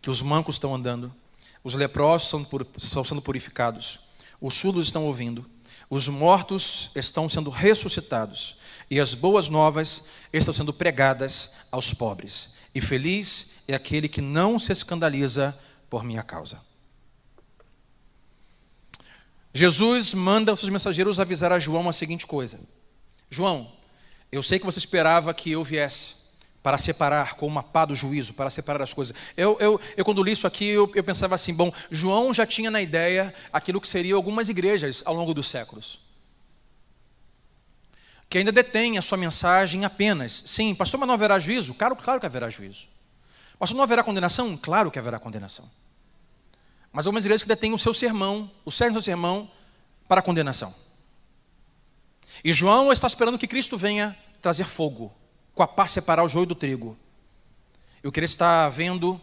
que 0.00 0.08
os 0.08 0.22
mancos 0.22 0.56
estão 0.56 0.74
andando, 0.74 1.14
os 1.62 1.74
leprosos 1.74 2.32
estão 2.76 3.04
sendo 3.04 3.22
purificados, 3.22 4.00
os 4.40 4.54
surdos 4.54 4.86
estão 4.86 5.04
ouvindo, 5.06 5.48
os 5.90 6.08
mortos 6.08 6.90
estão 6.94 7.28
sendo 7.28 7.50
ressuscitados. 7.50 8.56
E 8.88 8.98
as 8.98 9.14
boas 9.14 9.48
novas 9.48 10.06
estão 10.32 10.54
sendo 10.54 10.72
pregadas 10.72 11.52
aos 11.70 11.92
pobres. 11.92 12.54
E 12.74 12.80
feliz 12.80 13.52
é 13.66 13.74
aquele 13.74 14.08
que 14.08 14.20
não 14.20 14.58
se 14.58 14.72
escandaliza 14.72 15.56
por 15.88 16.04
minha 16.04 16.22
causa. 16.22 16.60
Jesus 19.52 20.14
manda 20.14 20.52
os 20.54 20.60
seus 20.60 20.70
mensageiros 20.70 21.18
avisar 21.18 21.50
a 21.52 21.58
João 21.58 21.88
a 21.88 21.92
seguinte 21.92 22.26
coisa: 22.26 22.60
João, 23.28 23.72
eu 24.30 24.42
sei 24.42 24.60
que 24.60 24.66
você 24.66 24.78
esperava 24.78 25.34
que 25.34 25.50
eu 25.50 25.64
viesse 25.64 26.19
para 26.62 26.76
separar 26.78 27.34
com 27.34 27.46
uma 27.46 27.62
pá 27.62 27.84
do 27.84 27.94
juízo, 27.94 28.34
para 28.34 28.50
separar 28.50 28.82
as 28.82 28.92
coisas. 28.92 29.16
Eu, 29.36 29.56
eu, 29.60 29.80
eu 29.96 30.04
quando 30.04 30.22
li 30.22 30.32
isso 30.32 30.46
aqui, 30.46 30.66
eu, 30.66 30.90
eu 30.94 31.02
pensava 31.02 31.34
assim: 31.34 31.54
bom, 31.54 31.72
João 31.90 32.34
já 32.34 32.46
tinha 32.46 32.70
na 32.70 32.82
ideia 32.82 33.32
aquilo 33.52 33.80
que 33.80 33.88
seriam 33.88 34.16
algumas 34.16 34.48
igrejas 34.48 35.02
ao 35.06 35.14
longo 35.14 35.32
dos 35.32 35.48
séculos. 35.48 36.00
Que 38.28 38.38
ainda 38.38 38.52
detém 38.52 38.96
a 38.96 39.02
sua 39.02 39.18
mensagem 39.18 39.84
apenas. 39.84 40.44
Sim, 40.46 40.74
pastor, 40.74 41.00
mas 41.00 41.06
não 41.06 41.14
haverá 41.14 41.38
juízo? 41.38 41.74
Claro, 41.74 41.96
claro 41.96 42.20
que 42.20 42.26
haverá 42.26 42.48
juízo. 42.48 42.86
Pastor, 43.58 43.76
não 43.76 43.82
haverá 43.82 44.04
condenação? 44.04 44.56
Claro 44.56 44.90
que 44.90 44.98
haverá 44.98 45.18
condenação. 45.18 45.68
Mas 46.92 47.06
algumas 47.06 47.24
igrejas 47.24 47.42
que 47.42 47.48
detêm 47.48 47.72
o 47.72 47.78
seu 47.78 47.92
sermão, 47.92 48.50
o 48.64 48.70
cerne 48.70 48.94
do 48.94 49.02
seu 49.02 49.12
sermão, 49.12 49.50
para 50.08 50.20
a 50.20 50.22
condenação. 50.22 50.74
E 52.44 52.52
João 52.52 52.92
está 52.92 53.06
esperando 53.06 53.38
que 53.38 53.46
Cristo 53.46 53.76
venha 53.76 54.16
trazer 54.40 54.64
fogo, 54.64 55.12
com 55.60 55.64
a 55.64 55.68
pá 55.68 55.86
separar 55.86 56.24
o 56.24 56.28
joio 56.28 56.46
do 56.46 56.54
trigo. 56.54 56.96
Eu 58.02 58.10
queria 58.10 58.24
estar 58.24 58.66
vendo 58.70 59.20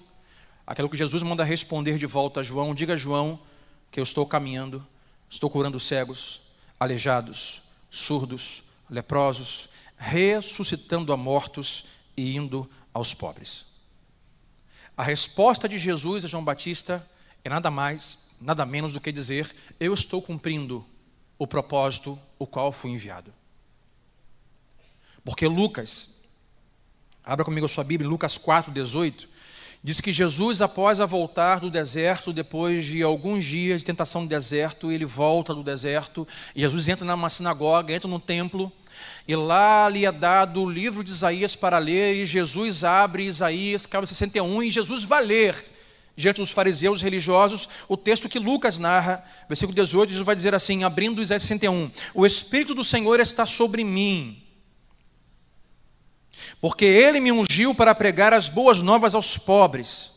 aquilo 0.68 0.88
que 0.88 0.96
Jesus 0.96 1.24
manda 1.24 1.44
responder 1.44 1.98
de 1.98 2.06
volta 2.06 2.42
a 2.42 2.44
João. 2.44 2.76
Diga 2.76 2.94
a 2.94 2.96
João 2.98 3.40
que 3.90 4.00
eu 4.00 4.04
estou 4.04 4.24
caminhando, 4.24 4.86
estou 5.28 5.50
curando 5.50 5.80
cegos, 5.80 6.40
aleijados, 6.80 7.64
surdos, 7.90 8.64
leprosos, 8.88 9.68
ressuscitando 9.98 11.12
a 11.12 11.18
mortos 11.18 11.86
e 12.16 12.36
indo 12.36 12.70
aos 12.94 13.16
pobres. 13.16 13.66
A 14.96 15.02
resposta 15.02 15.68
de 15.68 15.80
Jesus 15.80 16.24
a 16.24 16.28
João 16.28 16.46
Batista 16.46 17.04
é 17.44 17.50
nada 17.50 17.72
mais, 17.72 18.28
nada 18.40 18.64
menos 18.64 18.94
do 18.94 19.02
que 19.02 19.12
dizer: 19.12 19.56
Eu 19.80 19.92
estou 19.92 20.22
cumprindo 20.22 20.86
o 21.40 21.48
propósito 21.48 22.20
o 22.38 22.46
qual 22.46 22.72
fui 22.72 22.92
enviado. 22.92 23.34
Porque 25.26 25.48
Lucas, 25.48 26.17
abra 27.28 27.44
comigo 27.44 27.66
a 27.66 27.70
sua 27.70 27.84
Bíblia, 27.84 28.10
Lucas 28.10 28.38
4, 28.38 28.72
18, 28.72 29.28
diz 29.84 30.00
que 30.00 30.14
Jesus, 30.14 30.62
após 30.62 31.02
a 31.02 31.06
voltar 31.06 31.60
do 31.60 31.70
deserto, 31.70 32.32
depois 32.32 32.86
de 32.86 33.04
alguns 33.04 33.44
dias 33.44 33.82
de 33.82 33.86
tentação 33.86 34.22
no 34.22 34.30
deserto, 34.30 34.94
ele 34.94 35.06
volta 35.06 35.54
do 35.54 35.62
deserto, 35.62 36.26
e 36.56 36.62
Jesus 36.62 36.88
entra 36.88 37.06
numa 37.06 37.30
sinagoga, 37.30 37.94
entra 37.94 38.08
no 38.08 38.18
templo, 38.18 38.72
e 39.28 39.36
lá 39.36 39.90
lhe 39.90 40.06
é 40.06 40.12
dado 40.12 40.64
o 40.64 40.70
livro 40.70 41.04
de 41.04 41.12
Isaías 41.12 41.54
para 41.54 41.78
ler, 41.78 42.16
e 42.16 42.26
Jesus 42.26 42.86
abre 42.86 43.26
Isaías, 43.26 43.86
capítulo 43.86 44.08
61, 44.08 44.64
e 44.64 44.72
Jesus 44.72 45.04
vai 45.04 45.26
ler. 45.26 45.74
Diante 46.16 46.38
dos 46.38 46.50
fariseus 46.50 47.02
religiosos 47.02 47.68
o 47.88 47.98
texto 47.98 48.30
que 48.30 48.40
Lucas 48.40 48.80
narra, 48.80 49.24
versículo 49.50 49.76
18, 49.76 50.12
Jesus 50.12 50.26
vai 50.26 50.36
dizer 50.36 50.56
assim, 50.56 50.86
abrindo 50.86 51.22
Isaías 51.22 51.44
61, 51.44 51.92
o 52.16 52.26
Espírito 52.26 52.74
do 52.74 52.86
Senhor 52.86 53.20
está 53.20 53.46
sobre 53.46 53.84
mim, 53.84 54.42
porque 56.62 56.86
Ele 56.86 57.20
me 57.20 57.32
ungiu 57.32 57.74
para 57.74 57.94
pregar 57.94 58.34
as 58.34 58.50
boas 58.50 58.82
novas 58.82 59.14
aos 59.14 59.38
pobres, 59.38 60.12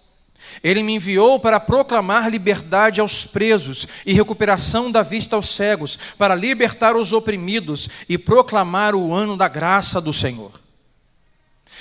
Ele 0.62 0.82
me 0.82 0.94
enviou 0.94 1.38
para 1.38 1.60
proclamar 1.60 2.30
liberdade 2.30 3.00
aos 3.00 3.24
presos 3.24 3.86
e 4.06 4.12
recuperação 4.12 4.90
da 4.90 5.02
vista 5.02 5.36
aos 5.36 5.54
cegos, 5.54 5.98
para 6.16 6.34
libertar 6.34 6.96
os 6.96 7.12
oprimidos 7.12 7.88
e 8.08 8.16
proclamar 8.16 8.94
o 8.94 9.12
ano 9.12 9.36
da 9.36 9.48
graça 9.48 10.00
do 10.00 10.12
Senhor. 10.12 10.60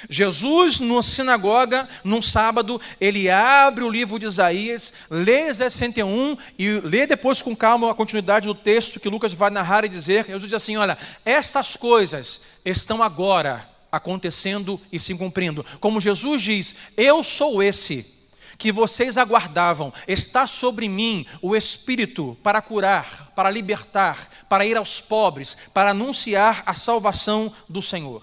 Jesus, 0.08 0.80
na 0.80 1.02
sinagoga, 1.02 1.88
num 2.04 2.22
sábado, 2.22 2.80
ele 3.02 3.30
abre 3.30 3.84
o 3.84 3.90
livro 3.90 4.20
de 4.20 4.26
Isaías, 4.26 4.94
lê 5.10 5.50
Isaías 5.50 5.74
61 5.74 6.38
e 6.58 6.80
lê 6.82 7.08
depois 7.08 7.42
com 7.42 7.56
calma 7.56 7.92
a 7.92 7.96
continuidade 7.96 8.48
do 8.48 8.56
texto 8.56 9.00
que 9.00 9.10
Lucas 9.10 9.34
vai 9.34 9.50
narrar 9.50 9.84
e 9.84 9.90
dizer. 9.90 10.26
Jesus 10.26 10.44
diz 10.44 10.54
assim: 10.54 10.78
Olha, 10.78 10.98
estas 11.26 11.76
coisas 11.76 12.42
estão 12.64 13.04
agora 13.04 13.68
acontecendo 13.92 14.80
e 14.92 15.00
se 15.00 15.16
cumprindo. 15.16 15.66
Como 15.80 16.02
Jesus 16.02 16.42
diz: 16.42 16.76
Eu 16.98 17.24
sou 17.24 17.62
esse 17.62 18.20
que 18.60 18.74
vocês 18.74 19.18
aguardavam, 19.18 19.92
está 20.06 20.46
sobre 20.46 20.90
mim 20.90 21.26
o 21.42 21.56
Espírito 21.56 22.38
para 22.44 22.62
curar, 22.62 23.32
para 23.34 23.50
libertar, 23.50 24.30
para 24.50 24.66
ir 24.66 24.76
aos 24.76 25.00
pobres, 25.00 25.56
para 25.74 25.92
anunciar 25.92 26.62
a 26.66 26.74
salvação 26.74 27.52
do 27.70 27.82
Senhor. 27.82 28.22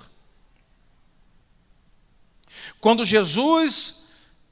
Quando 2.78 3.04
Jesus 3.04 4.04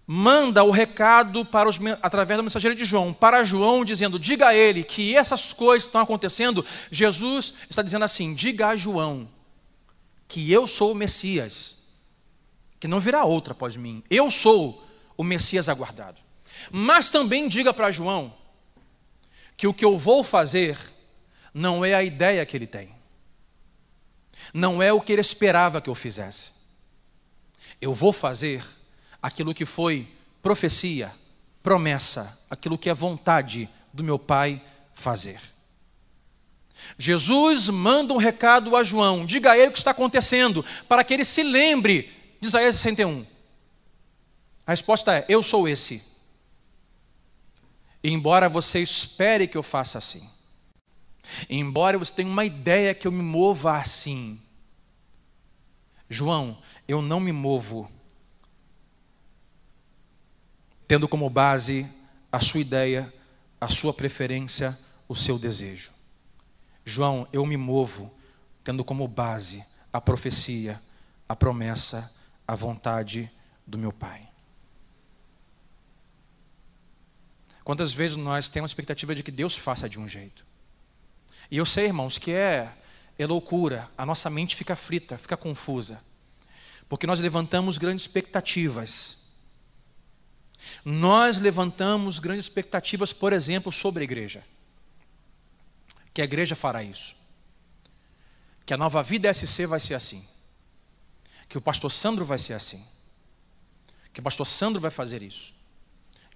manda 0.07 0.65
o 0.65 0.71
recado 0.71 1.45
para 1.45 1.69
os, 1.69 1.79
através 2.03 2.39
da 2.39 2.43
mensageira 2.43 2.75
de 2.75 2.85
João, 2.85 3.13
para 3.13 3.45
João, 3.45 3.85
dizendo: 3.85 4.19
diga 4.19 4.49
a 4.49 4.55
ele 4.55 4.85
que 4.85 5.15
essas 5.15 5.53
coisas 5.53 5.85
estão 5.85 6.01
acontecendo, 6.01 6.65
Jesus 6.91 7.53
está 7.69 7.83
dizendo 7.83 8.07
assim: 8.07 8.35
diga 8.35 8.69
a 8.69 8.77
João 8.77 9.29
que 10.27 10.51
eu 10.51 10.67
sou 10.67 10.93
o 10.93 10.95
Messias, 10.95 11.85
que 12.81 12.89
não 12.89 13.01
virá 13.01 13.25
outra 13.25 13.53
após 13.53 13.77
mim, 13.77 14.03
eu 14.11 14.31
sou 14.31 14.87
o 15.17 15.25
Messias 15.25 15.69
aguardado. 15.69 16.21
Mas 16.71 17.11
também 17.11 17.49
diga 17.49 17.73
para 17.73 17.91
João 17.91 18.35
que 19.57 19.67
o 19.67 19.75
que 19.75 19.85
eu 19.85 19.99
vou 19.99 20.25
fazer 20.25 20.79
não 21.53 21.85
é 21.85 21.95
a 21.95 22.03
ideia 22.03 22.45
que 22.45 22.57
ele 22.57 22.67
tem, 22.67 22.95
não 24.53 24.83
é 24.83 24.93
o 24.93 25.01
que 25.01 25.13
ele 25.13 25.21
esperava 25.21 25.81
que 25.81 25.89
eu 25.89 25.95
fizesse 25.95 26.55
eu 27.85 27.95
vou 27.95 28.13
fazer 28.13 28.65
aquilo 29.23 29.55
que 29.55 29.67
foi 29.67 30.09
profecia, 30.43 31.13
promessa, 31.63 32.39
aquilo 32.49 32.79
que 32.79 32.89
é 32.89 32.95
vontade 32.95 33.69
do 33.93 34.03
meu 34.03 34.19
Pai 34.19 34.63
fazer. 34.95 35.41
Jesus 36.99 37.69
manda 37.69 38.13
um 38.13 38.19
recado 38.19 38.77
a 38.77 38.85
João, 38.85 39.27
diga 39.27 39.53
a 39.53 39.59
ele 39.59 39.69
o 39.69 39.73
que 39.73 39.79
está 39.79 39.91
acontecendo, 39.91 40.65
para 40.89 41.03
que 41.05 41.15
ele 41.15 41.25
se 41.25 41.43
lembre 41.43 42.11
de 42.41 42.49
Isaías 42.49 42.77
61. 42.77 43.27
A 44.67 44.73
resposta 44.73 45.15
é: 45.15 45.27
Eu 45.29 45.43
sou 45.43 45.69
esse. 45.69 46.03
E 48.03 48.11
embora 48.11 48.51
você 48.51 48.81
espere 48.81 49.49
que 49.49 49.57
eu 49.57 49.63
faça 49.63 49.97
assim, 49.97 50.29
embora 51.49 51.97
você 51.97 52.13
tenha 52.13 52.29
uma 52.29 52.45
ideia 52.45 52.95
que 52.95 53.07
eu 53.07 53.13
me 53.13 53.23
mova 53.23 53.79
assim, 53.79 54.39
João, 56.07 56.59
eu 56.87 57.01
não 57.01 57.19
me 57.19 57.33
movo 57.33 57.91
tendo 60.87 61.09
como 61.09 61.31
base 61.31 61.91
a 62.31 62.41
sua 62.41 62.61
ideia, 62.61 63.11
a 63.59 63.69
sua 63.69 63.95
preferência, 63.95 64.79
o 65.09 65.17
seu 65.17 65.39
desejo. 65.39 65.94
João, 66.85 67.27
eu 67.33 67.47
me 67.47 67.57
movo 67.57 68.13
tendo 68.63 68.85
como 68.85 69.09
base 69.09 69.65
a 69.93 70.01
profecia, 70.01 70.81
a 71.29 71.35
promessa, 71.35 72.13
a 72.47 72.55
vontade 72.55 73.31
do 73.67 73.79
meu 73.79 73.93
Pai. 73.93 74.29
Quantas 77.63 77.93
vezes 77.93 78.19
nós 78.19 78.51
temos 78.51 78.71
a 78.71 78.73
expectativa 78.73 79.15
de 79.15 79.23
que 79.23 79.31
Deus 79.31 79.57
faça 79.57 79.89
de 79.89 79.99
um 79.99 80.07
jeito? 80.07 80.45
E 81.51 81.57
eu 81.57 81.65
sei, 81.65 81.87
irmãos, 81.87 82.19
que 82.19 82.33
é, 82.33 82.71
é 83.19 83.27
loucura, 83.27 83.89
a 83.97 84.05
nossa 84.05 84.29
mente 84.29 84.55
fica 84.55 84.77
frita, 84.77 85.17
fica 85.17 85.37
confusa, 85.37 86.03
porque 86.89 87.07
nós 87.07 87.21
levantamos 87.21 87.79
grandes 87.79 88.05
expectativas. 88.05 89.25
Nós 90.85 91.39
levantamos 91.39 92.19
grandes 92.19 92.45
expectativas, 92.45 93.13
por 93.13 93.33
exemplo, 93.33 93.73
sobre 93.73 94.03
a 94.03 94.05
igreja 94.05 94.45
que 96.15 96.23
a 96.23 96.25
igreja 96.25 96.55
fará 96.55 96.83
isso. 96.83 97.17
Que 98.65 98.73
a 98.73 98.77
nova 98.77 99.03
vida 99.03 99.33
SC 99.35 99.67
vai 99.67 99.81
ser 99.81 99.95
assim. 99.95 100.27
Que 101.49 101.59
o 101.59 101.61
pastor 101.61 101.91
Sandro 101.91 102.25
vai 102.25 102.39
ser 102.39 102.55
assim. 102.55 102.87
Que 104.13 104.21
o 104.21 104.23
pastor 104.23 104.47
Sandro 104.47 104.81
vai 104.81 104.93
fazer 104.93 105.23
isso. 105.23 105.53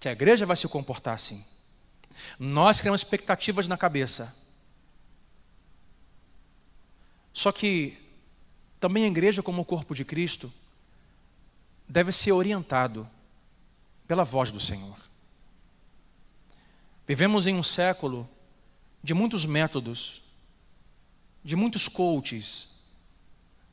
Que 0.01 0.09
a 0.09 0.13
igreja 0.13 0.45
vai 0.45 0.57
se 0.57 0.67
comportar 0.67 1.15
assim. 1.15 1.45
Nós 2.39 2.81
criamos 2.81 3.01
expectativas 3.01 3.69
na 3.69 3.79
cabeça. 3.79 4.35
Só 7.33 7.53
que 7.53 7.97
também 8.81 9.05
a 9.05 9.09
igreja, 9.09 9.43
como 9.43 9.63
o 9.63 9.65
corpo 9.65 9.95
de 9.95 10.05
Cristo, 10.05 10.53
deve 11.89 12.11
ser 12.11 12.33
orientado 12.33 13.09
pela 14.09 14.25
voz 14.25 14.51
do 14.51 14.61
Senhor. 14.61 14.99
Vivemos 17.07 17.47
em 17.47 17.55
um 17.55 17.63
século 17.63 18.29
de 19.03 19.15
muitos 19.15 19.45
métodos, 19.45 20.23
de 21.45 21.57
muitos 21.57 21.89
coaches, 21.89 22.69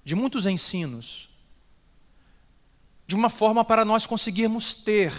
de 0.04 0.16
muitos 0.16 0.46
ensinos, 0.46 1.30
de 3.08 3.16
uma 3.16 3.30
forma 3.30 3.64
para 3.64 3.86
nós 3.86 4.06
conseguirmos 4.06 4.76
ter 4.76 5.14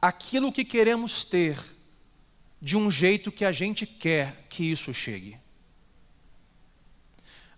aquilo 0.00 0.52
que 0.52 0.64
queremos 0.64 1.24
ter, 1.24 1.58
de 2.60 2.76
um 2.76 2.90
jeito 2.90 3.30
que 3.30 3.44
a 3.44 3.52
gente 3.52 3.86
quer 3.86 4.46
que 4.48 4.64
isso 4.64 4.92
chegue. 4.94 5.38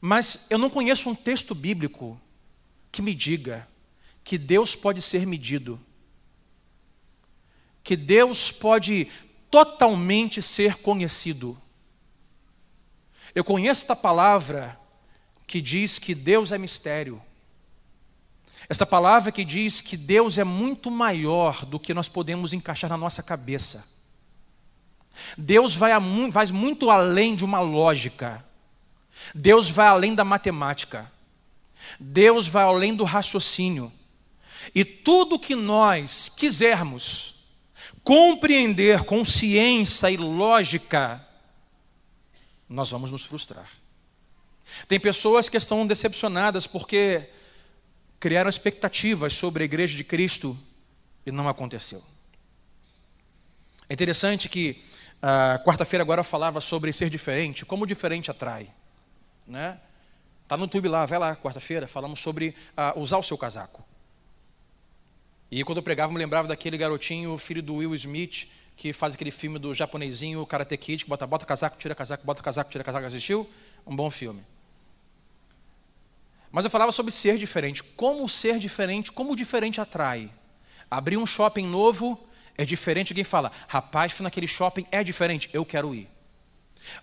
Mas 0.01 0.47
eu 0.51 0.59
não 0.59 0.71
conheço 0.71 1.09
um 1.09 1.15
texto 1.15 1.55
bíblico 1.55 2.21
que 2.91 3.03
me 3.03 3.15
diga 3.15 3.69
que 4.23 4.39
Deus 4.39 4.75
pode 4.75 5.01
ser 5.01 5.27
medido, 5.27 5.81
que 7.83 7.97
Deus 7.97 8.51
pode 8.51 9.09
totalmente 9.51 10.41
ser 10.43 10.77
conhecido. 10.77 11.57
Eu 13.35 13.45
conheço 13.45 13.83
esta 13.83 13.97
palavra 13.97 14.79
que 15.47 15.61
diz 15.61 15.99
que 15.99 16.15
Deus 16.15 16.53
é 16.53 16.59
mistério. 16.59 17.23
Esta 18.69 18.85
palavra 18.85 19.33
que 19.33 19.45
diz 19.45 19.81
que 19.81 19.97
Deus 19.97 20.37
é 20.37 20.45
muito 20.45 20.91
maior 20.91 21.65
do 21.65 21.81
que 21.81 21.95
nós 21.95 22.09
podemos 22.09 22.53
encaixar 22.53 22.91
na 22.91 22.97
nossa 22.97 23.23
cabeça. 23.23 23.87
Deus 25.37 25.75
vai, 25.75 25.93
a, 25.93 25.99
vai 25.99 26.47
muito 26.47 26.91
além 26.91 27.35
de 27.35 27.45
uma 27.45 27.61
lógica. 27.61 28.45
Deus 29.35 29.71
vai 29.71 29.87
além 29.87 30.15
da 30.15 30.25
matemática. 30.25 31.11
Deus 31.99 32.47
vai 32.47 32.65
além 32.65 32.95
do 32.95 33.05
raciocínio. 33.05 33.93
E 34.75 34.85
tudo 34.85 35.39
que 35.39 35.55
nós 35.55 36.29
quisermos 36.29 37.38
compreender 38.09 39.05
com 39.05 39.23
ciência 39.23 40.11
e 40.11 40.17
lógica, 40.17 41.23
nós 42.67 42.89
vamos 42.89 43.11
nos 43.11 43.23
frustrar. 43.23 43.71
Tem 44.89 44.99
pessoas 44.99 45.47
que 45.51 45.59
estão 45.59 45.87
decepcionadas 45.87 46.67
porque 46.67 47.29
criaram 48.19 48.49
expectativas 48.49 49.35
sobre 49.35 49.63
a 49.63 49.67
igreja 49.67 49.95
de 49.95 50.05
Cristo 50.05 50.59
e 51.27 51.31
não 51.31 51.51
aconteceu. 51.51 52.03
É 53.87 53.93
interessante 53.93 54.49
que 54.49 54.83
uh, 55.17 55.63
quarta-feira 55.63 56.03
agora 56.03 56.21
eu 56.21 56.25
falava 56.25 56.63
sobre 56.63 56.91
ser 56.95 57.11
diferente, 57.11 57.67
como 57.67 57.87
diferente 57.87 58.31
atrai, 58.31 58.71
né? 59.47 59.79
Tá 60.47 60.57
no 60.57 60.63
YouTube 60.63 60.89
lá, 60.89 61.05
vai 61.05 61.19
lá 61.19 61.37
quarta-feira, 61.37 61.87
falamos 61.87 62.21
sobre 62.21 62.55
uh, 62.75 62.99
usar 62.99 63.19
o 63.19 63.23
seu 63.23 63.37
casaco. 63.37 63.85
E 65.51 65.65
quando 65.65 65.79
eu 65.79 65.83
pregava, 65.83 66.13
me 66.13 66.19
lembrava 66.19 66.47
daquele 66.47 66.77
garotinho, 66.77 67.37
filho 67.39 67.63
do 67.63 67.77
Will 67.77 67.95
Smith, 67.95 68.47
que 68.77 68.93
faz 68.93 69.15
aquele 69.15 69.31
filme 69.31 69.59
do 69.59 69.75
japonesinho, 69.75 70.45
Karate 70.45 70.77
Kid, 70.77 71.05
que 71.05 71.11
bota, 71.11 71.27
bota 71.27 71.47
casaco, 71.47 71.79
tira 71.79 71.95
casaco, 71.95 72.25
bota 72.25 72.43
casaco, 72.43 72.71
tira 72.71 72.85
casaco. 72.85 73.07
Assistiu? 73.07 73.49
Um 73.87 73.97
bom 73.97 74.11
filme. 74.11 74.45
Mas 76.53 76.65
eu 76.65 76.71
falava 76.71 76.93
sobre 76.93 77.11
ser 77.11 77.39
diferente. 77.39 77.83
Como 77.83 78.29
ser 78.29 78.59
diferente, 78.59 79.11
como 79.11 79.33
o 79.33 79.37
diferente 79.37 79.81
atrai. 79.81 80.31
Abrir 80.91 81.17
um 81.17 81.27
shopping 81.27 81.67
novo 81.67 82.23
é 82.57 82.65
diferente. 82.65 83.13
Alguém 83.13 83.25
fala, 83.25 83.51
rapaz, 83.67 84.13
fui 84.13 84.25
naquele 84.25 84.47
shopping, 84.47 84.87
é 84.93 85.03
diferente, 85.03 85.49
eu 85.53 85.65
quero 85.65 85.95
ir. 85.95 86.09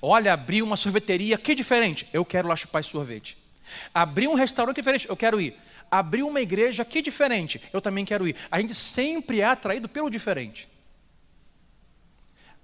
Olha, 0.02 0.34
abri 0.34 0.62
uma 0.62 0.78
sorveteria, 0.78 1.38
que 1.38 1.54
diferente, 1.54 2.08
eu 2.14 2.24
quero 2.24 2.48
lá 2.48 2.56
chupar 2.56 2.84
sorvete. 2.84 3.38
Abri 3.94 4.28
um 4.28 4.36
restaurante 4.36 4.78
diferente, 4.78 5.10
eu 5.10 5.18
quero 5.18 5.42
ir 5.42 5.58
abriu 5.90 6.28
uma 6.28 6.42
igreja 6.42 6.84
que 6.84 7.02
diferente, 7.02 7.62
eu 7.72 7.82
também 7.82 8.06
quero 8.06 8.28
ir. 8.28 8.36
A 8.50 8.60
gente 8.60 8.76
sempre 8.76 9.42
é 9.42 9.46
atraído 9.46 9.88
pelo 9.88 10.10
diferente. 10.10 10.68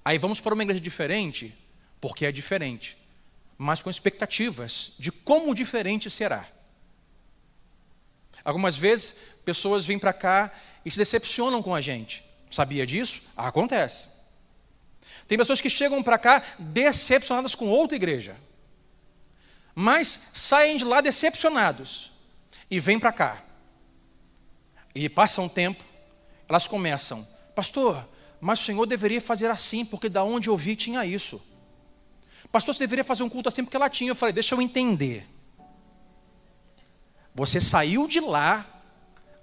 Aí 0.03 0.17
vamos 0.17 0.39
para 0.39 0.53
uma 0.53 0.63
igreja 0.63 0.81
diferente, 0.81 1.55
porque 1.99 2.25
é 2.25 2.31
diferente, 2.31 2.97
mas 3.57 3.81
com 3.81 3.89
expectativas 3.89 4.93
de 4.97 5.11
como 5.11 5.53
diferente 5.53 6.09
será. 6.09 6.47
Algumas 8.43 8.75
vezes, 8.75 9.15
pessoas 9.45 9.85
vêm 9.85 9.99
para 9.99 10.13
cá 10.13 10.51
e 10.83 10.89
se 10.89 10.97
decepcionam 10.97 11.61
com 11.61 11.75
a 11.75 11.81
gente. 11.81 12.23
Sabia 12.49 12.85
disso? 12.85 13.21
Acontece. 13.37 14.09
Tem 15.27 15.37
pessoas 15.37 15.61
que 15.61 15.69
chegam 15.69 16.01
para 16.01 16.17
cá 16.17 16.43
decepcionadas 16.57 17.55
com 17.55 17.69
outra 17.69 17.95
igreja, 17.95 18.35
mas 19.75 20.19
saem 20.33 20.77
de 20.77 20.83
lá 20.83 20.99
decepcionados 20.99 22.10
e 22.71 22.79
vêm 22.79 22.97
para 22.97 23.11
cá. 23.11 23.43
E 24.95 25.09
passa 25.09 25.41
um 25.41 25.49
tempo, 25.49 25.83
elas 26.47 26.67
começam, 26.67 27.27
pastor, 27.53 28.07
mas 28.39 28.61
o 28.61 28.63
senhor 28.63 28.85
deveria 28.85 29.21
fazer 29.21 29.47
assim, 29.47 29.85
porque 29.85 30.07
da 30.07 30.23
onde 30.23 30.47
eu 30.47 30.55
vi 30.55 30.75
tinha 30.75 31.05
isso. 31.05 31.41
Pastor, 32.51 32.73
você 32.73 32.83
deveria 32.83 33.03
fazer 33.03 33.23
um 33.23 33.29
culto 33.29 33.49
assim, 33.49 33.63
porque 33.63 33.77
ela 33.77 33.89
tinha. 33.89 34.11
Eu 34.11 34.15
falei, 34.15 34.33
deixa 34.33 34.55
eu 34.55 34.61
entender. 34.61 35.27
Você 37.35 37.61
saiu 37.61 38.07
de 38.07 38.19
lá 38.19 38.65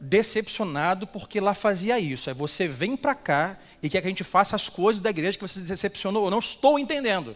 decepcionado 0.00 1.06
porque 1.06 1.40
lá 1.40 1.54
fazia 1.54 1.98
isso. 1.98 2.28
Aí 2.28 2.34
você 2.34 2.68
vem 2.68 2.96
para 2.96 3.14
cá 3.14 3.58
e 3.82 3.88
quer 3.88 4.00
que 4.00 4.06
a 4.06 4.10
gente 4.10 4.24
faça 4.24 4.56
as 4.56 4.68
coisas 4.68 5.00
da 5.00 5.10
igreja 5.10 5.38
que 5.38 5.46
você 5.46 5.60
decepcionou. 5.60 6.26
Eu 6.26 6.30
não 6.30 6.38
estou 6.38 6.78
entendendo. 6.78 7.34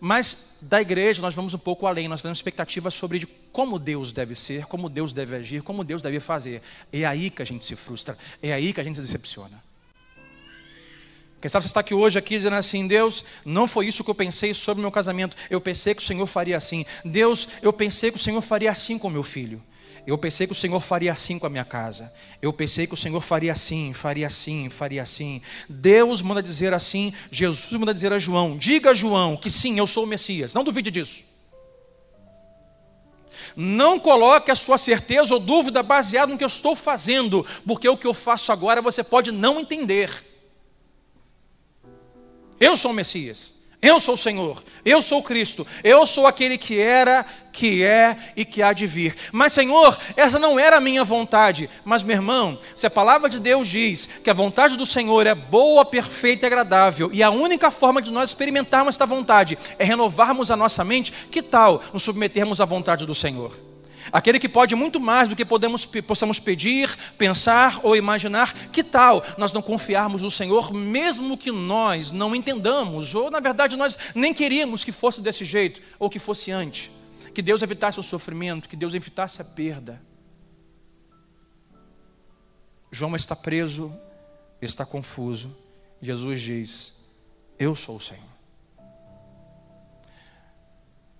Mas 0.00 0.56
da 0.60 0.80
igreja 0.80 1.20
nós 1.20 1.34
vamos 1.34 1.54
um 1.54 1.58
pouco 1.58 1.86
além, 1.86 2.08
nós 2.08 2.22
temos 2.22 2.38
expectativas 2.38 2.94
sobre 2.94 3.18
de 3.18 3.26
como 3.52 3.78
Deus 3.78 4.12
deve 4.12 4.34
ser, 4.34 4.66
como 4.66 4.88
Deus 4.88 5.12
deve 5.12 5.36
agir, 5.36 5.62
como 5.62 5.82
Deus 5.82 6.02
deve 6.02 6.20
fazer. 6.20 6.62
É 6.92 7.04
aí 7.04 7.30
que 7.30 7.42
a 7.42 7.44
gente 7.44 7.64
se 7.64 7.74
frustra, 7.74 8.16
é 8.42 8.52
aí 8.52 8.72
que 8.72 8.80
a 8.80 8.84
gente 8.84 8.96
se 8.96 9.02
decepciona. 9.02 9.62
Quem 11.40 11.48
sabe 11.48 11.64
você 11.64 11.68
está 11.68 11.80
aqui 11.80 11.94
hoje 11.94 12.18
aqui 12.18 12.36
dizendo 12.36 12.56
assim, 12.56 12.86
Deus, 12.86 13.24
não 13.44 13.68
foi 13.68 13.86
isso 13.86 14.02
que 14.02 14.10
eu 14.10 14.14
pensei 14.14 14.52
sobre 14.52 14.80
o 14.80 14.82
meu 14.82 14.90
casamento. 14.90 15.36
Eu 15.48 15.60
pensei 15.60 15.94
que 15.94 16.02
o 16.02 16.04
Senhor 16.04 16.26
faria 16.26 16.56
assim. 16.56 16.84
Deus, 17.04 17.48
eu 17.62 17.72
pensei 17.72 18.10
que 18.10 18.16
o 18.16 18.20
Senhor 18.20 18.40
faria 18.40 18.70
assim 18.72 18.98
com 18.98 19.08
meu 19.08 19.22
filho. 19.22 19.62
Eu 20.06 20.16
pensei 20.16 20.46
que 20.46 20.52
o 20.52 20.56
Senhor 20.56 20.80
faria 20.80 21.12
assim 21.12 21.38
com 21.38 21.46
a 21.46 21.50
minha 21.50 21.64
casa. 21.64 22.12
Eu 22.40 22.52
pensei 22.52 22.86
que 22.86 22.94
o 22.94 22.96
Senhor 22.96 23.20
faria 23.20 23.52
assim, 23.52 23.92
faria 23.92 24.26
assim, 24.26 24.68
faria 24.68 25.02
assim. 25.02 25.42
Deus 25.68 26.22
manda 26.22 26.42
dizer 26.42 26.72
assim, 26.72 27.12
Jesus 27.30 27.72
manda 27.78 27.92
dizer 27.92 28.12
a 28.12 28.18
João: 28.18 28.56
diga 28.56 28.90
a 28.90 28.94
João 28.94 29.36
que 29.36 29.50
sim, 29.50 29.78
eu 29.78 29.86
sou 29.86 30.04
o 30.04 30.06
Messias. 30.06 30.54
Não 30.54 30.64
duvide 30.64 30.90
disso. 30.90 31.24
Não 33.54 33.98
coloque 33.98 34.50
a 34.50 34.54
sua 34.54 34.78
certeza 34.78 35.34
ou 35.34 35.40
dúvida 35.40 35.82
baseada 35.82 36.32
no 36.32 36.38
que 36.38 36.44
eu 36.44 36.48
estou 36.48 36.74
fazendo, 36.76 37.44
porque 37.66 37.88
o 37.88 37.96
que 37.96 38.06
eu 38.06 38.14
faço 38.14 38.52
agora 38.52 38.82
você 38.82 39.02
pode 39.02 39.32
não 39.32 39.60
entender. 39.60 40.10
Eu 42.60 42.76
sou 42.76 42.90
o 42.90 42.94
Messias. 42.94 43.57
Eu 43.80 44.00
sou 44.00 44.14
o 44.14 44.18
Senhor, 44.18 44.60
eu 44.84 45.00
sou 45.00 45.22
Cristo, 45.22 45.64
eu 45.84 46.04
sou 46.04 46.26
aquele 46.26 46.58
que 46.58 46.80
era, 46.80 47.24
que 47.52 47.84
é 47.84 48.16
e 48.36 48.44
que 48.44 48.60
há 48.60 48.72
de 48.72 48.88
vir. 48.88 49.14
Mas, 49.30 49.52
Senhor, 49.52 49.96
essa 50.16 50.36
não 50.36 50.58
era 50.58 50.78
a 50.78 50.80
minha 50.80 51.04
vontade. 51.04 51.70
Mas, 51.84 52.02
meu 52.02 52.16
irmão, 52.16 52.58
se 52.74 52.88
a 52.88 52.90
palavra 52.90 53.28
de 53.28 53.38
Deus 53.38 53.68
diz 53.68 54.08
que 54.24 54.30
a 54.30 54.34
vontade 54.34 54.76
do 54.76 54.84
Senhor 54.84 55.24
é 55.28 55.34
boa, 55.34 55.84
perfeita 55.84 56.44
e 56.44 56.48
agradável, 56.48 57.08
e 57.12 57.22
a 57.22 57.30
única 57.30 57.70
forma 57.70 58.02
de 58.02 58.10
nós 58.10 58.30
experimentarmos 58.30 58.96
esta 58.96 59.06
vontade 59.06 59.56
é 59.78 59.84
renovarmos 59.84 60.50
a 60.50 60.56
nossa 60.56 60.82
mente, 60.82 61.12
que 61.30 61.40
tal 61.40 61.80
nos 61.92 62.02
submetermos 62.02 62.60
à 62.60 62.64
vontade 62.64 63.06
do 63.06 63.14
Senhor? 63.14 63.67
Aquele 64.12 64.38
que 64.38 64.48
pode 64.48 64.74
muito 64.74 65.00
mais 65.00 65.28
do 65.28 65.36
que 65.36 65.44
podemos, 65.44 65.84
possamos 65.84 66.38
pedir, 66.38 66.94
pensar 67.16 67.80
ou 67.82 67.96
imaginar. 67.96 68.52
Que 68.70 68.82
tal 68.82 69.22
nós 69.36 69.52
não 69.52 69.62
confiarmos 69.62 70.22
no 70.22 70.30
Senhor, 70.30 70.72
mesmo 70.72 71.36
que 71.36 71.50
nós 71.50 72.12
não 72.12 72.34
entendamos, 72.34 73.14
ou 73.14 73.30
na 73.30 73.40
verdade 73.40 73.76
nós 73.76 73.98
nem 74.14 74.32
queríamos 74.32 74.84
que 74.84 74.92
fosse 74.92 75.20
desse 75.20 75.44
jeito, 75.44 75.80
ou 75.98 76.08
que 76.08 76.18
fosse 76.18 76.50
antes? 76.50 76.90
Que 77.34 77.42
Deus 77.42 77.62
evitasse 77.62 78.00
o 78.00 78.02
sofrimento, 78.02 78.68
que 78.68 78.76
Deus 78.76 78.94
evitasse 78.94 79.40
a 79.40 79.44
perda. 79.44 80.00
João 82.90 83.14
está 83.14 83.36
preso, 83.36 83.94
está 84.60 84.84
confuso. 84.84 85.54
Jesus 86.00 86.40
diz: 86.40 86.94
Eu 87.58 87.74
sou 87.74 87.96
o 87.96 88.00
Senhor. 88.00 88.37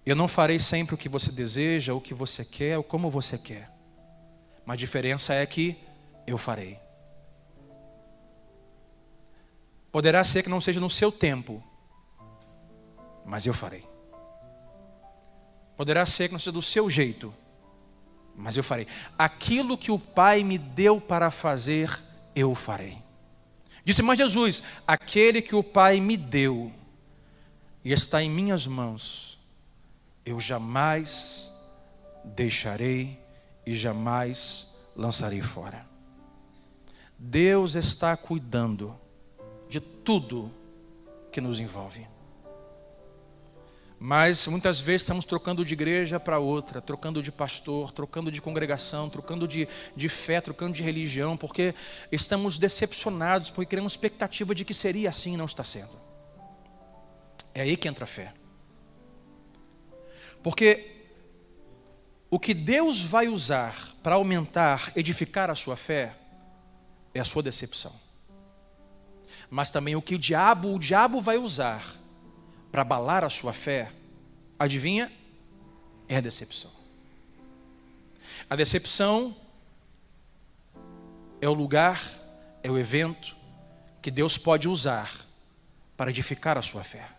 Eu 0.09 0.17
não 0.17 0.27
farei 0.27 0.59
sempre 0.59 0.95
o 0.95 0.99
que 0.99 1.07
você 1.07 1.31
deseja, 1.31 1.93
o 1.93 2.01
que 2.01 2.15
você 2.15 2.43
quer, 2.43 2.79
ou 2.79 2.83
como 2.83 3.11
você 3.11 3.37
quer. 3.37 3.71
Mas 4.65 4.73
a 4.73 4.79
diferença 4.79 5.35
é 5.35 5.45
que 5.45 5.77
eu 6.27 6.39
farei. 6.39 6.81
Poderá 9.93 10.25
ser 10.25 10.43
que 10.43 10.49
não 10.49 10.63
seja 10.63 10.81
no 10.81 10.89
seu 10.89 11.13
tempo, 11.13 11.63
mas 13.23 13.45
eu 13.45 13.53
farei. 13.53 13.87
Poderá 15.77 16.07
ser 16.07 16.29
que 16.29 16.33
não 16.33 16.39
seja 16.39 16.53
do 16.53 16.63
seu 16.63 16.89
jeito, 16.89 17.35
mas 18.35 18.57
eu 18.57 18.65
farei. 18.65 18.87
Aquilo 19.19 19.77
que 19.77 19.91
o 19.91 19.99
Pai 19.99 20.43
me 20.43 20.57
deu 20.57 20.99
para 20.99 21.31
fazer, 21.31 22.03
eu 22.35 22.55
farei. 22.55 22.97
Disse 23.85 24.01
mais 24.01 24.19
Jesus: 24.19 24.63
aquele 24.87 25.43
que 25.43 25.55
o 25.55 25.63
Pai 25.63 26.01
me 26.01 26.17
deu 26.17 26.73
e 27.85 27.93
está 27.93 28.23
em 28.23 28.31
minhas 28.31 28.67
mãos, 28.67 29.38
eu 30.29 30.39
jamais 30.39 31.53
deixarei 32.23 33.19
e 33.65 33.75
jamais 33.75 34.75
lançarei 34.95 35.41
fora. 35.41 35.87
Deus 37.19 37.75
está 37.75 38.17
cuidando 38.17 38.95
de 39.69 39.81
tudo 39.81 40.53
que 41.33 41.41
nos 41.41 41.59
envolve. 41.59 42.07
Mas 43.99 44.47
muitas 44.47 44.79
vezes 44.79 45.03
estamos 45.03 45.25
trocando 45.25 45.65
de 45.65 45.73
igreja 45.73 46.21
para 46.21 46.39
outra, 46.39 46.81
trocando 46.81 47.21
de 47.21 47.33
pastor, 47.33 47.91
trocando 47.91 48.31
de 48.31 48.41
congregação, 48.41 49.11
trocando 49.11 49.49
de, 49.49 49.67
de 49.97 50.09
fé, 50.09 50.41
trocando 50.41 50.75
de 50.75 50.83
religião, 50.85 51.37
porque 51.37 51.75
estamos 52.13 52.59
decepcionados, 52.59 53.51
porque 53.51 53.71
criamos 53.71 53.95
expectativa 53.95 54.55
de 54.55 54.65
que 54.65 54.73
seria 54.73 55.11
assim 55.11 55.35
e 55.35 55.37
não 55.37 55.47
está 55.47 55.65
sendo. 55.65 55.99
É 57.53 57.63
aí 57.63 57.77
que 57.77 57.89
entra 57.89 58.05
a 58.05 58.07
fé. 58.07 58.33
Porque 60.43 61.05
o 62.31 62.39
que 62.39 62.55
Deus 62.55 63.03
vai 63.03 63.29
usar 63.29 63.95
para 64.03 64.15
aumentar, 64.15 64.93
edificar 64.95 65.51
a 65.51 65.55
sua 65.55 65.77
fé, 65.77 66.15
é 67.15 67.21
a 67.21 67.25
sua 67.25 67.43
decepção. 67.43 67.95
Mas 69.51 69.71
também 69.71 69.97
o 69.97 70.03
que 70.03 70.15
o 70.15 70.19
diabo, 70.19 70.75
o 70.75 70.79
diabo 70.79 71.21
vai 71.21 71.39
usar 71.39 71.85
para 72.71 72.83
abalar 72.83 73.25
a 73.25 73.31
sua 73.31 73.53
fé, 73.53 73.93
adivinha? 74.59 75.11
É 76.07 76.17
a 76.17 76.21
decepção. 76.21 76.71
A 78.49 78.57
decepção 78.57 79.35
é 81.41 81.49
o 81.49 81.55
lugar, 81.55 82.03
é 82.63 82.71
o 82.71 82.79
evento 82.79 83.37
que 84.03 84.11
Deus 84.11 84.37
pode 84.37 84.69
usar 84.69 85.11
para 85.97 86.11
edificar 86.11 86.57
a 86.57 86.63
sua 86.63 86.85
fé. 86.85 87.18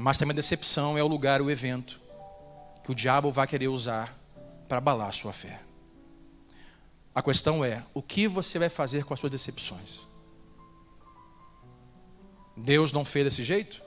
Mas 0.00 0.16
também 0.16 0.32
a 0.32 0.36
decepção 0.36 0.96
é 0.96 1.02
o 1.02 1.06
lugar, 1.06 1.42
o 1.42 1.50
evento 1.50 2.00
que 2.82 2.90
o 2.90 2.94
diabo 2.94 3.30
vai 3.30 3.46
querer 3.46 3.68
usar 3.68 4.18
para 4.66 4.78
abalar 4.78 5.10
a 5.10 5.12
sua 5.12 5.30
fé. 5.30 5.60
A 7.14 7.20
questão 7.22 7.62
é: 7.62 7.84
o 7.92 8.00
que 8.00 8.26
você 8.26 8.58
vai 8.58 8.70
fazer 8.70 9.04
com 9.04 9.12
as 9.12 9.20
suas 9.20 9.30
decepções? 9.30 10.08
Deus 12.56 12.92
não 12.92 13.04
fez 13.04 13.26
desse 13.26 13.44
jeito? 13.44 13.82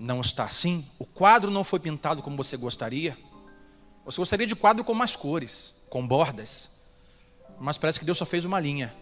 Não 0.00 0.20
está 0.20 0.42
assim? 0.42 0.84
O 0.98 1.06
quadro 1.06 1.52
não 1.52 1.62
foi 1.62 1.78
pintado 1.78 2.20
como 2.20 2.36
você 2.36 2.56
gostaria? 2.56 3.16
Você 4.04 4.20
gostaria 4.20 4.44
de 4.46 4.56
quadro 4.56 4.82
com 4.82 4.92
mais 4.92 5.14
cores, 5.14 5.72
com 5.88 6.04
bordas, 6.04 6.68
mas 7.60 7.78
parece 7.78 8.00
que 8.00 8.04
Deus 8.04 8.18
só 8.18 8.26
fez 8.26 8.44
uma 8.44 8.58
linha, 8.58 8.92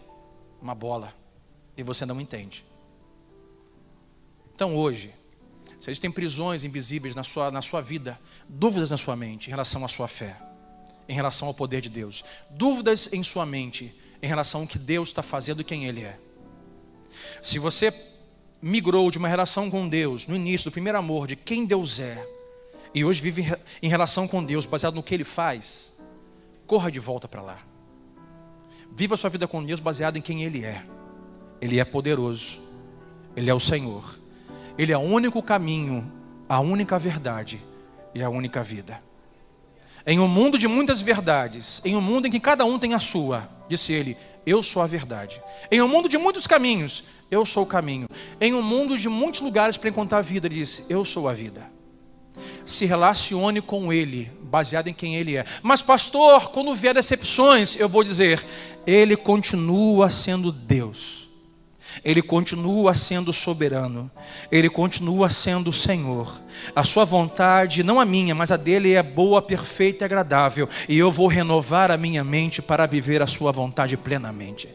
uma 0.61 0.75
bola, 0.75 1.11
e 1.75 1.81
você 1.81 2.05
não 2.05 2.21
entende. 2.21 2.63
Então 4.53 4.75
hoje, 4.75 5.11
se 5.79 5.89
existem 5.89 6.11
prisões 6.11 6.63
invisíveis 6.63 7.15
na 7.15 7.23
sua, 7.23 7.51
na 7.51 7.61
sua 7.61 7.81
vida, 7.81 8.19
dúvidas 8.47 8.91
na 8.91 8.97
sua 8.97 9.15
mente 9.15 9.47
em 9.47 9.51
relação 9.51 9.83
à 9.83 9.87
sua 9.87 10.07
fé, 10.07 10.37
em 11.07 11.13
relação 11.13 11.47
ao 11.47 11.53
poder 11.53 11.81
de 11.81 11.89
Deus, 11.89 12.23
dúvidas 12.49 13.09
em 13.11 13.23
sua 13.23 13.45
mente 13.45 13.93
em 14.21 14.27
relação 14.27 14.61
ao 14.61 14.67
que 14.67 14.79
Deus 14.79 15.09
está 15.09 15.21
fazendo 15.21 15.61
e 15.61 15.63
quem 15.63 15.85
Ele 15.85 16.03
é. 16.03 16.17
Se 17.41 17.59
você 17.59 17.93
migrou 18.61 19.11
de 19.11 19.17
uma 19.17 19.27
relação 19.27 19.69
com 19.69 19.87
Deus 19.87 20.27
no 20.27 20.35
início, 20.35 20.69
do 20.69 20.73
primeiro 20.73 20.97
amor, 20.97 21.27
de 21.27 21.35
quem 21.35 21.65
Deus 21.65 21.99
é, 21.99 22.27
e 22.93 23.03
hoje 23.03 23.21
vive 23.21 23.45
em 23.81 23.89
relação 23.89 24.27
com 24.27 24.43
Deus, 24.43 24.65
baseado 24.65 24.95
no 24.95 25.03
que 25.03 25.13
Ele 25.13 25.23
faz, 25.23 25.93
corra 26.65 26.89
de 26.89 26.99
volta 26.99 27.27
para 27.27 27.41
lá. 27.41 27.59
Viva 28.95 29.15
a 29.15 29.17
sua 29.17 29.29
vida 29.29 29.47
com 29.47 29.63
Deus 29.63 29.79
baseado 29.79 30.17
em 30.17 30.21
quem 30.21 30.43
Ele 30.43 30.63
é. 30.63 30.83
Ele 31.61 31.79
é 31.79 31.85
poderoso, 31.85 32.59
Ele 33.35 33.49
é 33.49 33.53
o 33.53 33.59
Senhor. 33.59 34.17
Ele 34.77 34.91
é 34.91 34.97
o 34.97 35.01
único 35.01 35.41
caminho, 35.41 36.11
a 36.49 36.59
única 36.59 36.99
verdade 36.99 37.61
e 38.13 38.21
a 38.21 38.29
única 38.29 38.63
vida. 38.63 39.01
Em 40.05 40.19
um 40.19 40.27
mundo 40.27 40.57
de 40.57 40.67
muitas 40.67 41.01
verdades, 41.01 41.81
em 41.83 41.95
um 41.95 42.01
mundo 42.01 42.27
em 42.27 42.31
que 42.31 42.39
cada 42.39 42.65
um 42.65 42.77
tem 42.77 42.93
a 42.93 42.99
sua, 42.99 43.49
disse 43.67 43.91
ele, 43.91 44.17
eu 44.45 44.61
sou 44.61 44.81
a 44.81 44.87
verdade. 44.87 45.41
Em 45.71 45.81
um 45.81 45.87
mundo 45.87 46.07
de 46.07 46.17
muitos 46.17 46.45
caminhos, 46.45 47.03
eu 47.31 47.45
sou 47.45 47.63
o 47.63 47.65
caminho. 47.65 48.07
Em 48.39 48.53
um 48.53 48.61
mundo 48.61 48.97
de 48.97 49.09
muitos 49.09 49.41
lugares 49.41 49.77
para 49.77 49.89
encontrar 49.89 50.19
a 50.19 50.21
vida, 50.21 50.47
ele 50.47 50.55
disse, 50.55 50.85
eu 50.89 51.03
sou 51.03 51.27
a 51.27 51.33
vida. 51.33 51.71
Se 52.65 52.85
relacione 52.85 53.61
com 53.61 53.91
ele, 53.91 54.29
baseado 54.43 54.89
em 54.89 54.93
quem 54.93 55.15
ele 55.15 55.37
é. 55.37 55.45
Mas, 55.63 55.81
pastor, 55.81 56.51
quando 56.51 56.75
vier 56.75 56.93
decepções, 56.93 57.75
eu 57.77 57.89
vou 57.89 58.03
dizer, 58.03 58.45
ele 58.85 59.15
continua 59.15 60.09
sendo 60.09 60.51
Deus 60.51 61.24
ele 62.03 62.21
continua 62.21 62.93
sendo 62.93 63.31
soberano, 63.31 64.09
Ele 64.51 64.69
continua 64.69 65.29
sendo 65.29 65.69
o 65.69 65.73
Senhor. 65.73 66.41
A 66.75 66.83
Sua 66.83 67.05
vontade, 67.05 67.83
não 67.83 67.99
a 67.99 68.05
minha, 68.05 68.35
mas 68.35 68.51
a 68.51 68.57
dele 68.57 68.93
é 68.93 69.03
boa, 69.03 69.41
perfeita 69.41 70.03
e 70.03 70.05
agradável, 70.05 70.67
e 70.89 70.97
eu 70.97 71.11
vou 71.11 71.27
renovar 71.27 71.91
a 71.91 71.97
minha 71.97 72.23
mente 72.23 72.61
para 72.61 72.85
viver 72.85 73.21
a 73.21 73.27
Sua 73.27 73.51
vontade 73.51 73.95
plenamente. 73.95 74.67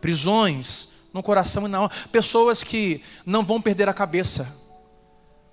Prisões 0.00 0.90
no 1.12 1.22
coração 1.22 1.66
e 1.66 1.68
na 1.68 1.78
alma, 1.78 1.90
pessoas 2.12 2.62
que 2.62 3.02
não 3.24 3.42
vão 3.42 3.60
perder 3.60 3.88
a 3.88 3.94
cabeça, 3.94 4.54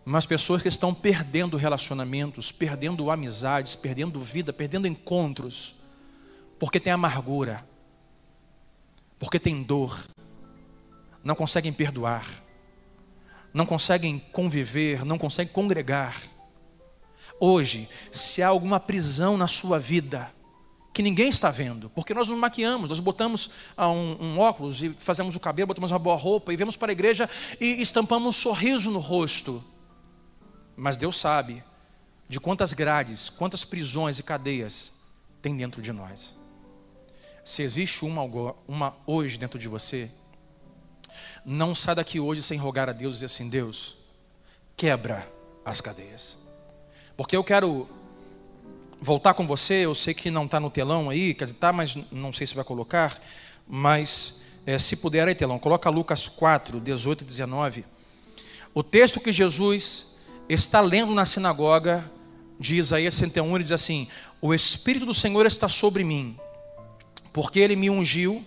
mas 0.04 0.26
pessoas 0.26 0.62
que 0.62 0.68
estão 0.68 0.94
perdendo 0.94 1.58
relacionamentos, 1.58 2.52
perdendo 2.52 3.10
amizades, 3.10 3.74
perdendo 3.74 4.20
vida, 4.20 4.54
perdendo 4.54 4.88
encontros, 4.88 5.74
porque 6.60 6.80
tem 6.80 6.94
amargura 6.94 7.66
porque 9.20 9.40
tem 9.40 9.64
dor, 9.64 9.98
não 11.24 11.36
conseguem 11.36 11.74
perdoar, 11.74 12.26
não 13.54 13.66
conseguem 13.66 14.20
conviver, 14.32 15.06
não 15.06 15.18
conseguem 15.18 15.54
congregar. 15.54 16.22
Hoje, 17.40 17.90
se 18.12 18.42
há 18.42 18.48
alguma 18.48 18.80
prisão 18.80 19.38
na 19.38 19.48
sua 19.48 19.80
vida, 19.80 20.32
que 20.94 21.02
ninguém 21.02 21.30
está 21.30 21.52
vendo, 21.52 21.90
porque 21.90 22.14
nós 22.14 22.28
nos 22.28 22.38
maquiamos, 22.38 22.90
nós 22.90 23.00
botamos 23.00 23.50
ah, 23.76 23.90
um, 23.90 24.18
um, 24.22 24.40
óculos 24.40 24.82
e 24.82 24.90
fazemos 24.92 25.36
o 25.36 25.40
cabelo, 25.40 25.68
botamos 25.68 25.92
uma 25.92 26.00
boa 26.00 26.16
roupa 26.16 26.54
e 26.54 26.56
vemos 26.56 26.76
para 26.78 26.92
a 26.92 26.94
igreja 26.94 27.30
e 27.60 27.82
estampamos 27.82 28.28
um 28.28 28.32
sorriso 28.32 28.92
no 28.92 29.00
rosto. 29.00 29.64
Mas 30.78 30.96
Deus 30.96 31.18
sabe 31.18 31.64
de 32.30 32.40
quantas 32.40 32.72
grades, 32.72 33.30
quantas 33.30 33.64
prisões 33.64 34.20
e 34.20 34.24
cadeias 34.24 34.94
tem 35.42 35.56
dentro 35.56 35.82
de 35.82 35.92
nós 35.92 36.36
se 37.46 37.62
existe 37.62 38.04
uma, 38.04 38.24
uma 38.68 38.98
hoje 39.06 39.38
dentro 39.38 39.60
de 39.60 39.70
você, 39.70 40.10
não 41.46 41.76
sai 41.76 41.94
daqui 41.94 42.20
hoje 42.20 42.42
sem 42.42 42.58
rogar 42.58 42.90
a 42.90 42.92
Deus 42.92 43.14
e 43.14 43.16
dizer 43.18 43.26
assim: 43.28 43.48
Deus, 43.48 43.96
quebra 44.76 45.32
as 45.64 45.80
cadeias. 45.80 46.40
Porque 47.16 47.38
eu 47.38 47.44
quero 47.44 47.88
voltar 49.00 49.36
com 49.36 49.46
você, 49.46 49.86
eu 49.86 49.94
sei 49.94 50.16
que 50.16 50.32
não 50.32 50.46
está 50.46 50.60
no 50.60 50.72
telão 50.72 51.08
aí, 51.08 51.36
quer 51.36 51.46
dizer, 51.46 51.58
tá, 51.58 51.72
mas 51.72 51.96
não 52.12 52.34
sei 52.34 52.48
se 52.48 52.56
vai 52.56 52.64
colocar, 52.64 53.22
mas 53.68 54.42
é, 54.66 54.80
se 54.80 54.96
puder 54.96 55.28
aí, 55.28 55.36
telão, 55.36 55.60
coloca 55.60 55.88
Lucas 55.90 56.28
4, 56.28 56.80
18 56.80 57.22
e 57.22 57.26
19. 57.26 57.86
O 58.74 58.82
texto 58.82 59.20
que 59.20 59.32
Jesus 59.32 60.16
está 60.50 60.82
lendo 60.82 61.14
na 61.14 61.26
sinagoga 61.26 62.12
de 62.60 62.76
Isaías 62.76 63.14
61, 63.14 63.56
ele 63.56 63.64
diz 63.64 63.72
assim: 63.72 64.08
O 64.42 64.52
Espírito 64.52 65.06
do 65.06 65.14
Senhor 65.14 65.46
está 65.46 65.70
sobre 65.70 66.04
mim, 66.04 66.38
porque 67.36 67.60
ele 67.60 67.76
me 67.76 67.90
ungiu 67.90 68.46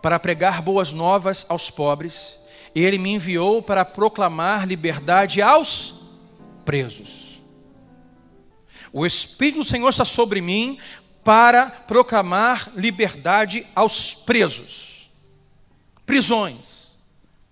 para 0.00 0.18
pregar 0.18 0.62
boas 0.62 0.94
novas 0.94 1.44
aos 1.46 1.68
pobres, 1.68 2.38
e 2.74 2.82
ele 2.82 2.96
me 2.96 3.10
enviou 3.10 3.60
para 3.60 3.84
proclamar 3.84 4.66
liberdade 4.66 5.42
aos 5.42 6.00
presos. 6.64 7.42
O 8.90 9.04
Espírito 9.04 9.58
do 9.58 9.64
Senhor 9.64 9.90
está 9.90 10.06
sobre 10.06 10.40
mim 10.40 10.78
para 11.22 11.66
proclamar 11.66 12.72
liberdade 12.74 13.66
aos 13.74 14.14
presos. 14.14 15.10
Prisões, 16.06 16.96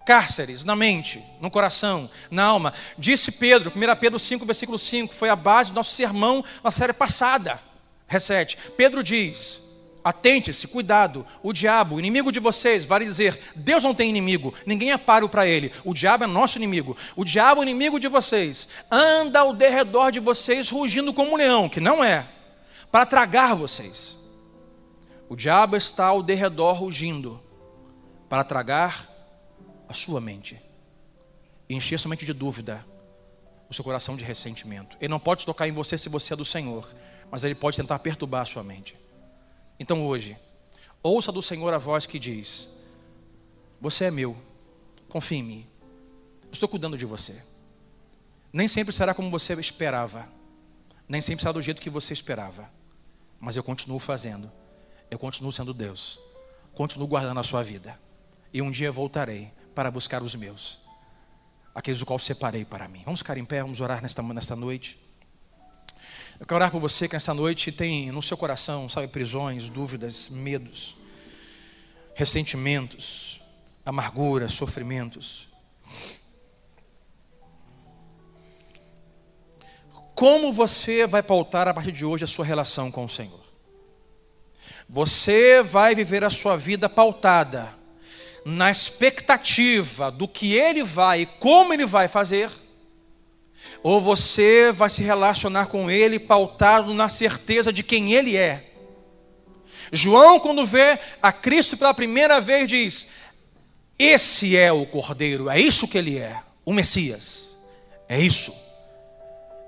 cárceres 0.06 0.64
na 0.64 0.74
mente, 0.74 1.22
no 1.38 1.50
coração, 1.50 2.08
na 2.30 2.44
alma. 2.44 2.72
Disse 2.96 3.30
Pedro, 3.30 3.70
1 3.76 4.00
Pedro 4.00 4.18
5, 4.18 4.46
versículo 4.46 4.78
5, 4.78 5.14
foi 5.14 5.28
a 5.28 5.36
base 5.36 5.70
do 5.70 5.74
nosso 5.74 5.92
sermão 5.92 6.42
na 6.64 6.70
série 6.70 6.94
passada. 6.94 7.60
Recete. 8.08 8.56
Pedro 8.74 9.02
diz: 9.02 9.67
Atente-se, 10.08 10.66
cuidado. 10.66 11.26
O 11.42 11.52
diabo, 11.52 11.96
o 11.96 11.98
inimigo 11.98 12.32
de 12.32 12.40
vocês, 12.40 12.82
vai 12.82 13.04
dizer: 13.04 13.38
Deus 13.54 13.84
não 13.84 13.94
tem 13.94 14.08
inimigo, 14.08 14.54
ninguém 14.64 14.90
é 14.90 14.96
páreo 14.96 15.28
para 15.28 15.46
ele. 15.46 15.70
O 15.84 15.92
diabo 15.92 16.24
é 16.24 16.26
nosso 16.26 16.56
inimigo. 16.56 16.96
O 17.14 17.26
diabo, 17.26 17.62
inimigo 17.62 18.00
de 18.00 18.08
vocês, 18.08 18.70
anda 18.90 19.40
ao 19.40 19.52
derredor 19.52 20.10
de 20.10 20.18
vocês 20.18 20.70
rugindo 20.70 21.12
como 21.12 21.32
um 21.32 21.36
leão, 21.36 21.68
que 21.68 21.78
não 21.78 22.02
é, 22.02 22.26
para 22.90 23.04
tragar 23.04 23.54
vocês. 23.54 24.18
O 25.28 25.36
diabo 25.36 25.76
está 25.76 26.06
ao 26.06 26.22
derredor 26.22 26.74
rugindo 26.74 27.38
para 28.30 28.42
tragar 28.42 29.10
a 29.86 29.92
sua 29.92 30.22
mente 30.22 30.58
e 31.68 31.74
encher 31.74 31.98
sua 31.98 32.08
mente 32.08 32.24
de 32.24 32.32
dúvida, 32.32 32.82
o 33.68 33.74
seu 33.74 33.84
coração 33.84 34.16
de 34.16 34.24
ressentimento. 34.24 34.96
Ele 35.02 35.10
não 35.10 35.20
pode 35.20 35.44
tocar 35.44 35.68
em 35.68 35.72
você 35.72 35.98
se 35.98 36.08
você 36.08 36.32
é 36.32 36.36
do 36.36 36.46
Senhor, 36.46 36.90
mas 37.30 37.44
ele 37.44 37.54
pode 37.54 37.76
tentar 37.76 37.98
perturbar 37.98 38.40
a 38.40 38.46
sua 38.46 38.64
mente. 38.64 38.96
Então 39.78 40.04
hoje, 40.06 40.36
ouça 41.02 41.30
do 41.30 41.40
Senhor 41.40 41.72
a 41.72 41.78
voz 41.78 42.06
que 42.06 42.18
diz: 42.18 42.68
Você 43.80 44.04
é 44.04 44.10
meu, 44.10 44.36
confie 45.08 45.36
em 45.36 45.42
mim, 45.42 45.66
estou 46.50 46.68
cuidando 46.68 46.96
de 46.96 47.06
você. 47.06 47.42
Nem 48.52 48.66
sempre 48.66 48.92
será 48.92 49.14
como 49.14 49.30
você 49.30 49.54
esperava, 49.54 50.28
nem 51.08 51.20
sempre 51.20 51.42
será 51.42 51.52
do 51.52 51.62
jeito 51.62 51.80
que 51.80 51.90
você 51.90 52.12
esperava, 52.12 52.70
mas 53.38 53.56
eu 53.56 53.62
continuo 53.62 53.98
fazendo, 53.98 54.50
eu 55.10 55.18
continuo 55.18 55.52
sendo 55.52 55.74
Deus, 55.74 56.18
continuo 56.74 57.06
guardando 57.06 57.38
a 57.38 57.44
sua 57.44 57.62
vida, 57.62 57.98
e 58.52 58.62
um 58.62 58.70
dia 58.70 58.90
voltarei 58.90 59.52
para 59.74 59.90
buscar 59.90 60.22
os 60.22 60.34
meus, 60.34 60.80
aqueles 61.74 62.00
o 62.00 62.06
qual 62.06 62.18
separei 62.18 62.64
para 62.64 62.88
mim. 62.88 63.02
Vamos 63.04 63.20
ficar 63.20 63.36
em 63.36 63.44
pé, 63.44 63.62
vamos 63.62 63.80
orar 63.80 64.02
nesta, 64.02 64.22
nesta 64.22 64.56
noite. 64.56 64.98
Eu 66.40 66.46
quero 66.46 66.56
orar 66.56 66.70
por 66.70 66.80
você 66.80 67.08
que 67.08 67.16
essa 67.16 67.34
noite 67.34 67.72
tem 67.72 68.12
no 68.12 68.22
seu 68.22 68.36
coração, 68.36 68.88
sabe, 68.88 69.08
prisões, 69.08 69.68
dúvidas, 69.68 70.28
medos, 70.28 70.96
ressentimentos, 72.14 73.40
amargura, 73.84 74.48
sofrimentos. 74.48 75.48
Como 80.14 80.52
você 80.52 81.08
vai 81.08 81.24
pautar 81.24 81.66
a 81.66 81.74
partir 81.74 81.90
de 81.90 82.04
hoje 82.04 82.22
a 82.22 82.28
sua 82.28 82.44
relação 82.44 82.88
com 82.88 83.04
o 83.04 83.08
Senhor? 83.08 83.44
Você 84.88 85.60
vai 85.60 85.92
viver 85.92 86.22
a 86.22 86.30
sua 86.30 86.56
vida 86.56 86.88
pautada 86.88 87.74
na 88.44 88.70
expectativa 88.70 90.10
do 90.10 90.28
que 90.28 90.54
Ele 90.54 90.84
vai 90.84 91.22
e 91.22 91.26
como 91.26 91.72
Ele 91.72 91.84
vai 91.84 92.06
fazer 92.06 92.48
ou 93.82 94.00
você 94.00 94.72
vai 94.72 94.90
se 94.90 95.02
relacionar 95.02 95.66
com 95.66 95.90
Ele 95.90 96.18
pautado 96.18 96.92
na 96.94 97.08
certeza 97.08 97.72
de 97.72 97.82
quem 97.82 98.12
Ele 98.12 98.36
é. 98.36 98.64
João, 99.92 100.38
quando 100.38 100.66
vê 100.66 100.98
a 101.22 101.32
Cristo 101.32 101.76
pela 101.76 101.94
primeira 101.94 102.40
vez, 102.40 102.68
diz: 102.68 103.08
Esse 103.98 104.56
é 104.56 104.72
o 104.72 104.84
Cordeiro, 104.86 105.48
é 105.48 105.58
isso 105.58 105.88
que 105.88 105.98
Ele 105.98 106.18
é, 106.18 106.40
o 106.64 106.72
Messias, 106.72 107.56
é 108.08 108.20
isso. 108.20 108.54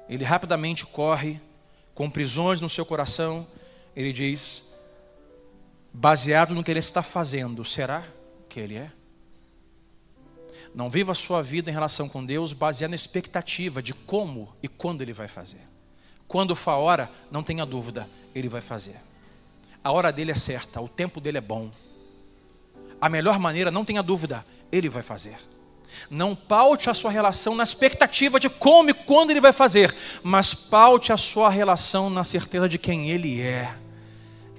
Ele 0.08 0.24
rapidamente 0.24 0.84
corre, 0.84 1.40
com 1.94 2.10
prisões 2.10 2.60
no 2.60 2.68
seu 2.68 2.84
coração, 2.84 3.46
ele 3.94 4.12
diz: 4.12 4.64
Baseado 5.92 6.54
no 6.54 6.62
que 6.62 6.70
Ele 6.70 6.80
está 6.80 7.02
fazendo, 7.02 7.64
será 7.64 8.04
que 8.48 8.60
Ele 8.60 8.76
é? 8.76 8.90
Não 10.74 10.88
viva 10.88 11.12
a 11.12 11.14
sua 11.14 11.42
vida 11.42 11.70
em 11.70 11.72
relação 11.72 12.08
com 12.08 12.24
Deus 12.24 12.52
baseada 12.52 12.90
na 12.90 12.96
expectativa 12.96 13.82
de 13.82 13.92
como 13.92 14.54
e 14.62 14.68
quando 14.68 15.02
Ele 15.02 15.12
vai 15.12 15.28
fazer. 15.28 15.60
Quando 16.28 16.54
for 16.54 16.70
a 16.70 16.76
hora, 16.76 17.10
não 17.30 17.42
tenha 17.42 17.66
dúvida, 17.66 18.08
Ele 18.34 18.48
vai 18.48 18.60
fazer. 18.60 19.00
A 19.82 19.90
hora 19.90 20.12
dele 20.12 20.30
é 20.30 20.34
certa, 20.34 20.80
o 20.80 20.88
tempo 20.88 21.20
dele 21.20 21.38
é 21.38 21.40
bom. 21.40 21.70
A 23.00 23.08
melhor 23.08 23.38
maneira, 23.38 23.70
não 23.70 23.84
tenha 23.84 24.02
dúvida, 24.02 24.46
Ele 24.70 24.88
vai 24.88 25.02
fazer. 25.02 25.38
Não 26.08 26.36
paute 26.36 26.88
a 26.88 26.94
sua 26.94 27.10
relação 27.10 27.56
na 27.56 27.64
expectativa 27.64 28.38
de 28.38 28.48
como 28.48 28.90
e 28.90 28.94
quando 28.94 29.30
Ele 29.30 29.40
vai 29.40 29.52
fazer, 29.52 29.94
mas 30.22 30.54
paute 30.54 31.12
a 31.12 31.16
sua 31.16 31.50
relação 31.50 32.08
na 32.08 32.22
certeza 32.22 32.68
de 32.68 32.78
quem 32.78 33.10
Ele 33.10 33.40
é. 33.40 33.74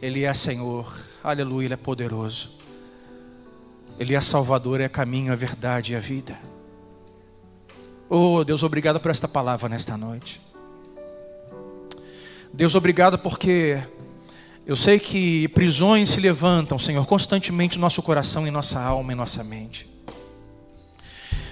Ele 0.02 0.26
é 0.26 0.34
Senhor, 0.34 0.94
aleluia, 1.24 1.68
Ele 1.68 1.74
é 1.76 1.78
poderoso. 1.78 2.61
Ele 4.02 4.16
é 4.16 4.20
Salvador, 4.20 4.82
é 4.82 4.90
caminho, 4.90 5.32
a 5.32 5.36
verdade 5.36 5.94
e 5.94 5.96
a 5.96 6.00
vida. 6.00 6.36
Oh, 8.10 8.44
Deus, 8.44 8.64
obrigado 8.64 9.00
por 9.00 9.12
esta 9.12 9.28
palavra 9.28 9.70
nesta 9.70 9.96
noite. 9.96 10.42
Deus, 12.52 12.74
obrigado 12.74 13.20
porque 13.20 13.80
eu 14.66 14.76
sei 14.76 14.98
que 14.98 15.48
prisões 15.50 16.10
se 16.10 16.20
levantam, 16.20 16.80
Senhor, 16.80 17.06
constantemente 17.06 17.78
no 17.78 17.82
nosso 17.82 18.02
coração, 18.02 18.48
em 18.48 18.50
nossa 18.50 18.82
alma, 18.82 19.14
em 19.14 19.16
nossa 19.16 19.44
mente. 19.44 19.88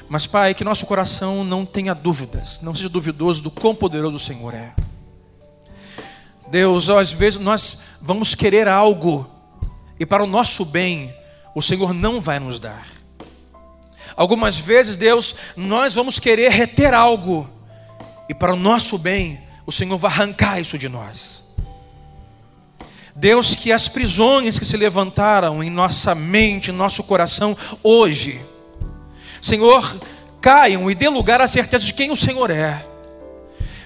Mas, 0.09 0.25
Pai, 0.25 0.55
que 0.55 0.63
nosso 0.63 0.87
coração 0.87 1.43
não 1.43 1.67
tenha 1.67 1.93
dúvidas, 1.93 2.61
não 2.61 2.73
seja 2.73 2.89
duvidoso 2.89 3.43
do 3.43 3.51
quão 3.51 3.75
poderoso 3.75 4.17
o 4.17 4.19
Senhor 4.19 4.55
é. 4.55 4.73
Deus, 6.49 6.89
às 6.89 7.11
vezes 7.11 7.39
nós 7.39 7.77
vamos 8.01 8.33
querer 8.33 8.67
algo, 8.67 9.29
e 9.99 10.05
para 10.05 10.23
o 10.23 10.27
nosso 10.27 10.65
bem, 10.65 11.13
o 11.55 11.61
Senhor 11.61 11.93
não 11.93 12.19
vai 12.21 12.39
nos 12.39 12.59
dar. 12.59 12.87
Algumas 14.15 14.57
vezes, 14.57 14.97
Deus, 14.97 15.35
nós 15.55 15.93
vamos 15.93 16.19
querer 16.19 16.51
reter 16.51 16.93
algo, 16.93 17.49
e 18.27 18.33
para 18.33 18.53
o 18.53 18.57
nosso 18.57 18.97
bem, 18.97 19.41
o 19.65 19.71
Senhor 19.71 19.97
vai 19.97 20.11
arrancar 20.11 20.59
isso 20.59 20.77
de 20.77 20.89
nós. 20.89 21.45
Deus, 23.15 23.53
que 23.53 23.71
as 23.71 23.87
prisões 23.87 24.57
que 24.57 24.65
se 24.65 24.77
levantaram 24.77 25.63
em 25.63 25.69
nossa 25.69 26.15
mente, 26.15 26.71
em 26.71 26.73
nosso 26.73 27.03
coração 27.03 27.55
hoje, 27.83 28.39
Senhor, 29.41 29.99
caiam 30.41 30.89
e 30.89 30.95
dê 30.95 31.09
lugar 31.09 31.41
à 31.41 31.47
certeza 31.47 31.85
de 31.85 31.93
quem 31.93 32.11
o 32.11 32.17
Senhor 32.17 32.49
é. 32.49 32.85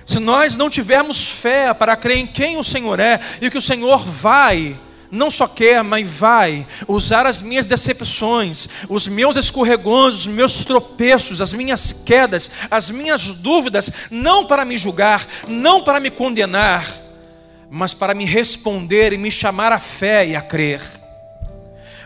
Se 0.05 0.19
nós 0.19 0.55
não 0.55 0.69
tivermos 0.69 1.29
fé 1.29 1.73
para 1.73 1.95
crer 1.95 2.17
em 2.17 2.27
quem 2.27 2.57
o 2.57 2.63
Senhor 2.63 2.99
é 2.99 3.19
e 3.41 3.49
que 3.49 3.57
o 3.57 3.61
Senhor 3.61 4.05
vai 4.05 4.79
não 5.13 5.29
só 5.29 5.47
quer, 5.47 5.83
mas 5.83 6.09
vai 6.09 6.65
usar 6.87 7.27
as 7.27 7.39
minhas 7.39 7.67
decepções, 7.67 8.67
os 8.89 9.07
meus 9.07 9.37
escorregões, 9.37 10.15
os 10.15 10.27
meus 10.27 10.65
tropeços, 10.65 11.39
as 11.39 11.53
minhas 11.53 11.93
quedas, 11.93 12.49
as 12.69 12.89
minhas 12.89 13.27
dúvidas, 13.27 13.91
não 14.09 14.45
para 14.45 14.65
me 14.65 14.75
julgar, 14.75 15.25
não 15.47 15.83
para 15.83 15.99
me 15.99 16.09
condenar, 16.09 16.91
mas 17.69 17.93
para 17.93 18.15
me 18.15 18.25
responder 18.25 19.13
e 19.13 19.17
me 19.17 19.29
chamar 19.29 19.71
a 19.71 19.79
fé 19.79 20.27
e 20.27 20.35
a 20.35 20.41
crer. 20.41 20.81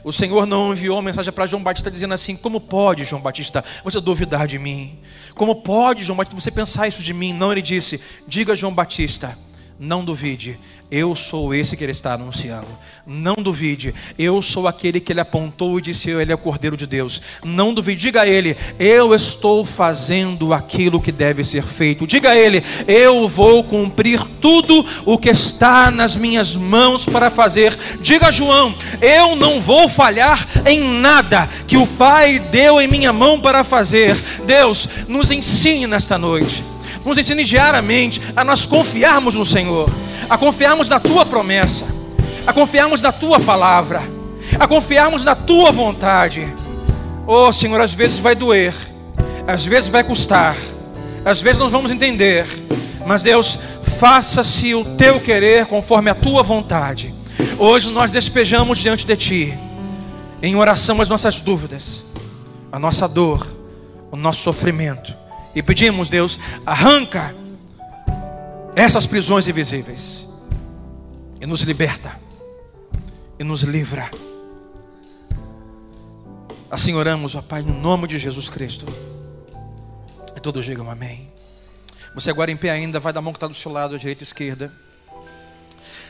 O 0.03 0.11
Senhor 0.11 0.45
não 0.45 0.73
enviou 0.73 1.01
mensagem 1.01 1.31
para 1.31 1.47
João 1.47 1.63
Batista 1.63 1.89
dizendo 1.89 2.13
assim: 2.13 2.35
Como 2.35 2.59
pode, 2.59 3.03
João 3.03 3.21
Batista, 3.21 3.63
você 3.83 3.99
duvidar 3.99 4.47
de 4.47 4.59
mim? 4.59 4.99
Como 5.33 5.55
pode, 5.55 6.03
João 6.03 6.17
Batista, 6.17 6.39
você 6.39 6.51
pensar 6.51 6.87
isso 6.87 7.01
de 7.01 7.13
mim? 7.13 7.33
Não, 7.33 7.51
ele 7.51 7.61
disse: 7.61 8.01
Diga, 8.27 8.55
João 8.55 8.73
Batista, 8.73 9.37
não 9.79 10.03
duvide, 10.03 10.59
eu 10.89 11.15
sou 11.15 11.53
esse 11.53 11.75
que 11.75 11.83
ele 11.83 11.91
está 11.91 12.13
anunciando. 12.13 12.67
Não 13.05 13.35
duvide, 13.35 13.93
eu 14.17 14.41
sou 14.41 14.67
aquele 14.67 14.99
que 14.99 15.11
ele 15.11 15.19
apontou 15.19 15.77
e 15.77 15.81
disse: 15.81 16.09
Ele 16.09 16.31
é 16.31 16.35
o 16.35 16.38
Cordeiro 16.38 16.77
de 16.77 16.88
Deus. 16.88 17.21
Não 17.43 17.73
duvide, 17.73 18.01
diga 18.01 18.21
a 18.21 18.27
ele: 18.27 18.55
Eu 18.79 19.13
estou 19.13 19.65
fazendo 19.65 20.53
aquilo 20.53 21.01
que 21.01 21.11
deve 21.11 21.43
ser 21.43 21.63
feito. 21.63 22.07
Diga 22.07 22.31
a 22.31 22.38
ele: 22.38 22.63
Eu 22.88 23.27
vou 23.27 23.63
cumprir 23.63 24.23
tudo 24.39 24.85
o 25.05 25.17
que 25.17 25.29
está 25.29 25.91
nas 25.91 26.15
minhas 26.15 26.55
mãos 26.55 27.05
para 27.05 27.29
fazer. 27.29 27.77
Diga 28.01 28.27
a 28.27 28.31
João: 28.31 28.73
Eu 29.01 29.35
não 29.35 29.59
vou 29.59 29.89
falhar 29.89 30.45
em 30.65 30.83
nada 30.83 31.47
que 31.67 31.77
o 31.77 31.85
Pai 31.85 32.39
deu 32.39 32.79
em 32.79 32.88
minha 32.88 33.11
mão 33.11 33.39
para 33.39 33.63
fazer. 33.63 34.15
Deus, 34.45 34.88
nos 35.07 35.31
ensine 35.31 35.85
nesta 35.85 36.17
noite 36.17 36.63
nos 37.07 37.17
ensine 37.17 37.43
diariamente 37.43 38.21
a 38.35 38.43
nós 38.43 38.65
confiarmos 38.65 39.33
no 39.33 39.45
Senhor, 39.45 39.89
a 40.30 40.38
confiarmos 40.38 40.89
na 40.89 40.99
tua 40.99 41.25
promessa, 41.25 41.86
a 42.45 42.53
confiarmos 42.53 43.01
na 43.01 43.11
tua 43.11 43.39
palavra, 43.39 44.01
a 44.59 44.67
confiarmos 44.67 45.23
na 45.23 45.36
tua 45.36 45.71
vontade. 45.71 46.53
Oh, 47.25 47.51
Senhor, 47.51 47.80
às 47.80 47.93
vezes 47.93 48.19
vai 48.19 48.36
doer, 48.36 48.73
às 49.47 49.65
vezes 49.65 49.89
vai 49.89 50.03
custar, 50.03 50.55
às 51.25 51.41
vezes 51.41 51.59
nós 51.59 51.71
vamos 51.71 51.91
entender, 51.91 52.45
mas 53.05 53.21
Deus, 53.21 53.59
faça-se 53.97 54.75
o 54.75 54.84
teu 54.95 55.19
querer 55.19 55.65
conforme 55.65 56.09
a 56.09 56.15
tua 56.15 56.43
vontade. 56.43 57.13
Hoje 57.57 57.91
nós 57.91 58.11
despejamos 58.11 58.78
diante 58.78 59.05
de 59.05 59.15
ti, 59.15 59.57
em 60.41 60.55
oração, 60.55 61.01
as 61.01 61.09
nossas 61.09 61.39
dúvidas, 61.39 62.05
a 62.71 62.78
nossa 62.78 63.07
dor, 63.07 63.45
o 64.11 64.15
nosso 64.15 64.41
sofrimento, 64.41 65.15
e 65.55 65.63
pedimos, 65.63 66.09
Deus, 66.09 66.39
arranca 66.65 67.34
essas 68.78 69.07
prisões 69.07 69.47
invisíveis 69.47 70.28
e 71.41 71.47
nos 71.47 71.61
liberta 71.61 72.15
e 73.39 73.43
nos 73.43 73.63
livra. 73.63 74.11
Assim 76.69 76.93
oramos, 76.93 77.34
ó 77.34 77.41
Pai, 77.41 77.63
no 77.63 77.73
nome 77.73 78.07
de 78.07 78.19
Jesus 78.19 78.49
Cristo. 78.49 78.86
E 80.36 80.39
todos 80.39 80.63
digam 80.63 80.91
amém. 80.91 81.28
Você 82.13 82.30
agora 82.30 82.51
em 82.51 82.55
pé 82.55 82.69
ainda, 82.69 82.99
vai 82.99 83.11
dar 83.11 83.17
a 83.17 83.21
mão 83.23 83.34
que 83.34 83.38
está 83.38 83.47
do 83.47 83.55
seu 83.55 83.71
lado, 83.71 83.95
à 83.95 83.97
direita 83.97 84.21
e 84.21 84.25
à 84.25 84.28
esquerda. 84.28 84.71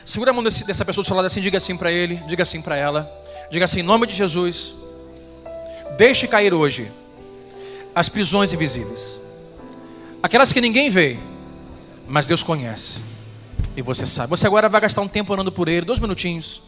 Segura 0.04 0.30
a 0.30 0.34
mão 0.34 0.44
desse, 0.44 0.62
dessa 0.66 0.84
pessoa 0.84 1.02
do 1.02 1.06
seu 1.06 1.16
lado 1.16 1.24
assim, 1.24 1.40
diga 1.40 1.56
assim 1.56 1.74
para 1.74 1.90
ele, 1.90 2.16
diga 2.26 2.42
assim 2.42 2.60
para 2.60 2.76
ela. 2.76 3.10
Diga 3.50 3.64
assim, 3.64 3.80
em 3.80 3.82
nome 3.82 4.06
de 4.06 4.14
Jesus, 4.14 4.74
deixe 5.96 6.28
cair 6.28 6.52
hoje 6.52 6.92
as 7.94 8.10
prisões 8.10 8.52
invisíveis. 8.52 9.18
Aquelas 10.22 10.52
que 10.52 10.60
ninguém 10.60 10.90
vê, 10.90 11.18
mas 12.08 12.26
Deus 12.26 12.42
conhece. 12.42 13.00
E 13.76 13.82
você 13.82 14.06
sabe. 14.06 14.30
Você 14.30 14.46
agora 14.46 14.68
vai 14.68 14.80
gastar 14.80 15.02
um 15.02 15.08
tempo 15.08 15.32
orando 15.32 15.52
por 15.52 15.68
ele, 15.68 15.86
dois 15.86 15.98
minutinhos. 15.98 16.62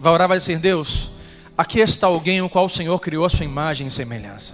Vai 0.00 0.12
orar, 0.12 0.26
vai 0.26 0.38
dizer: 0.38 0.58
Deus, 0.58 1.12
aqui 1.56 1.80
está 1.80 2.06
alguém 2.06 2.40
o 2.40 2.48
qual 2.48 2.64
o 2.64 2.70
Senhor 2.70 2.98
criou 2.98 3.24
a 3.24 3.30
sua 3.30 3.44
imagem 3.44 3.86
e 3.86 3.90
semelhança. 3.90 4.52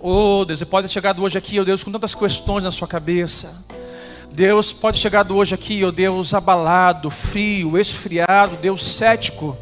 Oh 0.00 0.44
Deus, 0.44 0.64
pode 0.64 0.88
chegar 0.88 1.18
hoje 1.20 1.38
aqui, 1.38 1.60
oh 1.60 1.64
Deus, 1.64 1.84
com 1.84 1.92
tantas 1.92 2.14
questões 2.14 2.64
na 2.64 2.70
sua 2.72 2.88
cabeça. 2.88 3.64
Deus 4.32 4.72
pode 4.72 4.98
chegar 4.98 5.30
hoje 5.30 5.54
aqui, 5.54 5.84
oh 5.84 5.92
Deus, 5.92 6.32
abalado, 6.32 7.10
frio, 7.10 7.78
esfriado, 7.78 8.56
Deus 8.56 8.82
cético, 8.82 9.56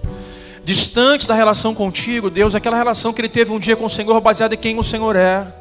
distante 0.65 1.27
da 1.27 1.35
relação 1.35 1.75
contigo, 1.75 2.31
Deus, 2.31 2.55
aquela 2.55 2.77
relação 2.77 3.13
que 3.13 3.21
ele 3.21 3.29
teve 3.29 3.51
um 3.51 3.59
dia 3.59 3.77
com 3.77 3.85
o 3.85 3.91
Senhor, 3.91 4.19
baseada 4.21 4.55
em 4.55 4.59
quem 4.59 4.79
o 4.79 4.83
Senhor 4.85 5.17
é. 5.17 5.60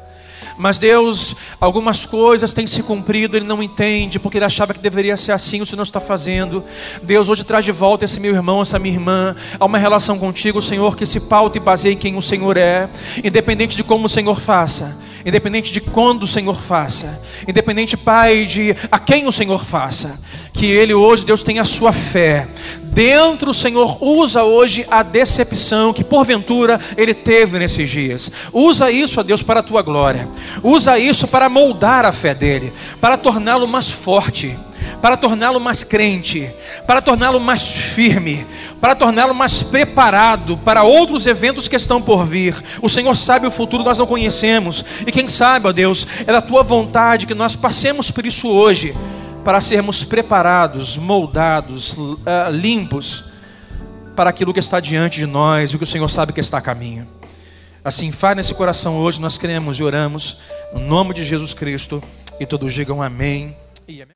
Mas 0.56 0.78
Deus, 0.78 1.34
algumas 1.60 2.04
coisas 2.04 2.52
têm 2.54 2.66
se 2.66 2.82
cumprido, 2.82 3.36
Ele 3.36 3.46
não 3.46 3.62
entende, 3.62 4.18
porque 4.18 4.38
Ele 4.38 4.44
achava 4.44 4.74
que 4.74 4.80
deveria 4.80 5.16
ser 5.16 5.32
assim, 5.32 5.60
o 5.60 5.66
Senhor 5.66 5.82
está 5.82 6.00
fazendo. 6.00 6.64
Deus 7.02 7.28
hoje 7.28 7.44
traz 7.44 7.64
de 7.64 7.72
volta 7.72 8.04
esse 8.04 8.20
meu 8.20 8.34
irmão, 8.34 8.62
essa 8.62 8.78
minha 8.78 8.94
irmã, 8.94 9.36
a 9.58 9.64
uma 9.64 9.78
relação 9.78 10.18
contigo, 10.18 10.60
Senhor, 10.60 10.96
que 10.96 11.06
se 11.06 11.20
pauta 11.20 11.58
e 11.58 11.60
baseia 11.60 11.92
em 11.92 11.96
quem 11.96 12.16
o 12.16 12.22
Senhor 12.22 12.56
é, 12.56 12.88
independente 13.22 13.76
de 13.76 13.84
como 13.84 14.06
o 14.06 14.08
Senhor 14.08 14.40
faça 14.40 15.09
independente 15.24 15.72
de 15.72 15.80
quando 15.80 16.24
o 16.24 16.26
Senhor 16.26 16.60
faça, 16.60 17.20
independente, 17.46 17.96
Pai, 17.96 18.46
de 18.46 18.74
a 18.90 18.98
quem 18.98 19.26
o 19.26 19.32
Senhor 19.32 19.64
faça, 19.64 20.20
que 20.52 20.66
ele 20.66 20.94
hoje, 20.94 21.24
Deus, 21.24 21.42
tenha 21.42 21.62
a 21.62 21.64
sua 21.64 21.92
fé. 21.92 22.48
Dentro, 22.82 23.52
o 23.52 23.54
Senhor 23.54 23.98
usa 24.02 24.42
hoje 24.42 24.86
a 24.90 25.02
decepção 25.02 25.92
que 25.92 26.02
porventura 26.02 26.78
ele 26.96 27.14
teve 27.14 27.58
nesses 27.58 27.88
dias. 27.88 28.30
Usa 28.52 28.90
isso, 28.90 29.20
a 29.20 29.22
Deus, 29.22 29.42
para 29.42 29.60
a 29.60 29.62
tua 29.62 29.82
glória. 29.82 30.28
Usa 30.62 30.98
isso 30.98 31.28
para 31.28 31.48
moldar 31.48 32.04
a 32.04 32.12
fé 32.12 32.34
dele, 32.34 32.72
para 33.00 33.16
torná-lo 33.16 33.68
mais 33.68 33.90
forte 33.90 34.58
para 35.00 35.16
torná-lo 35.16 35.58
mais 35.58 35.82
crente, 35.82 36.50
para 36.86 37.00
torná-lo 37.00 37.40
mais 37.40 37.68
firme, 37.68 38.46
para 38.80 38.94
torná-lo 38.94 39.34
mais 39.34 39.62
preparado 39.62 40.58
para 40.58 40.82
outros 40.82 41.26
eventos 41.26 41.68
que 41.68 41.76
estão 41.76 42.00
por 42.00 42.26
vir. 42.26 42.54
O 42.82 42.88
Senhor 42.88 43.16
sabe 43.16 43.46
o 43.46 43.50
futuro, 43.50 43.82
nós 43.82 43.98
não 43.98 44.06
conhecemos, 44.06 44.84
e 45.06 45.10
quem 45.10 45.26
sabe, 45.28 45.68
ó 45.68 45.72
Deus, 45.72 46.06
é 46.26 46.32
da 46.32 46.42
tua 46.42 46.62
vontade 46.62 47.26
que 47.26 47.34
nós 47.34 47.56
passemos 47.56 48.10
por 48.10 48.26
isso 48.26 48.48
hoje, 48.48 48.94
para 49.44 49.60
sermos 49.60 50.04
preparados, 50.04 50.96
moldados, 50.98 51.94
uh, 51.94 52.18
limpos 52.52 53.24
para 54.14 54.28
aquilo 54.28 54.52
que 54.52 54.60
está 54.60 54.80
diante 54.80 55.18
de 55.18 55.26
nós 55.26 55.70
e 55.70 55.76
o 55.76 55.78
que 55.78 55.84
o 55.84 55.86
Senhor 55.86 56.08
sabe 56.10 56.32
que 56.32 56.40
está 56.40 56.58
a 56.58 56.62
caminho. 56.62 57.08
Assim, 57.82 58.12
faz 58.12 58.36
nesse 58.36 58.52
coração 58.52 58.98
hoje, 58.98 59.18
nós 59.18 59.38
cremos 59.38 59.78
e 59.78 59.82
oramos, 59.82 60.36
no 60.74 60.80
nome 60.80 61.14
de 61.14 61.24
Jesus 61.24 61.54
Cristo, 61.54 62.02
e 62.38 62.44
todos 62.44 62.74
digam 62.74 63.02
amém 63.02 63.56
e 63.88 64.02
amém. 64.02 64.14